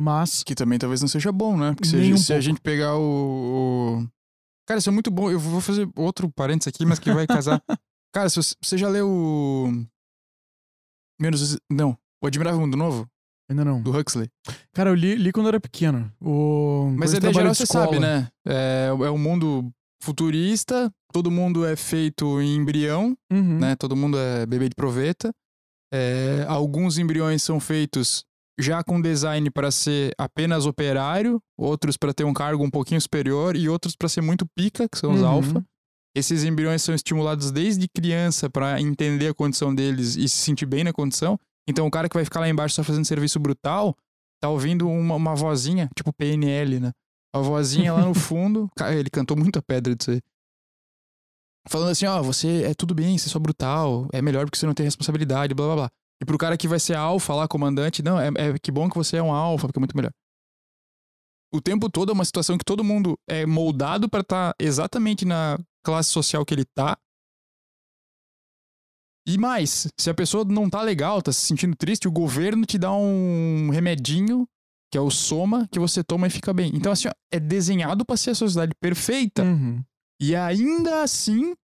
[0.00, 1.72] Mas Que também talvez não seja bom, né?
[1.74, 4.08] Porque se, a gente, um se a gente pegar o, o-
[4.66, 5.30] Cara, isso é muito bom.
[5.30, 7.62] Eu vou fazer outro parênteses aqui, mas que vai casar.
[8.12, 9.86] Cara, se você, você já leu o.
[11.22, 11.56] Menos.
[11.70, 11.96] Não.
[12.22, 13.06] O Admirável Mundo Novo,
[13.50, 13.80] ainda não.
[13.82, 14.28] do Huxley.
[14.74, 16.10] Cara, eu li, li quando era pequeno.
[16.20, 18.28] O Mas a de geral você sabe, né?
[18.46, 19.70] É, é um mundo
[20.02, 23.58] futurista, todo mundo é feito em embrião, Uhum.
[23.58, 23.76] né?
[23.76, 25.32] Todo mundo é bebê de proveta.
[25.94, 28.24] É, alguns embriões são feitos
[28.58, 33.56] já com design para ser apenas operário, outros para ter um cargo um pouquinho superior
[33.56, 35.26] e outros para ser muito pica, que são os Uhum.
[35.28, 35.64] alfa.
[36.14, 40.84] Esses embriões são estimulados desde criança para entender a condição deles e se sentir bem
[40.84, 41.38] na condição.
[41.66, 43.96] Então o cara que vai ficar lá embaixo só fazendo serviço brutal,
[44.40, 46.92] tá ouvindo uma, uma vozinha, tipo PNL, né?
[47.34, 48.68] A vozinha lá no fundo.
[48.76, 50.20] Cara, ele cantou muito a pedra disso aí.
[51.68, 54.66] Falando assim, ó, você é tudo bem, você é só brutal, é melhor porque você
[54.66, 55.90] não tem responsabilidade, blá blá blá.
[56.20, 58.96] E pro cara que vai ser alfa lá, comandante, não, é, é que bom que
[58.96, 60.12] você é um alfa, porque é muito melhor.
[61.54, 65.58] O tempo todo é uma situação que todo mundo é moldado pra estar exatamente na
[65.82, 66.96] classe social que ele tá.
[69.26, 72.76] E mais, se a pessoa não tá legal, tá se sentindo triste, o governo te
[72.76, 74.48] dá um remedinho,
[74.90, 76.72] que é o soma, que você toma e fica bem.
[76.74, 79.44] Então, assim, ó, é desenhado pra ser a sociedade perfeita.
[79.44, 79.82] Uhum.
[80.20, 81.54] E ainda assim,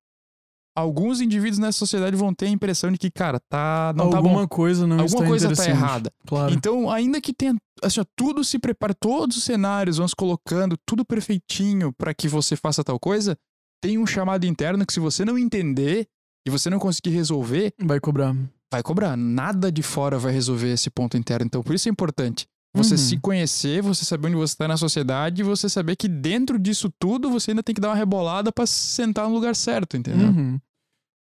[0.77, 3.93] alguns indivíduos nessa sociedade vão ter a impressão de que, cara, tá.
[3.97, 4.49] Não tá Alguma bom.
[4.49, 6.13] coisa não Alguma coisa tá errada.
[6.27, 6.55] Claro.
[6.55, 7.57] Então, ainda que tenha.
[7.83, 12.29] Assim, ó, tudo se prepara, todos os cenários vão se colocando, tudo perfeitinho pra que
[12.29, 13.37] você faça tal coisa,
[13.83, 16.07] tem um chamado interno que, se você não entender
[16.47, 18.35] e você não conseguir resolver, Vai cobrar.
[18.73, 19.17] vai cobrar.
[19.17, 21.47] Nada de fora vai resolver esse ponto interno.
[21.47, 22.47] Então, por isso é importante.
[22.77, 22.99] Você Uhum.
[22.99, 26.91] se conhecer, você saber onde você está na sociedade e você saber que dentro disso
[26.99, 30.29] tudo você ainda tem que dar uma rebolada pra sentar no lugar certo, entendeu?
[30.29, 30.59] Uhum.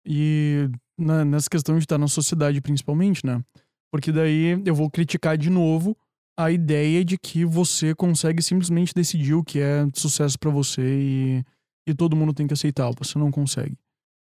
[0.06, 3.42] E na- nessa questão de estar na sociedade, principalmente, né?
[3.90, 5.96] Porque daí eu vou criticar de novo
[6.38, 11.44] a ideia de que você consegue simplesmente decidir o que é sucesso pra você e,
[11.88, 12.90] e todo mundo tem que aceitar.
[12.98, 13.76] Você não consegue.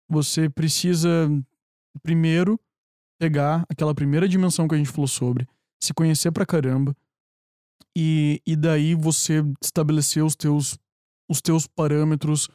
[0.09, 1.29] Você precisa,
[2.03, 2.59] primeiro,
[3.21, 5.47] pegar aquela primeira dimensão que a gente falou sobre,
[5.81, 6.97] se conhecer pra caramba,
[7.97, 10.79] e, e daí você estabelecer os teus,
[11.29, 12.49] os teus parâmetros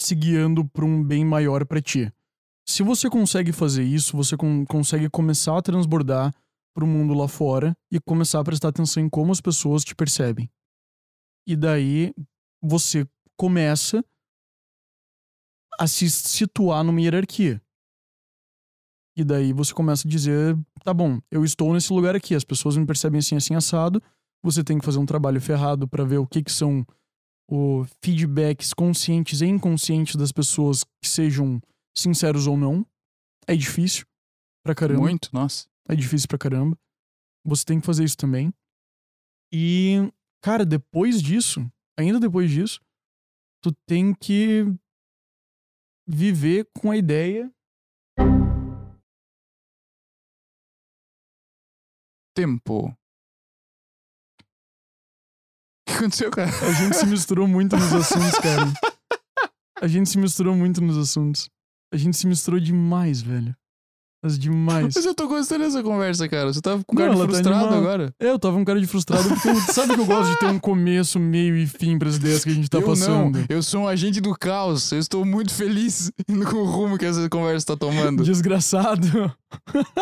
[0.00, 2.12] se guiando para um bem maior para ti.
[2.66, 6.34] Se você consegue fazer isso, você con- consegue começar a transbordar
[6.74, 10.50] pro mundo lá fora e começar a prestar atenção em como as pessoas te percebem.
[11.46, 12.12] E daí
[12.62, 13.06] você
[13.36, 14.04] começa
[15.78, 17.60] a se situar numa hierarquia.
[19.16, 22.76] E daí você começa a dizer, tá bom, eu estou nesse lugar aqui, as pessoas
[22.76, 24.02] me percebem assim, assim, assado,
[24.42, 26.84] você tem que fazer um trabalho ferrado para ver o que que são
[27.48, 31.60] o feedbacks conscientes e inconscientes das pessoas que sejam
[31.96, 32.86] sinceros ou não.
[33.46, 34.04] É difícil
[34.64, 35.02] pra caramba.
[35.02, 35.66] Muito, nossa.
[35.88, 36.76] É difícil pra caramba.
[37.44, 38.52] Você tem que fazer isso também.
[39.52, 40.10] E,
[40.42, 42.80] cara, depois disso, ainda depois disso,
[43.62, 44.64] tu tem que
[46.06, 47.50] viver com a ideia.
[52.34, 52.88] Tempo.
[52.88, 52.96] O
[55.86, 56.50] que aconteceu, cara?
[56.50, 58.64] A gente se misturou muito nos assuntos, cara.
[59.80, 61.50] A gente se misturou muito nos assuntos.
[61.92, 63.54] A gente se misturou demais, velho.
[64.24, 64.94] Mas demais.
[64.96, 66.50] Mas eu tô gostando dessa conversa, cara.
[66.50, 67.76] Você tá com cara de tá frustrado animada.
[67.76, 68.14] agora.
[68.18, 70.46] É, eu tava um cara de frustrado porque eu- sabe que eu gosto de ter
[70.46, 73.38] um começo, meio e fim pras ideias que a gente tá eu passando.
[73.38, 74.90] não, eu sou um agente do caos.
[74.92, 76.10] Eu estou muito feliz
[76.50, 78.24] com o rumo que essa conversa tá tomando.
[78.24, 79.30] Desgraçado.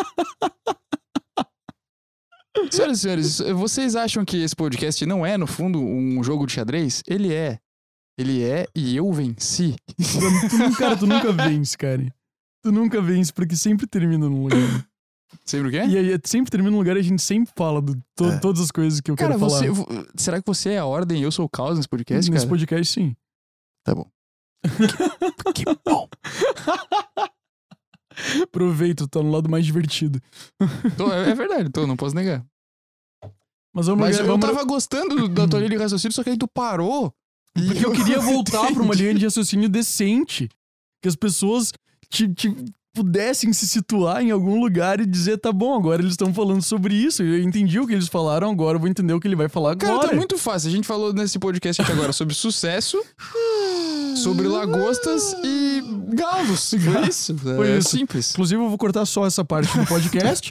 [2.71, 6.53] Senhoras e senhores, vocês acham que esse podcast não é, no fundo, um jogo de
[6.53, 7.03] xadrez?
[7.09, 7.59] Ele é.
[8.19, 9.75] Ele é e eu venci.
[10.79, 12.07] Cara, tu nunca vence, cara.
[12.63, 14.59] Tu nunca vence, porque sempre termina num lugar.
[15.47, 15.79] Sempre o quê?
[15.89, 18.39] E aí, sempre termina num lugar e a gente sempre fala de to- É.
[18.39, 19.59] todas as coisas que eu Cara, quero falar.
[19.61, 19.71] você.
[19.71, 22.45] vo- Será que você é a ordem e eu sou o caos nesse podcast, Nesse
[22.45, 22.49] cara?
[22.51, 23.17] podcast, sim.
[23.83, 24.07] Tá bom.
[25.55, 26.07] que bom.
[28.43, 30.21] Aproveita, tá no lado mais divertido.
[30.99, 32.45] Tô- é é verdade, tô, não posso negar.
[33.75, 36.29] Mas vamos Mas eu vamos- tava gostando do- da tua linha de raciocínio, só que
[36.31, 37.13] aí tu parou.
[37.55, 40.49] Porque eu queria voltar pra uma linha de raciocínio decente.
[41.03, 41.73] Que as pessoas
[42.13, 42.55] te, te
[42.95, 46.95] pudessem se situar em algum lugar e dizer, tá bom, agora eles estão falando sobre
[46.95, 47.23] isso.
[47.23, 49.75] Eu entendi o que eles falaram, agora eu vou entender o que ele vai falar
[49.77, 50.09] Cara, agora.
[50.11, 50.69] tá muito fácil.
[50.69, 53.03] A gente falou nesse podcast aqui agora sobre sucesso,
[54.17, 55.83] sobre lagostas e
[56.15, 56.71] galos.
[56.75, 57.39] Foi isso.
[57.39, 57.89] Foi é isso.
[57.89, 58.31] simples.
[58.33, 60.51] Inclusive, eu vou cortar só essa parte do podcast.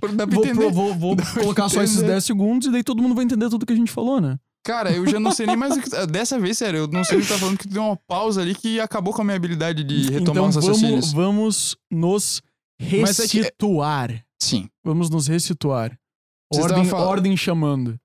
[0.56, 2.14] Vou, vou- vou colocar só esses entender.
[2.14, 4.36] 10 segundos e daí todo mundo vai entender tudo que a gente falou, né?
[4.64, 5.90] Cara, eu já não sei nem mais o que.
[6.08, 8.54] Dessa vez, sério, eu não sei o que tá falando, que deu uma pausa ali
[8.54, 11.12] que acabou com a minha habilidade de retomar então os raciocínios.
[11.12, 12.42] vamos, vamos nos
[13.02, 14.24] Mas é que- ressituar.
[14.42, 14.70] Sim.
[14.84, 15.98] Vamos nos ressituar.
[16.54, 18.00] Vocês Ordem, ordem chamando.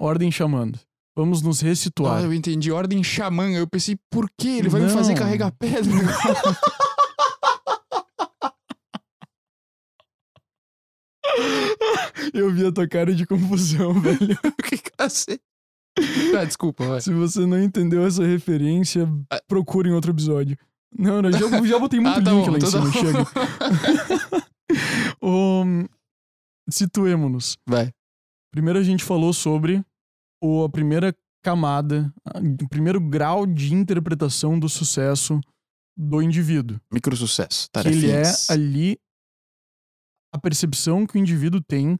[0.00, 0.80] Ordem chamando.
[1.16, 2.22] Vamos nos Ah, ressituar.
[2.24, 2.70] eu entendi.
[2.72, 3.48] Ordem xamã.
[3.50, 4.48] Eu pensei, por quê?
[4.48, 5.20] Ele vai me fazer Não.
[5.20, 5.92] carregar pedra?
[12.32, 14.38] Eu vi a tua cara de confusão, velho.
[14.68, 15.42] que cacete.
[16.32, 17.00] Tá, desculpa, vai.
[17.00, 19.38] Se você não entendeu essa referência, Ah.
[19.48, 20.56] procure em outro episódio.
[20.98, 24.46] Não, não, já, já botei muito Ah, tá link bom, lá em cima, chega.
[25.22, 25.86] um,
[26.70, 27.56] situemo-nos.
[27.66, 27.90] Vai.
[28.52, 29.84] Primeiro a gente falou sobre
[30.42, 32.12] o, a primeira camada,
[32.62, 35.40] o primeiro grau de interpretação do sucesso
[35.96, 36.78] do indivíduo.
[36.92, 37.68] Micro sucesso.
[37.72, 38.50] que ele é tarefinhas.
[38.50, 38.98] ali
[40.34, 41.96] a percepção que o indivíduo tem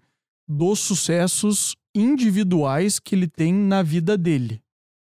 [0.49, 4.63] dos sucessos individuais que ele tem na vida dele.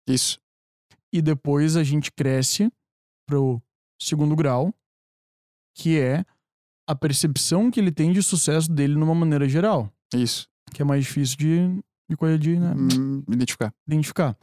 [0.09, 0.39] Isso.
[1.13, 2.71] E depois a gente cresce
[3.27, 3.61] pro
[4.01, 4.73] segundo grau,
[5.75, 6.25] que é
[6.89, 10.49] a percepção que ele tem de sucesso dele numa maneira geral, Isso.
[10.73, 11.59] que é mais difícil de,
[12.09, 13.75] de, de né, Hum, identificar.
[13.87, 14.37] identificar.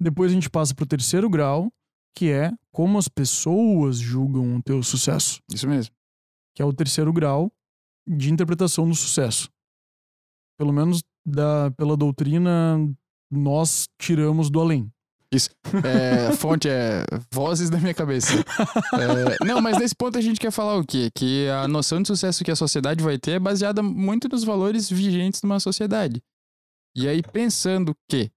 [0.00, 1.72] Depois a gente passa pro terceiro grau,
[2.16, 5.40] que é como as pessoas julgam o teu sucesso.
[5.52, 5.94] Isso mesmo.
[6.56, 7.52] que é o terceiro grau
[8.06, 9.48] de interpretação do sucesso.
[10.58, 12.78] Pelo menos da, pela doutrina,
[13.30, 14.90] nós tiramos do além.
[15.82, 18.32] É, a fonte é vozes da minha cabeça.
[18.94, 21.10] É, não, mas nesse ponto a gente quer falar o quê?
[21.12, 24.88] Que a noção de sucesso que a sociedade vai ter é baseada muito nos valores
[24.88, 26.22] vigentes numa sociedade.
[26.94, 28.30] E aí, pensando que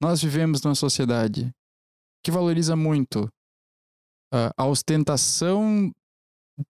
[0.00, 1.52] nós vivemos numa sociedade
[2.24, 3.28] que valoriza muito
[4.56, 5.92] a ostentação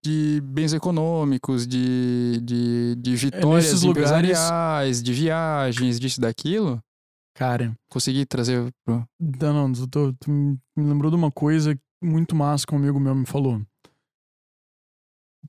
[0.03, 6.83] de bens econômicos, de, de, de vitórias lugares- empresariais, de viagens, disso e daquilo,
[7.35, 12.35] Cara, consegui trazer pro, não, não, tu, tu- tu me lembrou de uma coisa muito
[12.35, 13.63] massa que um amigo meu me falou.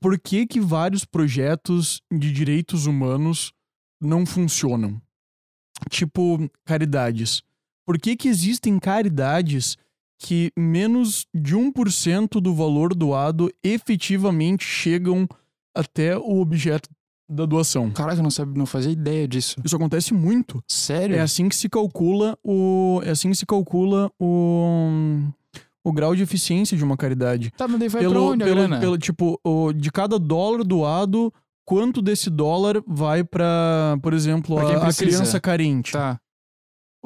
[0.00, 3.52] Por que que vários projetos de direitos humanos
[4.00, 5.00] não funcionam?
[5.90, 7.42] Tipo, caridades.
[7.86, 9.76] Por que que existem caridades
[10.22, 15.26] que menos de 1% do valor doado efetivamente chegam
[15.74, 16.88] até o objeto
[17.28, 17.90] da doação?
[17.90, 19.56] Caraca, não, sabia, não fazia ideia disso.
[19.64, 20.62] Isso acontece muito.
[20.68, 21.16] Sério?
[21.16, 23.00] É assim que se calcula o.
[23.04, 24.88] É assim que se calcula o.
[25.84, 27.50] O grau de eficiência de uma caridade.
[27.56, 28.78] Tá, mas daí vai pra onde a grana?
[28.78, 31.34] pelo- tipo, o- de cada dólar doado,
[31.66, 35.90] quanto desse dólar vai pra, por exemplo, Pra a, a criança carente?
[35.92, 36.20] Tá,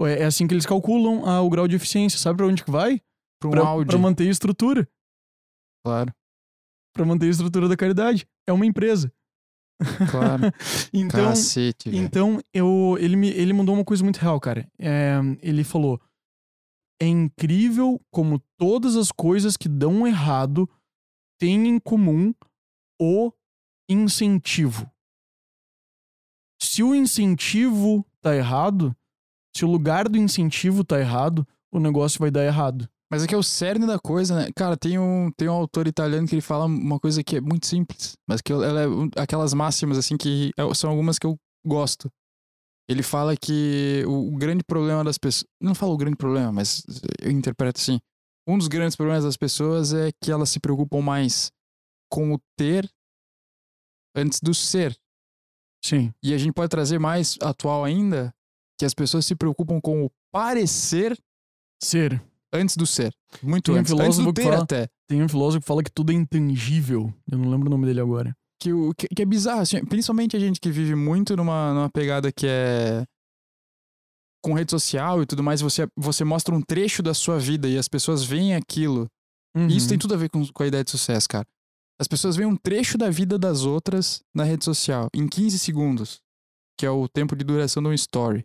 [0.01, 2.18] É, é assim que eles calculam ah, o grau de eficiência.
[2.18, 3.01] Sabe pra onde que vai?
[3.40, 4.88] Pra um Pra, áudio, pra manter a estrutura.
[5.84, 6.12] claro,
[6.94, 8.26] Pra manter a estrutura da caridade.
[8.46, 9.12] É uma empresa.
[10.10, 10.42] claro.
[10.92, 11.90] Então, Cacete.
[11.94, 14.66] Então, eu, ele, me, ele mandou uma coisa muito real, cara.
[14.78, 16.00] É, ele falou:
[17.00, 20.66] É incrível como todas as coisas que dão errado
[21.38, 22.32] têm em comum
[22.98, 23.30] o
[23.90, 24.90] incentivo.
[26.62, 28.96] Se o incentivo tá errado,
[29.54, 32.88] se o lugar do incentivo tá errado, o negócio vai dar errado.
[33.10, 34.48] Mas é que é o cerne da coisa, né?
[34.56, 37.66] Cara, tem um, tem um autor italiano que ele fala uma coisa que é muito
[37.66, 41.36] simples, mas que ela é um- aquelas máximas, assim, que é- são algumas que eu
[41.64, 42.10] gosto.
[42.88, 45.46] Ele fala que o, o grande problema das pessoas.
[45.60, 46.82] Não fala o grande problema, mas
[47.20, 48.00] eu interpreto assim.
[48.48, 51.50] Um dos grandes problemas das pessoas é que elas se preocupam mais
[52.10, 52.88] com o ter
[54.16, 54.96] antes do ser.
[55.84, 56.12] Sim.
[56.22, 58.32] E a gente pode trazer mais atual ainda,
[58.78, 61.16] que as pessoas se preocupam com o parecer
[61.82, 62.22] Ser.
[62.56, 63.12] Antes do ser.
[63.42, 63.92] Muito Tem um antes.
[63.92, 64.88] Antes filósofo do que ter fala- até.
[65.08, 67.12] Tem um filósofo que fala que tudo é intangível.
[67.30, 68.34] Eu não lembro o nome dele agora.
[68.60, 71.90] Que, o, que, que é bizarro, assim, principalmente a gente que vive muito numa, numa
[71.90, 73.04] pegada que é
[74.44, 77.76] com rede social e tudo mais, você, você mostra um trecho da sua vida e
[77.76, 79.06] as pessoas veem aquilo.
[79.56, 79.88] E isso Uhum.
[79.90, 81.44] tem tudo a ver com, com a ideia de sucesso, cara.
[82.00, 86.20] As pessoas veem um trecho da vida das outras na rede social, em 15 segundos,
[86.78, 88.44] que é o tempo de duração de um story.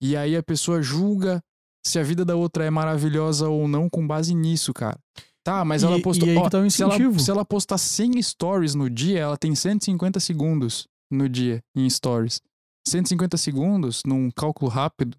[0.00, 1.40] E aí a pessoa julga
[1.86, 4.98] se a vida da outra é maravilhosa ou não com base nisso, cara.
[5.44, 6.28] Tá, mas E- ela postou.
[6.28, 9.18] e aí ó, que tá o se, ela, se ela postar 100 stories no dia,
[9.18, 12.40] ela tem 150 segundos no dia em stories.
[12.86, 15.16] 150 segundos num cálculo rápido,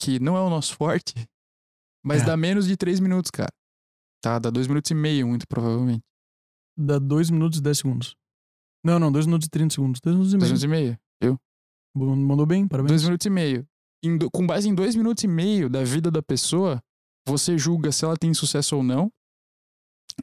[0.00, 1.14] que não é o nosso forte,
[2.04, 2.26] mas É.
[2.26, 3.52] dá menos de 3 minutos, cara.
[4.22, 6.02] Tá, dá 2 minutos e meio, muito provavelmente.
[6.78, 8.16] Dá 2 minutos e 10 segundos.
[8.84, 10.00] Não, não, 2 minutos e 30 segundos.
[10.00, 10.70] 2 minutos e 2 meio.
[10.80, 11.40] minutos e meio.
[11.96, 12.90] Bo- Mandou bem, parabéns.
[12.90, 13.66] 2 minutos e meio.
[14.18, 16.82] Do- com base em 2 minutos e meio da vida da pessoa,
[17.26, 19.10] você julga se ela tem sucesso ou não.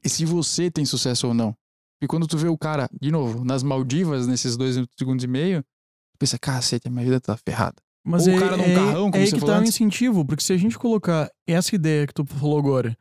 [0.04, 1.56] E se você tem sucesso ou não.
[2.02, 5.62] E quando tu vê o cara, de novo, nas Maldivas, nesses 2 segundos e meio,
[5.64, 7.76] tu pensa, cacete, minha vida tá ferrada.
[8.04, 9.76] Mas Ou é, o cara num é, carrão, como é você que falou tá antes.
[9.76, 12.98] incentivo, porque se a gente colocar essa ideia que tu falou agora,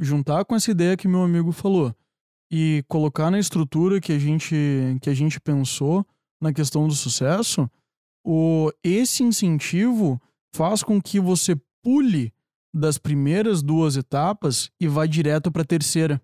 [0.00, 1.94] juntar com essa ideia que meu amigo falou,
[2.50, 4.52] e colocar na estrutura que a gente,
[5.00, 6.04] que a gente pensou
[6.42, 7.70] na questão do sucesso,
[8.24, 10.20] o, esse incentivo
[10.54, 12.32] faz com que você pule
[12.74, 16.20] das primeiras duas etapas e vá direto pra terceira.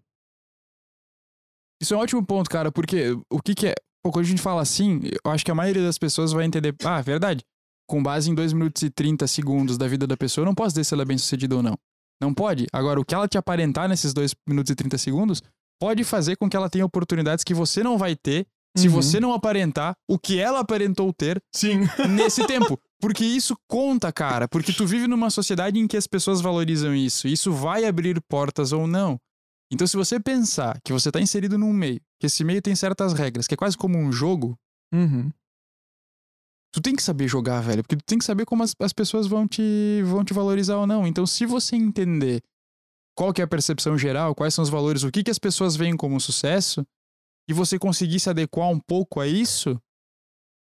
[1.81, 3.75] Isso é um ótimo ponto, cara, porque o que que é.
[4.03, 6.75] Pô, quando a gente fala assim, eu acho que a maioria das pessoas vai entender.
[6.85, 7.45] Ah, verdade.
[7.89, 10.71] com base em 2 minutos e 30 segundos da vida da pessoa, eu não posso
[10.71, 11.79] dizer se ela é bem sucedida ou não.
[12.21, 12.67] Não pode.
[12.73, 15.43] Agora, o que ela te aparentar nesses 2 minutos e 30 segundos
[15.81, 18.95] pode fazer com que ela tenha oportunidades que você não vai ter se Uhum.
[18.95, 21.81] você não aparentar o que ela aparentou ter Sim.
[22.11, 22.79] nesse tempo.
[23.01, 24.47] Porque isso conta, cara.
[24.49, 27.27] Porque tu vive numa sociedade em que as pessoas valorizam isso.
[27.29, 29.19] Isso vai abrir portas ou não.
[29.73, 33.13] Então, se você pensar que você tá inserido num meio, que esse meio tem certas
[33.13, 34.57] regras, que é quase como um jogo,
[34.95, 35.31] Uhum.
[36.73, 37.83] tu tem que saber jogar, velho.
[37.83, 40.87] Porque tu tem que saber como as, as pessoas vão te, vão te valorizar ou
[40.87, 41.07] não.
[41.07, 42.43] Então, se você entender
[43.17, 45.75] qual que é a percepção geral, quais são os valores, o que, que as pessoas
[45.75, 46.87] veem como sucesso,
[47.49, 49.81] e você conseguir se adequar um pouco a isso,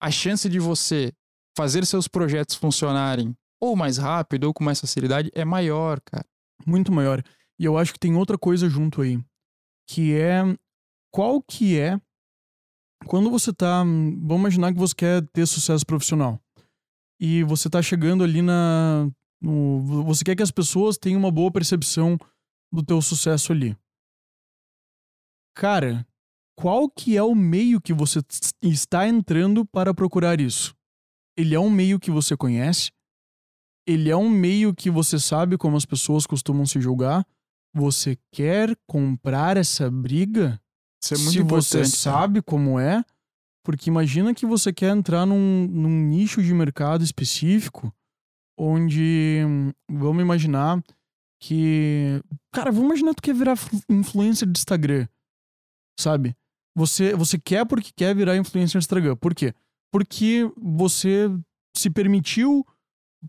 [0.00, 1.12] a chance de você
[1.56, 6.26] fazer seus projetos funcionarem ou mais rápido ou com mais facilidade é maior, cara.
[6.66, 7.22] Muito maior.
[7.58, 9.18] E eu acho que tem outra coisa junto aí.
[9.88, 10.42] Que é.
[11.12, 11.98] Qual que é.
[13.06, 13.82] Quando você tá.
[13.82, 16.40] Vamos imaginar que você quer ter sucesso profissional.
[17.20, 19.08] E você tá chegando ali na.
[19.40, 22.18] no- você quer que as pessoas tenham uma boa percepção
[22.72, 23.76] do teu sucesso ali.
[25.54, 26.06] Cara,
[26.56, 28.20] qual que é o meio que você
[28.62, 30.74] está entrando para procurar isso?
[31.36, 32.92] Ele é um meio que você conhece?
[33.86, 37.26] Ele é um meio que você sabe como as pessoas costumam se julgar?
[37.74, 40.60] Você quer comprar essa briga?
[41.10, 43.04] É Se você sabe como é,
[43.64, 47.92] porque imagina que você quer entrar num, num nicho de mercado específico,
[48.56, 50.82] onde hum, vamos imaginar
[51.40, 52.22] que.
[52.52, 55.08] Cara, vamos imaginar que tu quer virar flu- influencer de Instagram.
[55.98, 56.34] Sabe?
[56.76, 59.16] Você, você quer porque quer virar influencer de Instagram.
[59.16, 59.54] Por quê?
[59.92, 61.30] Porque você
[61.76, 62.66] se permitiu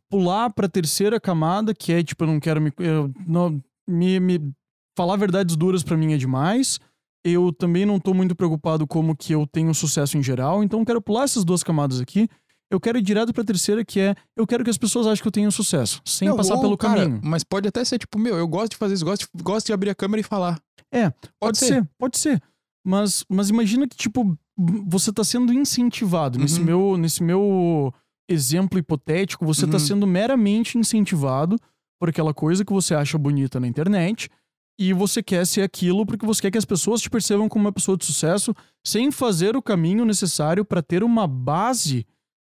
[0.09, 2.71] pular pra terceira camada, que é tipo, eu não quero me.
[2.77, 4.53] Eu, não, me, me
[4.97, 6.79] falar verdades duras pra mim é demais.
[7.23, 10.85] Eu também não tô muito preocupado como que eu tenho sucesso em geral, então eu
[10.85, 12.27] quero pular essas duas camadas aqui.
[12.69, 15.27] Eu quero ir direto pra terceira, que é eu quero que as pessoas achem que
[15.27, 17.21] eu tenho sucesso, sem Não, passar ou, pelo cara, caminho.
[17.23, 19.73] Mas pode até ser tipo, meu, eu gosto de fazer isso, gosto de, gosto de
[19.73, 20.59] abrir a câmera e falar.
[20.91, 22.41] É, Pode, Pode ser, pode ser.
[22.85, 24.37] Mas, mas imagina que, tipo,
[24.85, 26.37] você tá sendo incentivado.
[26.37, 26.65] Nesse, Uhum.
[26.65, 27.93] meu, nesse meu
[28.29, 29.79] exemplo hipotético, você tá Uhum.
[29.79, 31.57] sendo meramente incentivado
[31.99, 34.29] por aquela coisa que você acha bonita na internet.
[34.77, 37.71] E você quer ser aquilo porque você quer que as pessoas te percebam como uma
[37.71, 38.53] pessoa de sucesso,
[38.85, 42.05] sem fazer o caminho necessário para ter uma base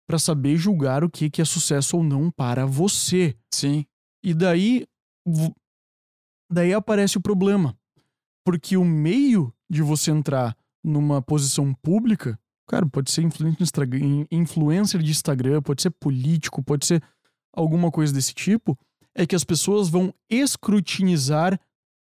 [0.09, 3.37] para saber julgar o que, que é sucesso ou não para você.
[3.55, 3.85] Sim.
[4.25, 4.85] E daí.
[6.51, 7.77] Daí aparece o problema.
[8.45, 12.39] Porque o meio de você entrar numa posição pública,
[12.69, 13.23] cara, pode ser
[14.31, 17.03] influencer, de Instagram, pode ser político, pode ser
[17.53, 18.79] alguma coisa desse tipo,
[19.15, 21.59] é que as pessoas vão escrutinizar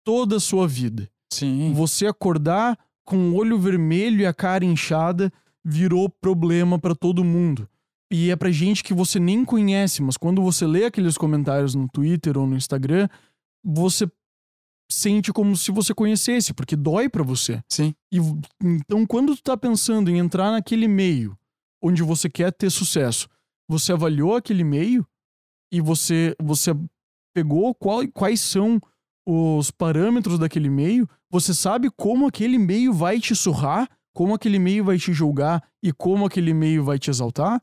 [0.05, 1.09] toda a sua vida.
[1.33, 1.73] Sim.
[1.75, 5.33] Você acordar com o olho vermelho e a cara inchada
[5.65, 7.69] virou problema pra todo mundo.
[8.11, 11.89] E é pra gente que você nem conhece, mas quando você lê aqueles comentários no
[11.89, 13.09] Twitter ou no Instagram,
[13.65, 14.09] você
[14.91, 17.63] sente como se você conhecesse, porque dói pra você.
[17.69, 17.95] Sim.
[18.13, 18.19] E
[18.63, 21.37] então quando tu tá pensando em entrar naquele meio
[21.83, 23.29] onde você quer ter sucesso,
[23.69, 25.07] você avaliou aquele meio
[25.73, 26.73] e você você
[27.35, 28.81] pegou qual, quais são
[29.29, 34.85] os parâmetros daquele meio, você sabe como aquele meio vai te surrar, como aquele meio
[34.85, 37.63] vai te julgar e como aquele meio vai te exaltar?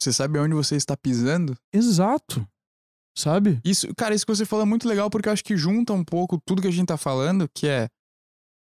[0.00, 1.56] Você sabe aonde você está pisando?
[1.72, 2.46] Exato.
[3.16, 3.60] Sabe?
[3.64, 6.04] Isso, cara, isso que você falou é muito legal porque eu acho que junta um
[6.04, 7.88] pouco tudo que a gente tá falando, que é,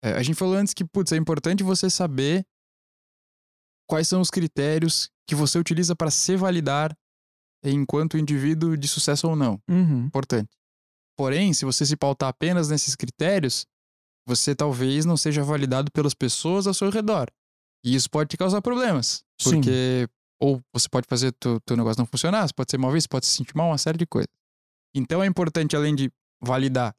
[0.02, 2.44] é, a gente falou antes que, putz, é importante você saber
[3.88, 6.96] quais são os critérios que você utiliza para se validar
[7.64, 9.60] enquanto indivíduo de sucesso ou não.
[9.68, 10.06] Uhum.
[10.06, 10.50] Importante.
[11.16, 13.66] Porém, se você se pautar apenas nesses critérios,
[14.26, 17.28] você talvez não seja validado pelas pessoas ao seu redor.
[17.84, 19.22] E isso pode te causar problemas.
[19.40, 19.56] Sim.
[19.56, 20.08] Porque
[20.40, 23.26] ou você pode fazer teu, teu negócio não funcionar, você pode ser mal visto, pode
[23.26, 24.28] se sentir mal, uma série de coisas.
[24.94, 26.10] Então é importante, além de
[26.42, 26.94] validar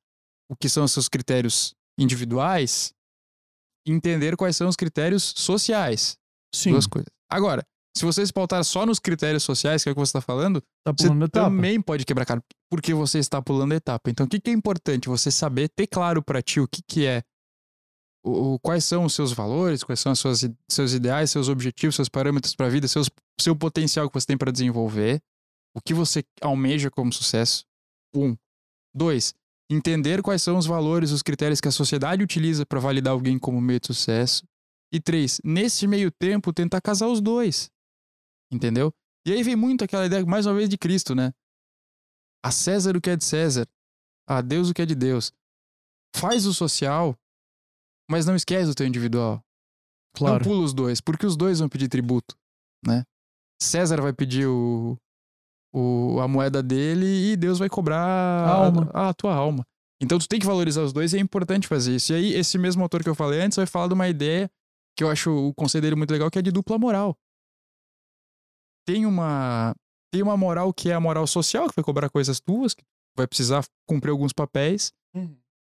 [0.50, 2.94] o que são os seus critérios individuais,
[3.86, 6.18] entender quais são os critérios sociais.
[6.54, 6.72] Sim.
[6.72, 7.10] Duas coisas.
[7.30, 7.66] Agora,
[7.98, 10.62] se você se pautar só nos critérios sociais, que é o que você está falando,
[10.86, 14.10] Tá você também pode quebrar cara, porque você está pulando etapa.
[14.10, 15.10] Então, o que, que é importante?
[15.10, 17.24] Você saber, ter claro para ti o que, que é,
[18.24, 20.20] o, o- quais são os seus valores, quais são os
[20.70, 23.10] seus ideais, seus objetivos, seus parâmetros para a vida, seus,
[23.40, 25.22] seu potencial que você tem para desenvolver,
[25.76, 27.66] o que você almeja como sucesso.
[28.14, 28.36] Um.
[28.94, 29.34] Dois.
[29.70, 33.62] Entender quais são os valores, os critérios que a sociedade utiliza para validar alguém como
[33.62, 34.44] meio de sucesso.
[34.92, 35.40] E três.
[35.44, 37.72] Nesse meio tempo, tentar casar os dois.
[38.52, 38.94] Entendeu?
[39.26, 41.32] E aí vem muito aquela ideia, mais uma vez, de Cristo, né?
[42.44, 43.68] A César o que é de César,
[44.28, 45.32] a Deus o que é de Deus.
[46.16, 47.16] Faz o social,
[48.10, 49.42] mas não esquece o teu individual.
[50.14, 50.44] Claro.
[50.44, 52.36] Não pula os dois, porque os dois vão pedir tributo,
[52.86, 53.06] né?
[53.62, 54.98] César vai pedir o,
[55.74, 58.68] o, a moeda dele e Deus vai cobrar A.
[58.94, 59.66] A, a tua alma.
[60.02, 62.12] Então tu tem que valorizar os dois e é importante fazer isso.
[62.12, 64.50] E aí, esse mesmo autor que eu falei antes vai falar de uma ideia
[64.98, 67.16] que eu acho o conceito dele muito legal, que é de dupla moral.
[68.86, 69.76] Tem uma,
[70.12, 72.84] tem uma moral que é a moral social, que vai cobrar coisas tuas, que
[73.16, 74.92] vai precisar cumprir alguns papéis.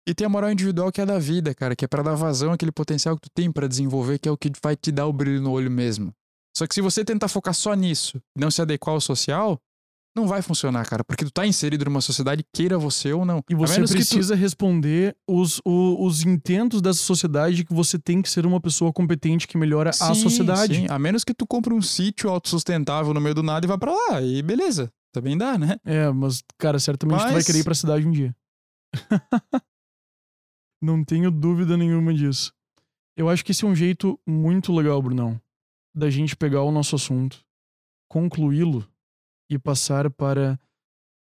[0.09, 2.52] E tem a moral individual que é da vida, cara, que é pra dar vazão
[2.52, 5.12] àquele potencial que tu tem pra desenvolver, que é o que vai te dar o
[5.12, 6.14] brilho no olho mesmo.
[6.56, 9.60] Só que se você tentar focar só nisso e não se adequar ao social,
[10.16, 13.43] não vai funcionar, cara, porque tu tá inserido numa sociedade, queira você ou não.
[13.49, 17.99] E A você que tu- precisa responder os, o- os intentos dessa sociedade que você
[17.99, 20.74] tem que ser uma pessoa competente que melhora a Sim, sociedade.
[20.74, 20.87] sim.
[20.91, 23.93] A menos que tu compre um sítio autossustentável no meio do nada e vá pra
[23.93, 24.20] lá.
[24.20, 24.93] E beleza.
[25.12, 25.77] Também dá, né?
[25.85, 28.35] É, mas, cara, certamente tu vai Mas- querer ir pra cidade um dia.
[30.82, 32.53] Não tenho dúvida nenhuma disso.
[33.16, 35.41] Eu acho que esse é um jeito muito legal, Brunão,
[35.95, 37.45] da gente pegar o nosso assunto,
[38.09, 38.87] concluí-lo
[39.51, 40.59] e passar para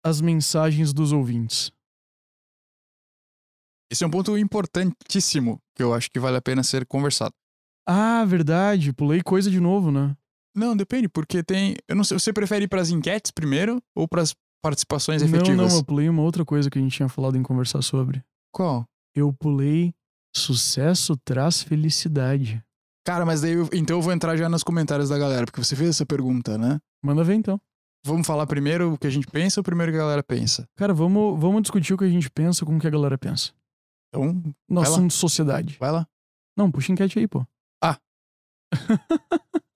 [0.04, 1.72] as mensagens dos ouvintes.
[3.92, 7.34] Esse é um ponto importantíssimo que eu acho que vale a pena ser conversado.
[7.88, 10.16] Ah, verdade, pulei coisa de novo, né?
[10.54, 11.76] Não, depende, porque tem.
[11.88, 15.72] Eu não sei, você prefere ir pras enquetes primeiro ou pras participações Não, efetivas?
[15.72, 18.22] não, eu pulei uma outra coisa que a gente tinha falado em conversar sobre.
[18.52, 18.86] Qual?
[19.16, 19.94] Eu pulei
[20.36, 22.62] sucesso traz felicidade.
[23.06, 25.76] Cara, mas daí eu, então eu vou entrar já nos comentários da galera, porque você
[25.76, 26.80] fez essa pergunta, né?
[27.02, 27.60] Manda ver então.
[28.08, 30.66] Vamos falar primeiro o que a gente pensa ou primeiro o que a galera pensa?
[30.78, 33.52] Cara, vamos, vamos discutir o que a gente pensa com o que a galera pensa.
[34.10, 34.84] Então, lá.
[34.84, 35.78] assunto sociedade.
[35.78, 36.08] vai lá.
[36.56, 37.46] Não, puxa enquete aí, pô.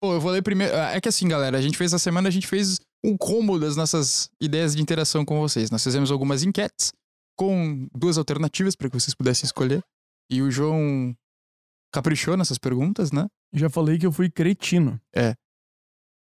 [0.00, 0.74] Pô, eu vou ler primeiro.
[0.74, 3.76] É que assim, galera, a gente fez essa semana, a gente fez um combo das
[3.76, 5.70] nossas ideias de interação com vocês.
[5.70, 6.92] Nós fizemos algumas enquetes
[7.36, 9.80] com duas alternativas para que vocês pudessem escolher.
[10.28, 11.16] E o João
[11.92, 13.28] caprichou nessas perguntas, né?
[13.52, 15.00] Já falei que eu fui cretino.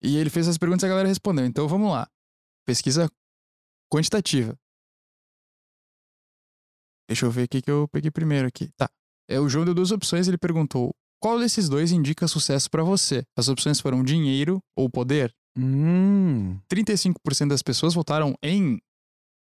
[0.05, 1.47] E ele fez as perguntas e a galera respondeu.
[1.47, 2.07] Então vamos lá.
[2.67, 3.11] Pesquisa
[3.91, 4.55] quantitativa.
[7.09, 8.69] Deixa eu ver o que eu peguei primeiro aqui.
[8.77, 8.91] Tá.
[9.29, 10.29] É, o João deu duas opções.
[10.29, 13.25] Ele perguntou: qual desses dois indica sucesso pra você?
[13.35, 15.35] As opções foram dinheiro ou poder.
[15.57, 16.59] Hum.
[16.71, 18.79] 35% das pessoas votaram em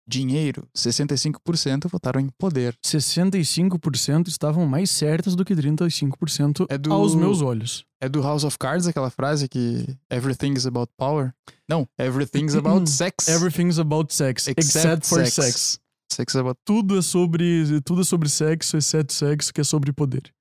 [0.08, 2.74] dinheiro, 65% votaram em poder.
[2.84, 7.84] 65% estavam mais certas do que 35% É do- aos meus olhos.
[8.00, 11.34] É do House of Cards aquela frase que everything's about power?
[11.68, 13.28] Não, everything's about sex.
[13.28, 15.34] Everything's about sex, Except except, for sex.
[15.34, 15.80] sex.
[16.10, 19.92] Sex is about Tudo é sobre tudo é sobre sexo, exceto sexo, que é sobre
[19.92, 20.32] poder.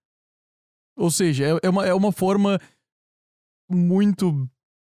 [0.98, 2.58] Ou seja, é, é uma, é uma forma
[3.70, 4.50] muito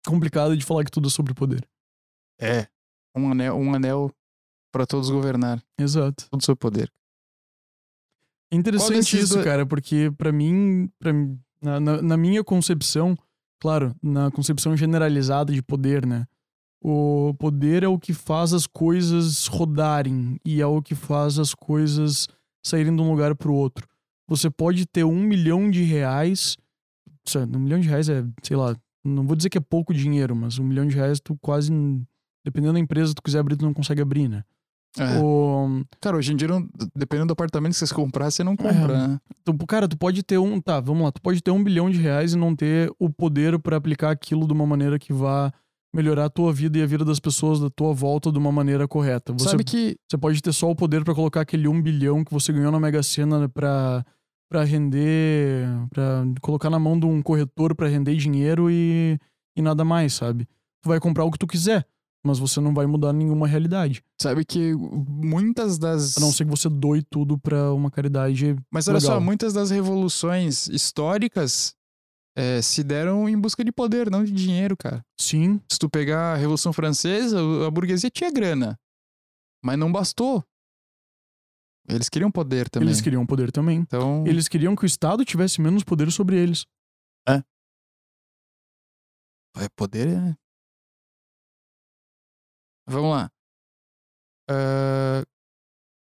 [0.07, 1.66] complicada de falar que tudo é sobre poder.
[2.40, 2.69] É.
[3.16, 4.12] Um anel, um anel
[4.78, 5.60] para todos governar.
[5.76, 6.28] Exato.
[6.30, 6.88] Todo o seu poder.
[8.52, 11.12] Interessante desses isso, cara, porque pra mim, pra,
[11.60, 13.18] na, na, na minha concepção,
[13.60, 16.26] claro, na concepção generalizada de poder, né?
[16.80, 21.52] O poder é o que faz as coisas rodarem e é o que faz as
[21.56, 22.28] coisas
[22.64, 23.84] saírem de um lugar pro outro.
[24.28, 26.56] Você pode ter um milhão de reais,
[27.36, 30.60] um milhão de reais é, sei lá, não vou dizer que é pouco dinheiro, mas
[30.60, 31.72] um milhão de reais tu quase,
[32.44, 34.44] dependendo da empresa que tu quiser abrir, tu não consegue abrir, né?
[34.98, 35.18] É.
[35.22, 39.08] O, Cara, hoje em dia, não- dependendo do apartamento que você comprar, você não compra,
[39.08, 39.20] né?
[39.44, 40.60] Tu, cara, tu pode ter um.
[40.60, 41.12] Tá, vamos lá.
[41.12, 44.46] Tu pode ter um bilhão de reais e não ter o poder pra aplicar aquilo
[44.46, 45.52] de uma maneira que vá
[45.94, 48.86] melhorar a tua vida e a vida das pessoas da tua volta de uma maneira
[48.86, 49.32] correta.
[49.32, 52.32] Você, Sabe que você pode ter só o poder pra colocar aquele um bilhão que
[52.32, 54.04] você ganhou na Mega Sena pra,
[54.50, 55.66] pra render.
[55.90, 59.18] pra colocar na mão de um corretor pra render dinheiro e,
[59.56, 60.46] e nada mais, sabe?
[60.82, 61.86] Tu vai comprar o que tu quiser,
[62.28, 64.02] mas você não vai mudar nenhuma realidade.
[64.20, 68.55] sabe que muitas das A não ser que você doe tudo pra uma caridade.
[68.70, 69.20] Mas olha só, Legal.
[69.22, 71.74] muitas das revoluções históricas
[72.36, 75.05] é, se deram em busca de poder, não de dinheiro, cara.
[75.20, 78.78] Sim, Se tu pegar a Revolução Francesa, a burguesia tinha grana.
[79.64, 80.44] Mas não bastou.
[81.88, 82.88] Eles queriam poder também.
[82.88, 83.78] eles queriam poder também.
[83.78, 86.64] Então, Eles queriam que o Estado tivesse menos poder sobre eles.
[89.56, 90.36] é poder é...
[92.89, 93.31] Vamos lá.
[94.51, 95.23] Ah,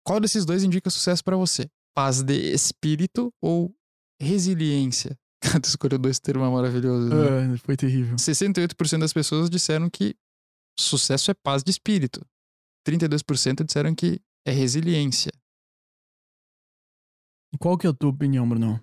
[0.07, 1.71] qual desses dois indica sucesso pra você?
[1.95, 3.75] Paz de espírito ou
[4.21, 5.19] resiliência?
[5.63, 7.11] tu escolheu dois termos maravilhosos.
[7.11, 7.55] né?
[7.55, 8.17] Ah, foi terrível.
[8.17, 10.15] 68% das pessoas disseram que
[10.79, 12.25] sucesso é paz de espírito.
[12.87, 15.33] 32% disseram que é resiliência.
[17.59, 18.81] Qual que é a tua opinião, Bruno?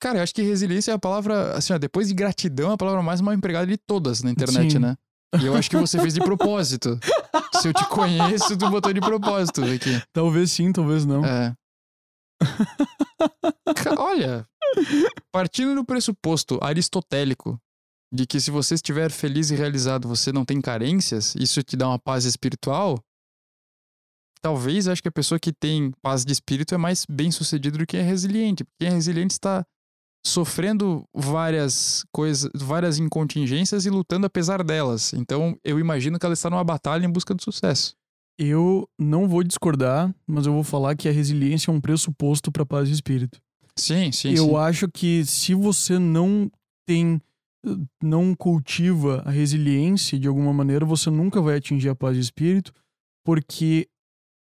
[0.00, 2.78] Cara, eu acho que resiliência é a palavra, assim, ó, depois de gratidão, é a
[2.78, 4.78] palavra mais mal empregada de todas na internet, Sim.
[4.78, 4.96] né?
[5.40, 6.98] E eu acho que você fez de propósito.
[7.60, 10.00] Se eu te conheço, tu botou de propósito aqui.
[10.12, 11.24] Talvez sim, talvez não.
[11.24, 11.54] É.
[13.98, 14.46] Olha,
[15.32, 17.60] partindo do pressuposto aristotélico
[18.12, 21.88] de que se você estiver feliz e realizado, você não tem carências, isso te dá
[21.88, 22.98] uma paz espiritual,
[24.40, 27.86] talvez acho que a pessoa que tem paz de espírito é mais bem sucedida do
[27.86, 28.64] que é resiliente.
[28.64, 29.66] Porque é resiliente está
[30.26, 35.12] sofrendo várias coisas, várias incontingências e lutando apesar delas.
[35.12, 37.94] Então eu imagino que ela está numa batalha em busca do sucesso.
[38.38, 42.64] Eu não vou discordar, mas eu vou falar que a resiliência é um pressuposto para
[42.64, 43.40] paz de espírito.
[43.76, 44.56] Sim, sim, eu sim.
[44.56, 46.50] acho que se você não
[46.86, 47.20] tem
[48.02, 52.72] não cultiva a resiliência de alguma maneira, você nunca vai atingir a paz de espírito,
[53.24, 53.88] porque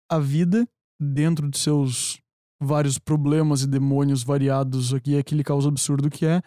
[0.10, 0.68] a vida
[1.00, 2.20] dentro de seus
[2.66, 6.42] vários problemas e demônios variados aqui, aquele caos absurdo que é,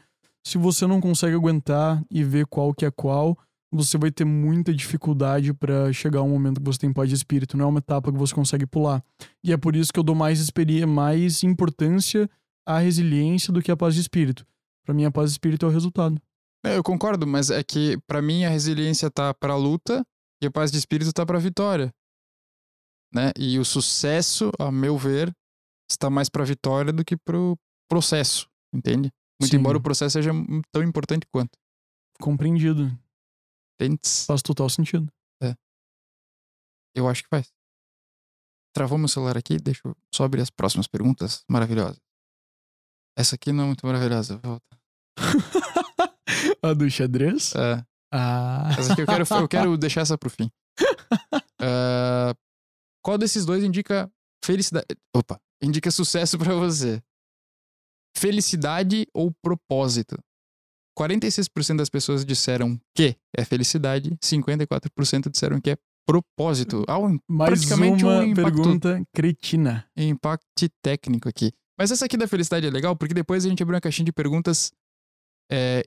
[0.45, 3.39] se você não consegue aguentar e ver qual que é qual,
[3.71, 7.15] você vai ter muita dificuldade para chegar a um momento que você tem paz de
[7.15, 7.57] espírito.
[7.57, 9.03] Não é uma etapa que você consegue pular.
[9.45, 12.29] E é por isso que eu dou mais, experi mais importância
[12.67, 14.47] à resiliência do que à paz de espírito.
[14.85, 16.21] Para mim, a paz de espírito é o resultado.
[16.65, 20.05] É, eu concordo, mas é que para mim a resiliência tá para luta
[20.43, 21.93] e a paz de espírito tá para vitória.
[23.15, 23.33] Né?
[23.39, 25.35] E o sucesso, a meu ver,
[25.91, 27.59] está mais para vitória do que pro
[27.91, 29.11] processo, entende?
[29.41, 29.59] Muito Sim.
[29.59, 30.31] embora o processo seja
[30.73, 31.57] tão importante quanto.
[32.21, 32.91] Compreendido.
[33.81, 34.01] Entende?
[34.27, 35.11] Faz total sentido.
[36.97, 37.53] Eu acho que faz.
[38.75, 42.01] Travou meu celular aqui, deixa eu só abrir as próximas perguntas maravilhosas.
[43.17, 44.39] Essa aqui não é muito maravilhosa.
[44.39, 44.79] Volta.
[46.63, 47.55] a do xadrez?
[47.55, 48.69] É, Ah.
[48.77, 50.51] essa aqui eu quero, eu quero deixar essa pro fim.
[51.61, 52.33] Ah,
[53.05, 54.09] qual desses dois indica
[54.45, 54.87] felicidade?
[55.13, 57.03] Opa, indica sucesso pra você?
[58.17, 60.19] Felicidade ou propósito?
[60.99, 66.85] 46% das pessoas disseram que é felicidade, 54% disseram que é propósito.
[66.89, 69.87] Ah, um Mais praticamente uma um impacto pergunta cretina.
[69.97, 71.53] impacto técnico aqui.
[71.79, 74.13] Mas essa aqui da felicidade é legal porque depois a gente abriu uma caixinha de
[74.13, 74.73] perguntas
[75.51, 75.85] é,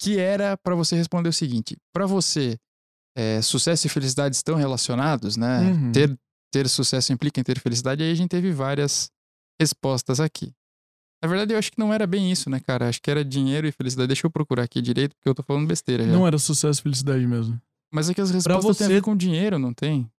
[0.00, 2.58] que era pra você responder o seguinte: Pra você,
[3.16, 5.60] é, sucesso e felicidade estão relacionados, né?
[5.60, 5.92] Uhum.
[5.92, 6.18] Ter,
[6.50, 8.02] ter sucesso implica em ter felicidade.
[8.02, 9.10] Aí a gente teve várias
[9.60, 10.52] respostas aqui.
[11.22, 12.88] Na verdade, eu acho que não era bem isso, né, cara?
[12.88, 14.08] Acho que era dinheiro e felicidade.
[14.08, 16.10] Deixa eu procurar aqui direito, porque eu tô falando besteira já.
[16.12, 17.60] Não era sucesso e felicidade mesmo.
[17.92, 20.10] Mas é que as respostas têm a você- ver com dinheiro, não tem?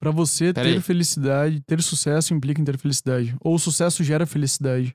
[0.00, 0.82] Pra você Pera ter aí.
[0.82, 3.34] felicidade, ter sucesso implica em ter felicidade.
[3.40, 4.94] Ou sucesso gera felicidade.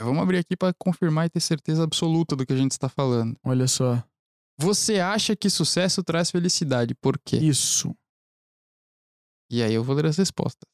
[0.00, 3.36] Vamos abrir aqui pra confirmar e ter certeza absoluta do que a gente está falando.
[3.44, 4.02] Olha só.
[4.58, 6.94] Você acha que sucesso traz felicidade?
[6.94, 7.36] Por quê?
[7.36, 7.94] Isso.
[9.50, 10.68] E aí eu vou ler as respostas.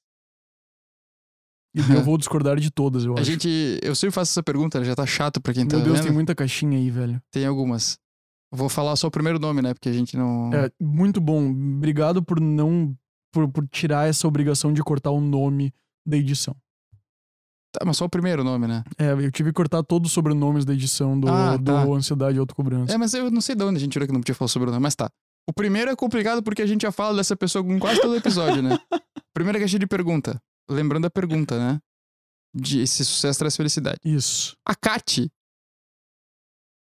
[1.74, 3.30] E eu vou discordar de todas, eu A acho.
[3.30, 3.78] gente.
[3.82, 6.04] Eu sempre faço essa pergunta, já tá chato pra quem tá Meu Deus, vendo.
[6.06, 7.20] tem muita caixinha aí, velho.
[7.30, 7.98] Tem algumas.
[8.52, 9.74] Vou falar só o primeiro nome, né?
[9.74, 10.52] Porque a gente não.
[10.54, 11.50] É, muito bom.
[11.50, 12.96] Obrigado por não.
[13.32, 15.74] Por, por tirar essa obrigação de cortar o nome
[16.06, 16.54] da edição.
[17.72, 18.84] Tá, mas só o primeiro nome, né?
[18.96, 21.82] É, eu tive que cortar todos os sobrenomes da edição do, Ah, do tá.
[21.82, 22.94] Ansiedade e Autocobrança.
[22.94, 24.68] É, mas eu não sei de onde a gente tirou que não podia falar sobre
[24.68, 25.10] o nome, mas tá.
[25.46, 28.62] O primeiro é complicado porque a gente já fala dessa pessoa com quase todo episódio,
[28.62, 28.78] né?
[29.34, 30.40] Primeira caixinha de pergunta.
[30.68, 31.80] Lembrando a pergunta, né?
[32.54, 33.98] De se sucesso traz felicidade.
[34.04, 34.56] Isso.
[34.64, 35.30] A Kati,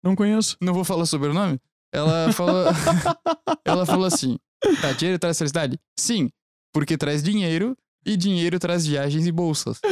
[0.03, 0.57] Não conheço.
[0.59, 1.59] não vou falar sobre o nome,
[1.93, 2.65] ela falou.
[3.63, 4.37] ela falou assim:
[4.81, 5.79] tá, dinheiro traz felicidade?
[5.97, 6.29] Sim,
[6.73, 9.79] porque traz dinheiro e dinheiro traz viagens e bolsas.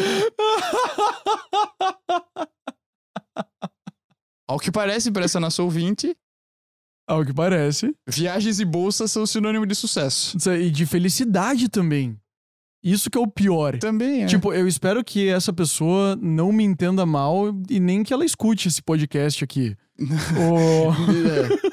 [4.48, 6.18] Ao que parece, para essa nossa ouvinte,
[7.10, 7.94] Ao que parece.
[8.08, 10.38] viagens e bolsas são sinônimo de sucesso.
[10.52, 12.16] E de felicidade também.
[12.84, 13.78] Isso que é o pior.
[13.78, 14.26] Também, é.
[14.26, 18.68] Tipo, eu espero que essa pessoa não me entenda mal e nem que ela escute
[18.68, 19.76] esse podcast aqui.
[20.40, 20.92] Ou...
[20.92, 21.70] É.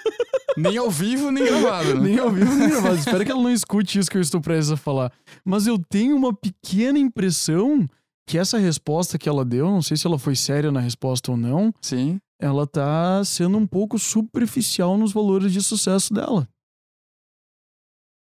[0.56, 2.00] Nem ao vivo, nem gravado, né?
[2.00, 2.96] nem ao vivo, nem gravado.
[2.96, 5.12] Espero que ela não escute isso que eu estou prestes a falar.
[5.44, 7.86] Mas eu tenho uma pequena impressão
[8.26, 11.36] que essa resposta que ela deu, não sei se ela foi séria na resposta ou
[11.36, 12.18] não, Sim.
[12.38, 16.48] Ela tá sendo um pouco superficial nos valores de sucesso dela.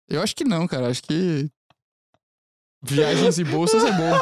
[0.09, 0.89] Eu acho que não, cara.
[0.89, 1.51] Acho que.
[2.83, 4.13] Viagens e bolsas é bom.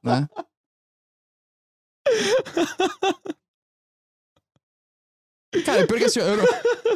[0.02, 0.28] né?
[5.64, 6.44] Cara, porque assim, eu não,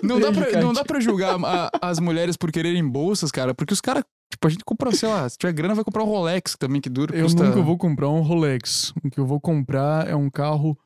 [0.03, 3.75] não, dá pra, não dá pra julgar a- as mulheres por quererem bolsas, cara, porque
[3.75, 6.57] os caras, tipo, a gente compra, sei lá, se tiver grana, vai comprar um Rolex
[6.57, 7.43] também, que dura, Eu custa...
[7.45, 8.93] nunca vou comprar um Rolex.
[9.05, 10.79] O que eu vou comprar é um carro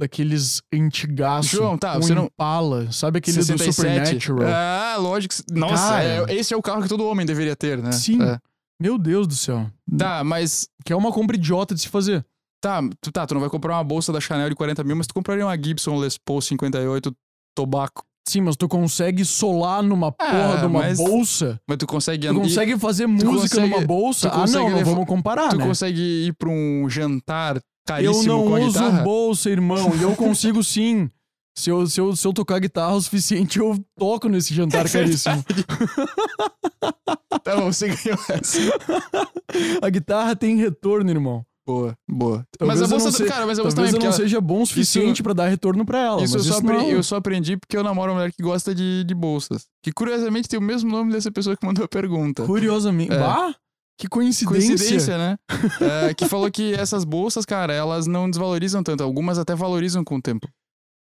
[0.00, 1.48] daqueles antigaço.
[1.50, 2.90] João, tá, um você não- Impala.
[2.90, 3.68] Sabe aquele 67.
[3.68, 4.48] do Supernatural?
[4.52, 5.34] Ah, lógico.
[5.52, 6.04] Nossa, Cara.
[6.28, 7.92] é- esse é o carro que todo homem deveria ter, né?
[7.92, 8.20] Sim.
[8.22, 8.38] É.
[8.80, 9.70] Meu Deus do céu.
[9.96, 12.24] Tá, mas Que é uma compra idiota de se fazer.
[12.62, 15.06] Tá, tu, tá, tu não vai comprar uma bolsa da Chanel de 40 mil, mas
[15.06, 17.14] tu compraria uma Gibson Les Paul 58
[17.54, 18.02] Tobaco.
[18.28, 21.60] Sim, mas tu consegue solar numa porra de uma mas bolsa?
[21.66, 22.40] Mas tu consegue Tu andar.
[22.42, 24.30] consegue fazer música consegue- numa bolsa?
[24.30, 25.66] tu Ah, não, não vamos comparar, Tu né?
[25.66, 29.02] consegue ir pra um jantar Eu caríssimo não com a uso guitarra?
[29.02, 31.10] bolsa, irmão, e eu consigo sim.
[31.58, 34.88] Se eu, se, eu, se eu tocar guitarra o suficiente, eu toco nesse jantar É
[34.88, 35.44] caríssimo.
[37.42, 38.58] Tá bom, você ganhou essa.
[39.82, 41.44] A guitarra tem retorno, irmão.
[41.66, 42.44] Boa, boa.
[42.58, 44.14] Talvez mas a eu não bolsa, sei- cara, mas a bolsa Talvez também, eu não
[44.16, 46.22] ela- seja bom o suficiente pra dar retorno pra ela.
[46.22, 48.32] Isso, eu só, isso não apre- é- eu só aprendi porque eu namoro uma mulher
[48.32, 49.66] que gosta de, de bolsas.
[49.82, 52.44] Que curiosamente tem o mesmo nome dessa pessoa que mandou a pergunta.
[52.44, 53.12] Curiosamente.
[53.12, 53.18] É.
[53.18, 53.54] Bah,
[54.00, 54.46] que coincidência.
[54.68, 55.36] Coincidência, né?
[56.08, 59.02] É, que falou que essas bolsas, cara, elas não desvalorizam tanto.
[59.02, 60.48] Algumas até valorizam com o tempo.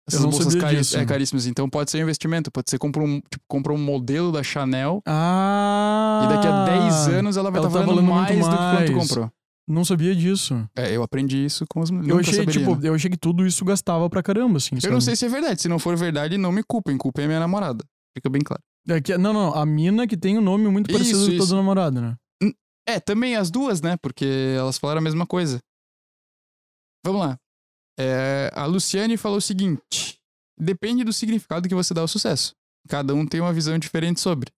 [0.07, 0.97] Essas bolsas cari- disso.
[0.97, 1.45] é, caríssimas.
[1.45, 2.51] Então pode ser um investimento.
[2.51, 6.21] Pode ser comprar um, tipo, compra um modelo da Chanel Ah.
[6.25, 8.57] e daqui a 10 anos ela vai estar tá valendo, valendo muito mais do que
[8.57, 9.07] quanto mais.
[9.09, 9.31] comprou.
[9.67, 10.67] Não sabia disso.
[10.75, 12.89] É, eu aprendi isso com os Eu achei, saberia, tipo, né?
[12.89, 14.75] eu achei que tudo isso gastava pra caramba, assim.
[14.83, 15.61] Eu não sei se é verdade.
[15.61, 16.97] Se não for verdade, não me culpem.
[16.97, 17.85] Culpem a minha namorada.
[18.17, 18.61] Fica bem claro.
[18.89, 21.47] É que, não, não, a mina que tem um nome muito parecido Isso, com isso.
[21.49, 22.15] do namorado, né?
[22.87, 23.97] É, também as duas, né?
[23.97, 25.59] Porque elas falaram a mesma coisa.
[27.05, 27.39] Vamos lá.
[27.99, 30.19] É, a Luciane falou o seguinte:
[30.57, 32.55] depende do significado que você dá ao sucesso.
[32.87, 34.51] Cada um tem uma visão diferente sobre.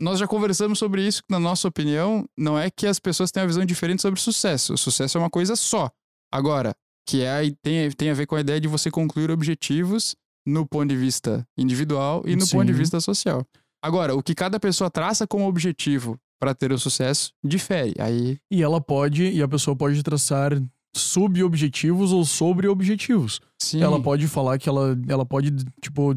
[0.00, 3.42] Nós já conversamos sobre isso, que na nossa opinião, não é que as pessoas têm
[3.42, 4.74] uma visão diferente sobre sucesso.
[4.74, 5.90] O sucesso é uma coisa só.
[6.32, 6.74] Agora,
[7.06, 10.14] que é, tem, tem a ver com a ideia de você concluir objetivos
[10.46, 12.78] no ponto de vista individual e no ponto de Sim.
[12.78, 13.44] vista social.
[13.82, 17.94] Agora, o que cada pessoa traça como objetivo para ter o sucesso difere.
[17.98, 20.52] Aí, E ela pode, e a pessoa pode traçar
[20.96, 23.40] sub-objetivos ou sobre-objetivos.
[23.60, 23.82] sim.
[23.82, 25.50] Ela pode falar que ela, ela pode,
[25.82, 26.14] tipo,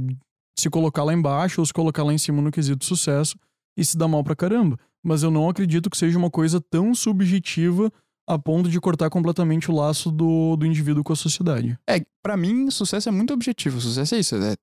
[0.57, 3.35] se colocar lá embaixo ou se colocar lá em cima no quesito sucesso
[3.77, 4.77] e se dar mal pra caramba.
[5.03, 7.91] Mas eu não acredito que seja uma coisa tão subjetiva
[8.27, 11.77] a ponto de cortar completamente o laço do, do indivíduo com a sociedade.
[11.89, 13.81] É, pra mim, sucesso é muito objetivo.
[13.81, 14.35] Sucesso é isso.
[14.35, 14.55] É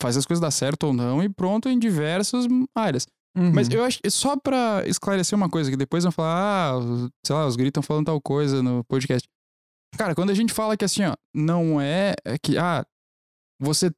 [0.00, 3.06] fazer as coisas dar certo ou não e pronto em diversas áreas.
[3.36, 3.52] Uhum.
[3.52, 7.46] Mas eu acho só pra esclarecer uma coisa, que depois vão falar, ah, sei lá,
[7.46, 9.28] os estão falando tal coisa no podcast.
[9.96, 12.84] Cara, quando a gente fala que assim, ó, não é é que, ah,
[13.60, 13.90] você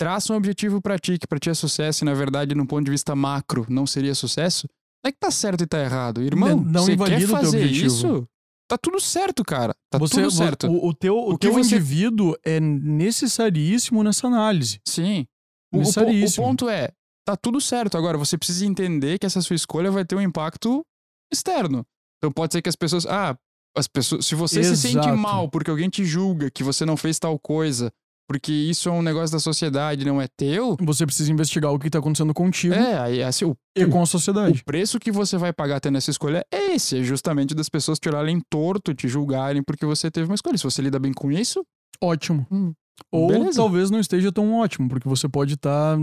[0.00, 2.84] traça um objetivo pra ti, que pra ti é sucesso e na verdade, num ponto
[2.84, 4.66] de vista macro, não seria sucesso,
[5.04, 6.22] não é que tá certo e tá errado.
[6.22, 7.86] Irmão, Não- não você quer o teu fazer objetivo.
[7.86, 8.28] isso?
[8.70, 9.74] Tá tudo certo, cara.
[9.90, 10.66] Tá você, tudo certo.
[10.68, 14.80] O, o teu, o O teu você- indivíduo é necessaríssimo nessa análise.
[14.86, 15.26] Sim.
[15.72, 16.90] O, o, ponto é,
[17.32, 17.96] tá tudo certo.
[17.98, 20.84] Agora, você precisa entender que essa sua escolha vai ter um impacto
[21.32, 21.84] externo.
[22.18, 23.04] Então pode ser que as pessoas.
[23.06, 23.36] Ah,
[23.76, 24.24] as pessoas.
[24.26, 25.16] Se você se sente Exato.
[25.16, 27.92] mal porque alguém te julga que você não fez tal coisa,
[28.28, 30.76] porque isso é um negócio da sociedade, não é teu.
[30.80, 34.02] Você precisa investigar o que tá acontecendo contigo É, aí assim, o, e com a
[34.02, 34.64] o sociedade.
[34.64, 36.98] preço que você vai pagar tendo essa escolha é esse.
[36.98, 40.56] É justamente das pessoas te olharem torto, te julgarem porque você teve uma escolha.
[40.58, 41.62] Se você lida bem com isso,
[42.02, 42.46] Ótimo.
[42.50, 42.72] Hum,
[43.12, 43.56] Ou beleza.
[43.56, 45.96] talvez não esteja tão ótimo, porque você pode estar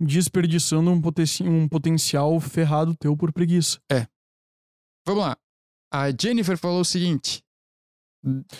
[0.00, 3.78] desperdiçando um, poten- um potencial ferrado teu por preguiça.
[5.06, 5.36] vamos lá.
[5.92, 7.42] A Jennifer falou o seguinte.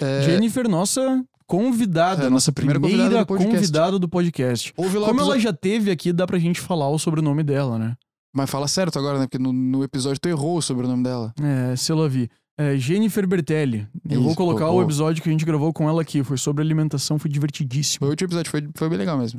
[0.01, 3.55] é, Jennifer, nossa convidada, É, nossa primeira primeira, convidada do podcast.
[3.57, 4.73] convidada do podcast.
[4.75, 7.97] Como ela episódio- já teve aqui, dá pra gente falar o sobrenome dela, né?
[8.35, 9.27] Mas fala certo agora, né?
[9.27, 11.33] Porque no, no episódio tu errou o nome dela.
[11.41, 12.29] É, se ela vi.
[12.59, 13.87] É, Jennifer Bertelli.
[14.09, 14.83] Eu vou colocar boa.
[14.83, 16.23] o episódio que a gente gravou com ela aqui.
[16.23, 17.99] Foi sobre alimentação, foi divertidíssimo.
[18.01, 19.39] Foi o último episódio, foi, foi bem legal mesmo.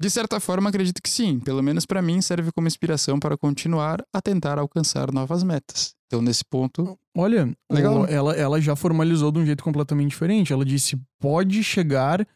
[0.00, 1.38] De certa forma, acredito que sim.
[1.40, 5.94] Pelo menos pra mim, serve como inspiração para continuar a tentar alcançar novas metas.
[6.06, 10.52] Então, nesse ponto, Olha, Legal, o- ela, ela já formalizou de um jeito completamente diferente.
[10.52, 12.26] Ela disse: pode chegar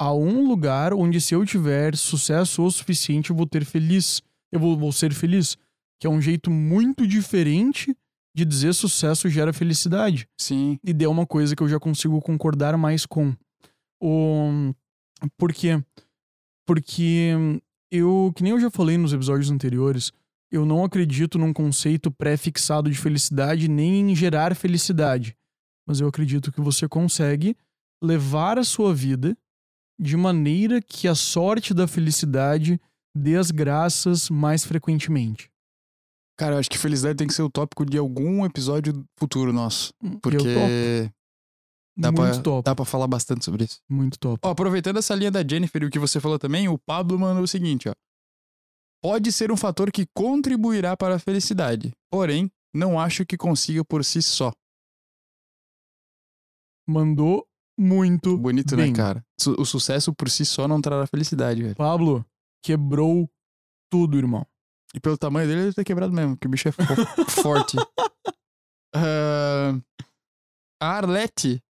[0.00, 4.20] a um lugar onde, se eu tiver sucesso o suficiente, eu vou ter feliz.
[4.50, 5.56] Eu vou, vou ser feliz.
[6.00, 7.96] Que é um jeito muito diferente
[8.34, 10.26] de dizer sucesso gera felicidade.
[10.40, 10.76] sim.
[10.82, 13.32] E deu uma coisa que eu já consigo concordar mais com.
[14.02, 14.74] O...
[15.38, 15.76] Por quê?
[15.76, 15.84] Porque
[17.90, 20.12] eu, que nem eu já falei nos episódios anteriores,
[20.50, 25.36] eu não acredito num conceito pré-fixado de felicidade nem em gerar felicidade.
[25.86, 27.56] Mas eu acredito que você consegue
[28.02, 29.36] levar a sua vida
[29.98, 32.80] de maneira que a sorte da felicidade
[33.16, 35.50] dê as graças mais frequentemente.
[36.38, 39.92] Cara, eu acho que felicidade tem que ser o tópico de algum episódio futuro nosso.
[40.02, 41.12] eu Porque.
[41.96, 42.64] Dá, muito pra, top.
[42.64, 43.80] dá pra falar bastante sobre isso.
[43.88, 44.38] Muito top.
[44.44, 47.42] Ó, aproveitando essa linha da Jennifer e o que você falou também, o Pablo mandou
[47.42, 47.92] o seguinte, ó.
[49.02, 54.04] Pode ser um fator que contribuirá para a felicidade, porém, não acho que consiga por
[54.04, 54.52] si só.
[56.88, 57.46] Mandou
[57.78, 58.90] muito Bonito, bem.
[58.90, 59.24] né, cara?
[59.58, 61.74] O sucesso por si só não trará felicidade, velho.
[61.76, 62.24] Pablo,
[62.64, 63.28] quebrou
[63.90, 64.46] tudo, irmão.
[64.94, 66.82] E pelo tamanho dele, ele deve ter quebrado mesmo, que o bicho é fo-
[67.42, 67.76] forte.
[68.94, 69.72] Ah,
[70.78, 71.62] a Arlete,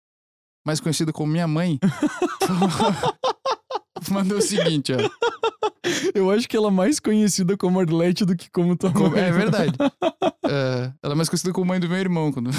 [0.65, 1.79] mais conhecida como minha mãe,
[4.11, 4.97] mandou o seguinte, ó.
[6.15, 9.21] Eu acho que ela é mais conhecida como Arlete do que como tua Como- mãe.
[9.23, 9.73] é verdade.
[10.45, 12.33] Ah, ela é mais conhecida como mãe do meu irmão.
[12.33, 12.51] Quando...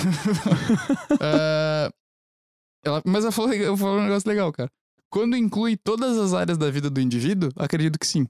[1.21, 1.89] Ah,
[2.85, 4.69] Ela, mas ela falou, ela falou um negócio legal, cara.
[5.09, 8.27] Quando inclui todas as áreas da vida do indivíduo, acredito que sim.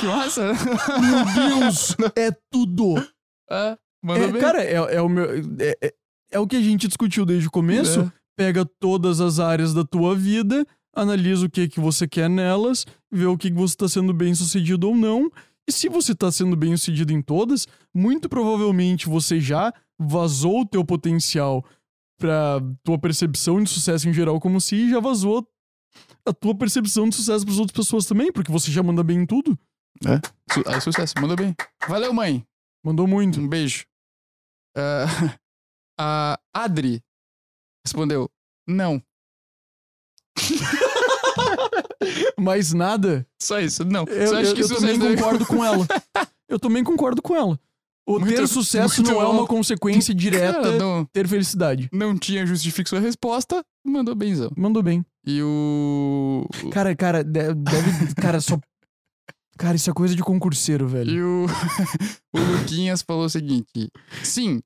[0.00, 0.54] Que massa!
[0.54, 1.94] Meu Deus!
[2.16, 2.94] é tudo!
[3.50, 3.76] É,
[4.08, 5.26] É, cara, é, é o meu.
[5.60, 5.94] É,
[6.30, 8.00] é- é o que a gente discutiu desde o começo.
[8.00, 8.12] É.
[8.36, 13.24] Pega todas as áreas da tua vida, analisa o que que você quer nelas, vê
[13.26, 15.30] o que que você tá sendo bem sucedido ou não.
[15.68, 20.66] E se você tá sendo bem sucedido em todas, muito provavelmente você já vazou o
[20.66, 21.64] teu potencial
[22.18, 25.46] pra tua percepção de sucesso em geral como se já vazou
[26.26, 29.26] a tua percepção de sucesso pras outras pessoas também, porque você já manda bem em
[29.26, 29.58] tudo.
[30.52, 31.54] Su aí, sucesso, mandou bem.
[31.88, 32.44] Valeu, mãe.
[32.84, 33.40] Mandou muito.
[33.40, 33.84] Um beijo.
[34.76, 35.06] Ah,
[35.98, 37.02] a Adri
[37.84, 38.30] respondeu:
[38.66, 39.02] Não.
[42.38, 43.26] Mais nada.
[43.40, 44.04] Só isso, não.
[44.04, 45.86] Eu, Só acho eu- que eu também sucesso é- concordo com ela.
[46.48, 47.58] Eu também concordo com ela.
[48.06, 51.88] O Muito- ter sucesso não é uma consequência direta Cara, não, ter felicidade.
[51.92, 54.52] não tinha justifique sua resposta, mandou benzão.
[54.56, 55.04] Mandou bem.
[55.26, 56.46] E o.
[56.70, 58.14] Cara, cara, de- deve.
[58.14, 58.60] Cara, só.
[59.58, 61.10] Cara, isso é coisa de concurseiro, velho.
[61.10, 61.46] E o,
[62.32, 63.90] o Luquinhas falou o seguinte:
[64.22, 64.62] Sim,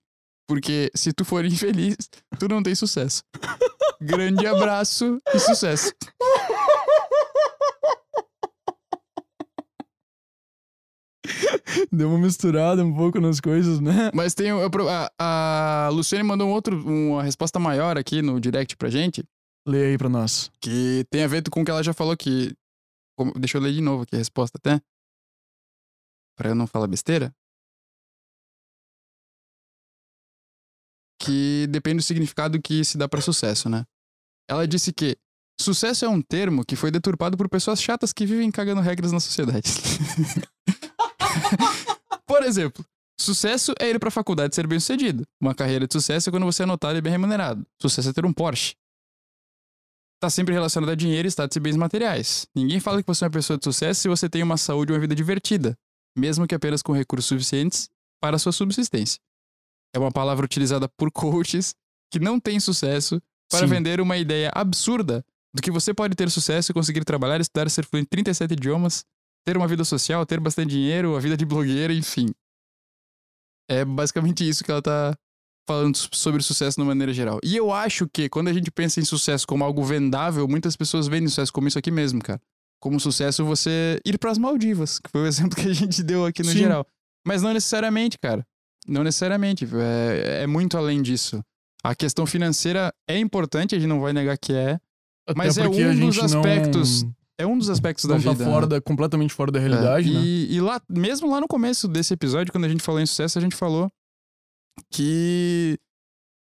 [0.51, 1.97] porque se tu for infeliz,
[2.37, 3.23] tu não tem sucesso.
[4.01, 5.93] Grande abraço e sucesso.
[11.93, 14.11] Deu uma misturada um pouco nas coisas, né?
[14.15, 14.53] Mas tem.
[14.53, 14.61] o-
[15.19, 19.23] A, a Luciane mandou um outro, uma resposta maior aqui no direct pra gente,
[19.67, 20.51] Lê aí pra nós.
[20.61, 22.55] que tem a ver com o que ela já falou que.
[23.17, 24.81] como- deixa eu ler de novo aqui a resposta até.
[26.37, 27.33] Pra eu não falar besteira.
[31.21, 33.85] Que depende do significado que se dá pra sucesso, né?
[34.49, 35.17] Ela disse que
[35.61, 39.21] sucesso é um termo que foi deturpado por pessoas chatas que vivem cagando regras na
[39.21, 39.71] sociedade.
[42.27, 42.85] por exemplo,
[43.21, 45.25] sucesso é ir pra faculdade e ser bem sucedido.
[45.41, 47.67] Uma carreira de sucesso é quando você é notado e bem remunerado.
[47.81, 48.75] Sucesso é ter um Porsche.
[50.21, 52.47] Tá sempre relacionado a dinheiro, status e bens materiais.
[52.55, 54.95] Ninguém fala que você é uma pessoa de sucesso se você tem uma saúde e
[54.95, 55.79] uma vida divertida,
[56.17, 57.89] mesmo que apenas com recursos suficientes
[58.21, 59.21] para a sua subsistência.
[59.95, 61.75] É uma palavra utilizada por coaches
[62.11, 63.67] que não têm sucesso para Sim.
[63.67, 67.85] vender uma ideia absurda do que você pode ter sucesso e conseguir trabalhar, estudar, ser
[67.85, 69.05] fluente em 37 idiomas,
[69.45, 72.27] ter uma vida social, ter bastante dinheiro, a vida de blogueira, enfim.
[73.69, 75.17] É basicamente isso que ela tá
[75.69, 77.39] falando sobre sucesso de uma maneira geral.
[77.45, 81.07] E eu acho que quando a gente pensa em sucesso como algo vendável, muitas pessoas
[81.07, 82.41] veem sucesso como isso aqui mesmo, cara.
[82.81, 86.43] Como sucesso você ir pras Maldivas, que foi o exemplo que a gente deu aqui
[86.43, 86.59] no Sim.
[86.59, 86.87] geral.
[87.27, 88.45] Mas não necessariamente, cara.
[88.89, 89.67] Não necessariamente.
[89.75, 91.43] É, é muito além disso.
[91.83, 94.79] A questão financeira é importante, a gente não vai negar que é.
[95.27, 98.45] Até Mas é um dos aspectos não, É um dos aspectos não da tá vida.
[98.45, 98.69] fora né?
[98.69, 100.21] da, completamente fora da realidade, É, né?
[100.21, 103.39] e, e lá, mesmo lá no começo desse episódio, quando a gente falou em sucesso,
[103.39, 103.91] a gente falou
[104.91, 105.79] que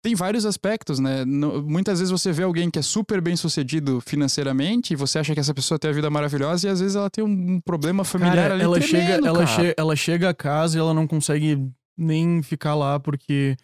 [0.02, 1.24] tem vários aspectos, né?
[1.24, 5.32] No- muitas vezes você vê alguém que é super bem sucedido financeiramente e você acha
[5.32, 8.04] que essa pessoa tem a vida maravilhosa e às vezes ela tem um, um problema
[8.04, 9.62] familiar Cara, ali ela tremendo, chega, ela, cara.
[9.62, 13.56] che ela chega a casa e ela não consegue nem ficar lá porque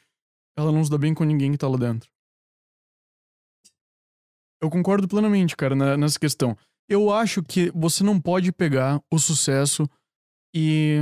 [0.57, 2.11] ela não se dá bem com ninguém que tá lá dentro.
[4.63, 6.57] Eu concordo plenamente, cara, na- nessa questão.
[6.89, 9.89] Eu acho que você não pode pegar o sucesso
[10.55, 10.99] e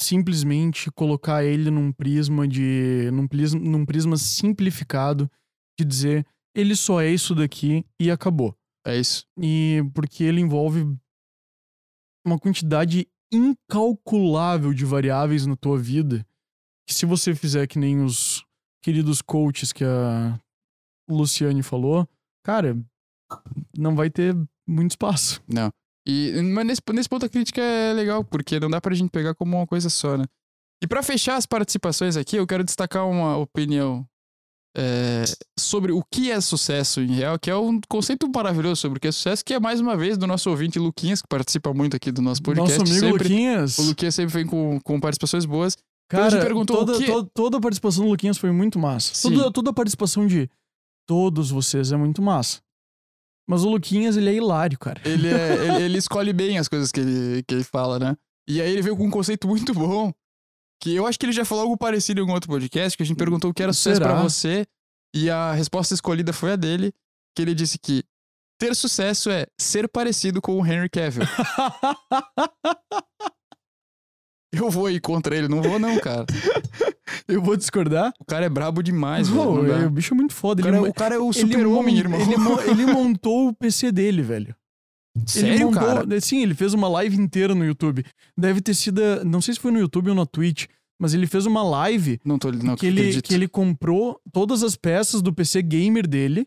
[0.00, 3.10] simplesmente colocar ele num prisma de.
[3.12, 5.30] num prisma, num prisma simplificado
[5.78, 8.56] de dizer ele só é isso daqui e acabou.
[8.86, 9.24] É isso.
[9.40, 10.84] E porque ele envolve
[12.26, 16.26] uma quantidade incalculável de variáveis na tua vida.
[16.90, 18.44] Que se você fizer que nem os
[18.82, 20.36] queridos coaches que a
[21.08, 22.04] Luciane falou,
[22.44, 22.76] cara,
[23.78, 24.36] não vai ter
[24.66, 25.40] muito espaço.
[25.46, 25.70] Não.
[26.04, 29.36] E, mas nesse, nesse ponto a crítica é legal, porque não dá pra gente pegar
[29.36, 30.24] como uma coisa só, né?
[30.82, 34.04] E pra fechar as participações aqui, eu quero destacar uma opinião
[34.76, 35.22] é,
[35.56, 39.06] sobre o que é sucesso em real, que é um conceito maravilhoso sobre o que
[39.06, 42.10] é sucesso, que é mais uma vez do nosso ouvinte Luquinhas, que participa muito aqui
[42.10, 42.80] do nosso podcast.
[42.80, 43.78] Nosso amigo sempre, Luquinhas.
[43.78, 45.78] O Luquinhas sempre vem com, com participações boas.
[46.10, 49.14] Cara, gente perguntou toda, o que- to- toda a participação do Luquinhas foi muito massa.
[49.14, 49.32] Sim.
[49.34, 50.50] Toda, toda a participação de
[51.08, 52.60] todos vocês é muito massa.
[53.48, 55.00] Mas o Luquinhas, ele é hilário, cara.
[55.04, 58.16] Ele, é- ele, ele escolhe bem as coisas que ele, que ele fala, né?
[58.48, 60.12] E aí ele veio com um conceito muito bom,
[60.82, 63.06] que eu acho que ele já falou algo parecido em algum outro podcast, que a
[63.06, 64.10] gente perguntou o que era sucesso Será?
[64.14, 64.66] pra você,
[65.14, 66.92] e a resposta escolhida foi a dele,
[67.36, 68.02] que ele disse que
[68.58, 71.22] ter sucesso é ser parecido com o Henry Cavill.
[74.52, 76.26] Eu vou ir contra ele, não vou não, cara.
[77.28, 78.12] Eu vou discordar.
[78.18, 79.54] O cara é brabo demais, velho.
[79.54, 79.78] Não dá.
[79.82, 80.60] é, o bicho é muito foda.
[80.62, 82.20] O ele cara, mo- o cara é o ele super-homem, irmão.
[82.20, 82.34] Ele,
[82.82, 84.54] ele montou o PC dele, velho.
[85.16, 86.20] ele Sério, montou, cara?
[86.20, 88.04] Sim, ele fez uma live inteira no YouTube.
[88.36, 89.00] Deve ter sido.
[89.24, 90.66] Não sei se foi no YouTube ou na Twitch,
[91.00, 93.26] Mas ele fez uma live Não tô não que, ele, acredito.
[93.28, 96.46] que ele comprou todas as peças do PC gamer dele.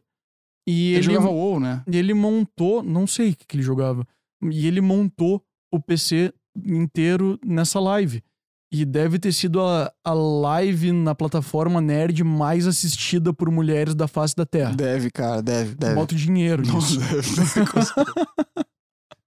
[0.67, 1.83] E Ele ele, jogava WoW, né?
[1.87, 4.07] e ele montou, não sei o que, que ele jogava,
[4.49, 5.43] e ele montou
[5.73, 6.33] o PC
[6.65, 8.23] inteiro nessa live.
[8.71, 14.07] E deve ter sido a, a live na plataforma nerd mais assistida por mulheres da
[14.07, 14.73] face da Terra.
[14.73, 15.93] Deve, cara, deve, deve.
[15.93, 16.97] Boto dinheiro Não nisso.
[16.99, 17.21] deve.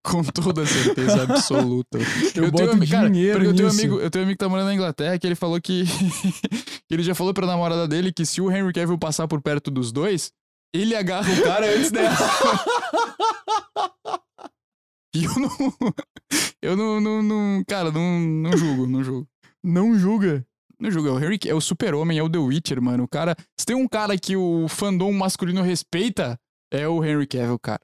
[0.04, 1.98] Com toda certeza absoluta.
[1.98, 3.80] Eu, tenho boto ami- cara, dinheiro eu tenho, nisso.
[3.80, 5.84] amigo, eu tenho um amigo que tá morando na Inglaterra que ele falou que.
[5.84, 9.68] que ele já falou pra namorada dele que se o Henry Cavill passar por perto
[9.70, 10.30] dos dois,
[10.72, 12.14] ele agarra o cara antes dela.
[15.16, 15.51] e eu não.
[16.62, 17.01] Eu não.
[17.01, 19.28] não, não- cara, não, não julgo, não julgo.
[19.62, 20.44] Não julga.
[20.78, 23.05] Não julgo, é o Henry, é o super-homem, é o The Witcher, mano.
[23.05, 23.34] O cara.
[23.59, 26.38] Se tem um cara que o fandom masculino respeita,
[26.70, 27.80] é o Henry Cavill, cara.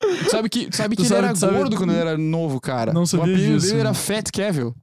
[0.00, 2.16] Tu sabe que, sabe Tu que sabe- ele era tu sabe- gordo quando ele era
[2.16, 2.92] novo, cara.
[2.94, 3.66] Não o sabia apelido disso.
[3.68, 4.74] dele era Fat Cavill.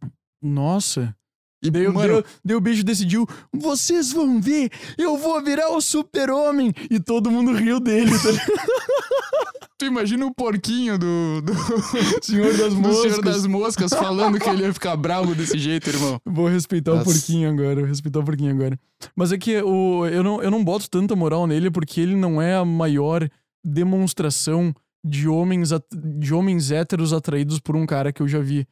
[0.43, 1.15] Nossa.
[1.63, 5.41] E, Daí, o- mano, daí, o- daí o bicho decidiu: vocês vão ver, eu vou
[5.43, 6.71] virar o super-homem.
[6.89, 8.29] E todo mundo riu dele, tá
[9.79, 11.53] tu imagina o porquinho do, do,
[12.23, 13.01] Senhor das Moscas.
[13.01, 16.19] Senhor das Moscas falando que ele ia ficar bravo desse jeito, irmão.
[16.25, 17.09] Vou respeitar Nossa.
[17.09, 18.79] o porquinho agora, vou respeitar o porquinho agora.
[19.15, 22.41] Mas é que o, eu, não, eu não boto tanta moral nele porque ele não
[22.41, 23.27] é a maior
[23.63, 24.73] demonstração
[25.05, 28.67] de homens, de homens héteros atraídos por um cara que eu já vi.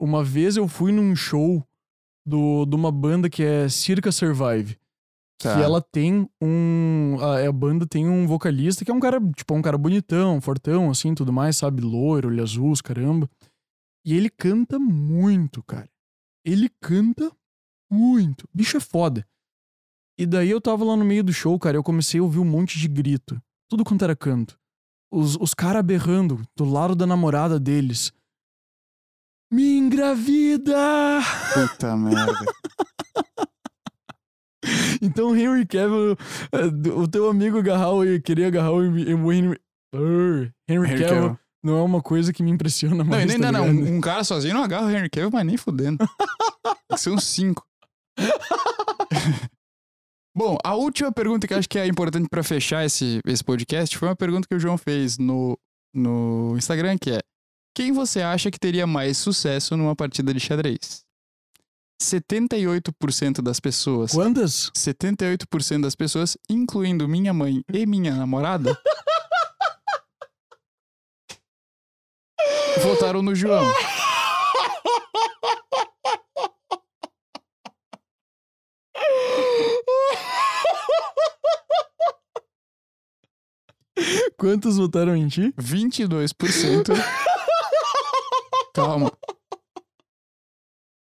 [0.00, 1.64] Uma vez eu fui num show
[2.24, 4.76] do, de uma banda que é Circa Survive.
[5.38, 5.56] Tá.
[5.56, 7.16] Que ela tem um.
[7.20, 10.90] A, a banda tem um vocalista que é um cara, tipo, um cara bonitão, fortão,
[10.90, 11.80] assim, tudo mais, sabe?
[11.80, 13.28] Loiro, olho azul, caramba.
[14.04, 15.88] E ele canta muito, cara.
[16.44, 17.30] Ele canta
[17.90, 18.46] muito.
[18.52, 19.26] Bicho é foda.
[20.18, 22.44] E daí eu tava lá no meio do show, cara, eu comecei a ouvir um
[22.44, 23.40] monte de grito.
[23.70, 24.58] Tudo quanto era canto.
[25.10, 28.12] Os, os caras berrando do lado da namorada deles.
[29.50, 31.20] Me engravida!
[31.54, 32.38] Puta merda.
[35.02, 36.16] Então Henry Cavill,
[36.72, 39.58] do- o teu amigo agarrar o, queria agarrar o Henry,
[40.68, 43.24] Henry, Cavill não é uma coisa que me impressiona Não, mais.
[43.24, 43.94] e nem tá não, não.
[43.96, 45.98] Um, cara sozinho não agarra o Henry Cavill, mas nem fudendo.
[47.08, 47.64] Uns cinco.
[50.36, 53.96] Bom, a última pergunta que eu acho que é importante pra fechar esse, esse podcast
[53.98, 55.58] foi uma pergunta que o João fez no,
[55.94, 57.20] no Instagram, que é
[57.74, 61.04] quem você acha que teria mais sucesso numa partida de xadrez?
[62.02, 64.70] 78% das pessoas Quantas?
[64.76, 68.74] 78% das pessoas, incluindo minha mãe e minha namorada,
[72.82, 73.70] votaram no João.
[84.38, 85.52] Quantos votaram em ti?
[85.58, 86.94] 22%.
[88.74, 89.10] Calma.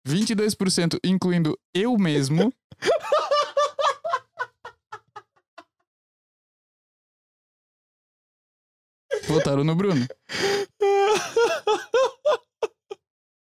[0.07, 2.51] 22%, incluindo eu mesmo.
[9.27, 10.05] Votaram no Bruno.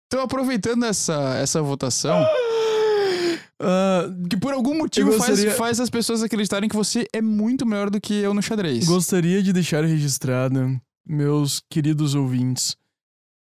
[0.07, 2.25] Então, aproveitando essa, essa votação,
[3.59, 7.21] Ah, que por algum motivo Eu faz, gostaria- faz as pessoas acreditarem que você é
[7.21, 8.85] muito melhor do que eu no xadrez.
[8.85, 12.77] gostaria de deixar registrado, meus queridos ouvintes,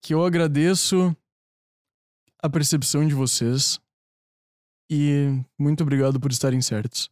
[0.03, 1.15] que eu agradeço
[2.43, 3.79] a percepção de vocês
[4.91, 5.27] e
[5.59, 7.11] muito obrigado por estarem certos.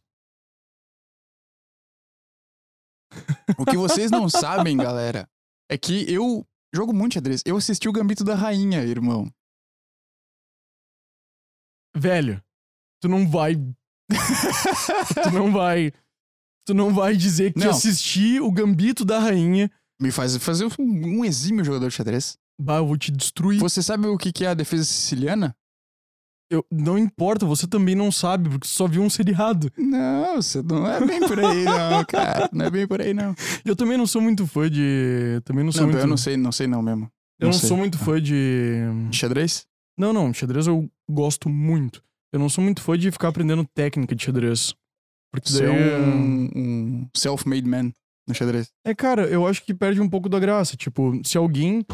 [3.57, 5.29] O que vocês não sabem, galera,
[5.69, 7.41] é que eu jogo muito xadrez.
[7.45, 9.31] Eu assisti o Gambito da Rainha, irmão.
[11.95, 12.43] Velho,
[13.01, 13.55] tu não vai.
[13.55, 15.91] tu não vai.
[16.65, 17.71] Tu não vai dizer que Não.
[17.71, 19.71] assistir o Gambito da Rainha.
[19.99, 22.37] Me faz fazer um, um exímio jogador de xadrez.
[22.59, 23.59] Bah, eu vou te destruir.
[23.59, 25.55] Você sabe o que que é a defesa siciliana?
[26.51, 29.71] Eu, não importa, você também não sabe, porque só viu um seriado.
[29.77, 32.49] Não, você não é bem por aí, não, cara.
[32.51, 33.35] Não é bem por aí, não.
[33.63, 35.39] Eu também não sou muito fã de.
[35.45, 36.01] Também não sou Não, muito.
[36.01, 37.07] eu não sei, não sei não mesmo.
[37.39, 37.69] eu não sei.
[37.69, 38.77] sou muito fã de.
[39.09, 39.67] De xadrez?
[39.97, 42.03] Não, não, xadrez eu gosto muito.
[42.33, 44.73] Eu não sou muito fã de ficar aprendendo técnica de xadrez.
[45.31, 47.91] Porque Você é um, um self-made man
[48.27, 48.69] no xadrez.
[48.83, 50.75] É, cara, eu acho que perde um pouco da graça.
[50.75, 51.85] Tipo, se alguém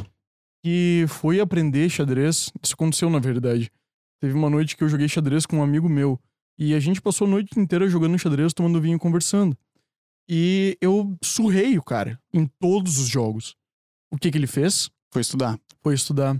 [0.66, 3.72] que foi aprender xadrez, isso aconteceu na verdade.
[4.20, 6.20] Teve uma noite que eu joguei xadrez com um amigo meu.
[6.58, 9.56] E a gente passou a noite inteira jogando xadrez, tomando vinho e conversando.
[10.28, 13.56] E eu surrei o cara em todos os jogos.
[14.12, 14.90] O que que ele fez?
[15.14, 15.60] Foi estudar.
[15.84, 16.36] Foi estudar.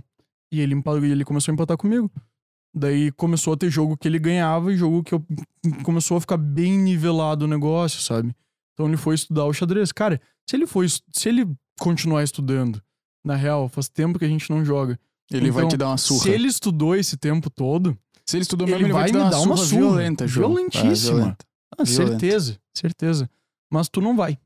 [0.50, 2.10] E ele, e ele começou a empatar comigo.
[2.74, 5.24] Daí começou a ter jogo que ele ganhava e jogo que eu
[5.84, 8.34] começou a ficar bem nivelado o negócio, sabe?
[8.74, 9.92] Então ele foi estudar o xadrez.
[9.92, 10.20] Cara,
[10.50, 11.48] se ele foi, se ele
[11.78, 12.82] continuar estudando,
[13.26, 14.98] na real, faz tempo que a gente não joga.
[15.30, 16.22] Ele vai Então, te dar uma surra.
[16.22, 19.12] Se ele estudou esse tempo todo, Se ele estudou Ele mesmo, ele vai, vai te
[19.14, 19.80] dar me uma dar uma surra surra.
[19.80, 20.48] violenta, João.
[20.54, 21.10] Violentíssima.
[21.10, 21.46] É, violenta.
[21.78, 23.30] Ah, certeza, certeza.
[23.72, 24.38] Mas tu não vai.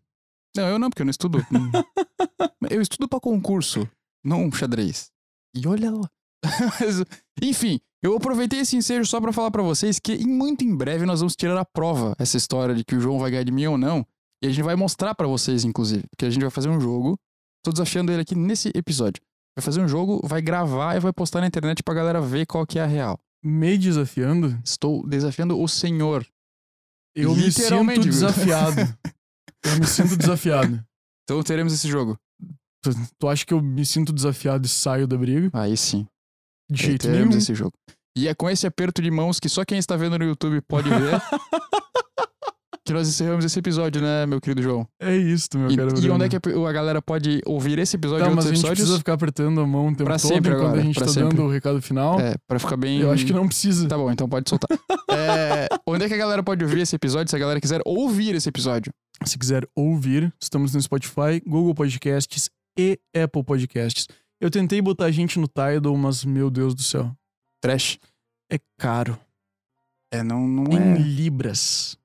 [0.57, 1.39] Não, eu não, porque eu não estudo.
[2.71, 3.89] Eu estudo pra concurso,
[4.25, 5.11] não xadrez.
[5.57, 6.09] E olha lá.
[7.43, 11.05] Enfim, eu aproveitei esse ensejo só pra falar pra vocês que em muito em breve
[11.07, 13.67] nós vamos tirar a prova essa história de que o João vai ganhar de mim
[13.67, 14.07] ou não.
[14.43, 16.05] E a gente vai mostrar pra vocês, inclusive.
[16.11, 17.19] Porque a gente vai fazer um jogo.
[17.63, 19.23] Tô desafiando ele aqui nesse episódio.
[19.57, 22.67] Vai fazer um jogo, vai gravar e vai postar na internet pra galera ver qual
[22.67, 23.19] que é a real.
[23.43, 26.27] Me desafiando, Estou desafiando o senhor.
[27.15, 28.81] eu me sinto desafiado.
[29.65, 30.83] eu me sinto desafiado.
[31.25, 32.19] Então teremos esse jogo.
[32.83, 35.51] Tu, tu acha que eu me sinto desafiado e saio da briga?
[35.53, 36.07] Aí sim.
[36.71, 37.39] De jeito teremos nenhum.
[37.39, 37.73] esse jogo.
[38.17, 40.89] E é com esse aperto de mãos que só quem está vendo no YouTube pode
[40.89, 41.21] ver
[42.91, 44.87] que nós encerramos esse episódio, né, meu querido João?
[45.01, 45.89] É isso, meu E, cara.
[45.99, 48.99] e onde é que a, galera pode ouvir esse episódio Tá, mas a gente precisa
[48.99, 51.37] ficar apertando a mão o tempo Pra todo sempre enquanto agora, a gente tá sempre.
[51.37, 52.19] dando o recado final.
[52.19, 53.01] É, pra ficar bem.
[53.01, 53.87] Eu acho que não precisa.
[53.87, 54.69] Tá bom, então pode soltar.
[55.13, 58.35] É, onde é que a galera pode ouvir esse episódio, se a galera quiser ouvir
[58.37, 58.93] esse episódio?
[59.25, 62.49] Se quiser ouvir, estamos no Spotify, Google Podcasts
[62.79, 64.07] e Apple Podcasts.
[64.41, 67.13] Eu tentei botar a gente no Tidal, mas meu Deus do céu.
[67.61, 67.99] Trash.
[68.51, 69.19] É caro.
[70.13, 70.99] É, não, não Em é.
[70.99, 71.97] libras.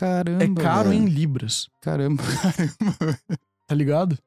[0.00, 0.44] Caramba.
[0.44, 1.68] É caro em libras.
[1.80, 3.18] Caramba, caramba.
[3.68, 4.18] Tá ligado?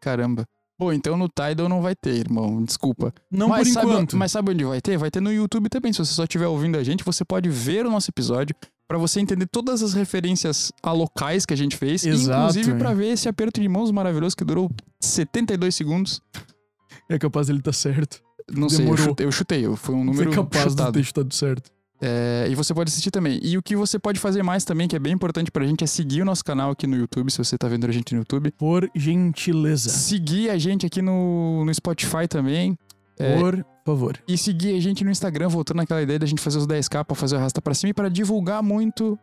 [0.00, 0.44] Caramba.
[0.76, 2.64] Bom, então no Tidal não vai ter, irmão.
[2.64, 3.14] Desculpa.
[3.30, 4.16] Não mas por sabe, enquanto.
[4.16, 4.96] Mas sabe onde vai ter?
[4.98, 5.92] Vai ter no YouTube também.
[5.92, 8.56] Se você só estiver ouvindo a gente, você pode ver o nosso episódio
[8.88, 12.04] pra você entender todas as referências a locais que a gente fez.
[12.04, 14.68] Exato, inclusive pra ver esse aperto de mãos maravilhoso que durou
[14.98, 16.20] 72 segundos.
[17.08, 18.20] É capaz ele tá certo.
[18.50, 19.04] Não sei, eu Demorou.
[19.04, 19.76] chutei, eu chutei.
[19.76, 20.92] Foi um Você número é capaz chutado.
[20.92, 21.70] de ter chutado certo.
[22.04, 23.38] É, e você pode assistir também.
[23.44, 25.86] E o que você pode fazer mais também, que é bem importante pra gente, é
[25.86, 28.50] seguir o nosso canal aqui no YouTube, se você tá vendo a gente no YouTube.
[28.58, 29.88] Por gentileza.
[29.88, 32.76] Seguir a gente aqui no, no Spotify também.
[33.16, 34.18] É, Por favor.
[34.26, 37.14] E seguir a gente no Instagram, voltando naquela ideia da gente fazer os 10k pra
[37.14, 39.16] fazer o arrasta pra cima e para divulgar muito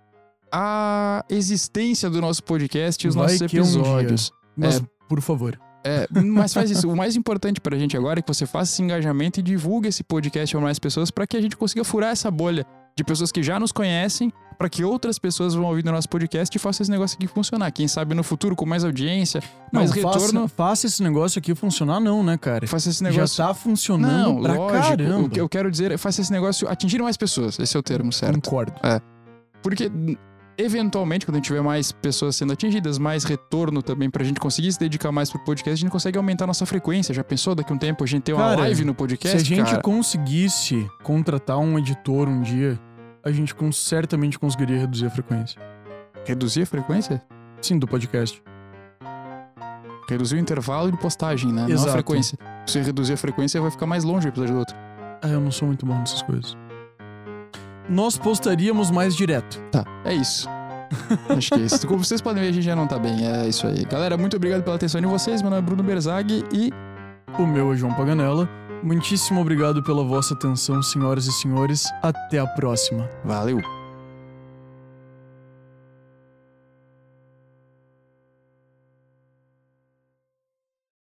[0.50, 4.32] a existência do nosso podcast e os Vai nossos que um episódios.
[4.56, 5.60] Mas, por favor.
[5.84, 6.90] É, mas faz isso.
[6.90, 10.04] O mais importante pra gente agora é que você faça esse engajamento e divulgue esse
[10.04, 12.66] podcast a mais pessoas pra que a gente consiga furar essa bolha
[12.98, 16.54] de pessoas que já nos conhecem, pra que outras pessoas vão ouvir o nosso podcast
[16.54, 17.72] e façam esse negócio aqui funcionar.
[17.72, 19.42] Quem sabe no futuro, com mais audiência,
[19.72, 22.68] mais não, retorno, faça, faça esse negócio aqui funcionar, não, né, cara?
[22.68, 23.38] faça esse negócio.
[23.38, 24.84] Já tá funcionando Não, pra lógico.
[24.90, 25.26] caramba.
[25.28, 27.58] O que eu quero dizer é faça esse negócio atingir mais pessoas.
[27.58, 28.36] Esse é o termo certo.
[28.42, 28.74] Concordo.
[29.64, 29.90] Porque,
[30.60, 34.72] eventualmente, quando a gente tiver mais pessoas sendo atingidas, mais retorno também pra gente conseguir
[34.74, 37.14] se dedicar mais pro podcast, a gente consegue aumentar nossa frequência.
[37.14, 39.38] Já pensou daqui a um tempo a gente ter uma Cara, live no Se podcast?
[39.38, 39.82] a gente cara?
[39.82, 42.80] conseguisse contratar um editor um dia,
[43.24, 45.60] a gente com- certamente conseguiria reduzir a frequência.
[46.26, 47.22] Reduzir a frequência?
[47.62, 48.42] Sim, do podcast.
[50.10, 51.62] Reduzir o intervalo de postagem, né?
[51.62, 51.92] Não a Exato.
[51.92, 52.38] frequência.
[52.66, 54.76] Se você reduzir a frequência, vai ficar mais longe o episódio do outro.
[55.22, 56.58] Ah, eu não sou muito bom nessas coisas.
[57.90, 59.60] Nós postaríamos mais direto.
[59.72, 60.48] Tá, é isso.
[61.30, 61.88] Acho que é isso.
[61.88, 63.26] Como vocês podem ver, a gente já não tá bem.
[63.28, 63.84] É isso aí.
[63.86, 65.42] Galera, muito obrigado pela atenção de vocês.
[65.42, 66.72] Meu nome é Bruno Berzag e
[67.38, 68.50] O meu é João Paganella.
[68.84, 71.86] Muitíssimo obrigado pela vossa atenção, senhoras e senhores.
[72.02, 73.10] Até a próxima.
[73.26, 73.79] valeu!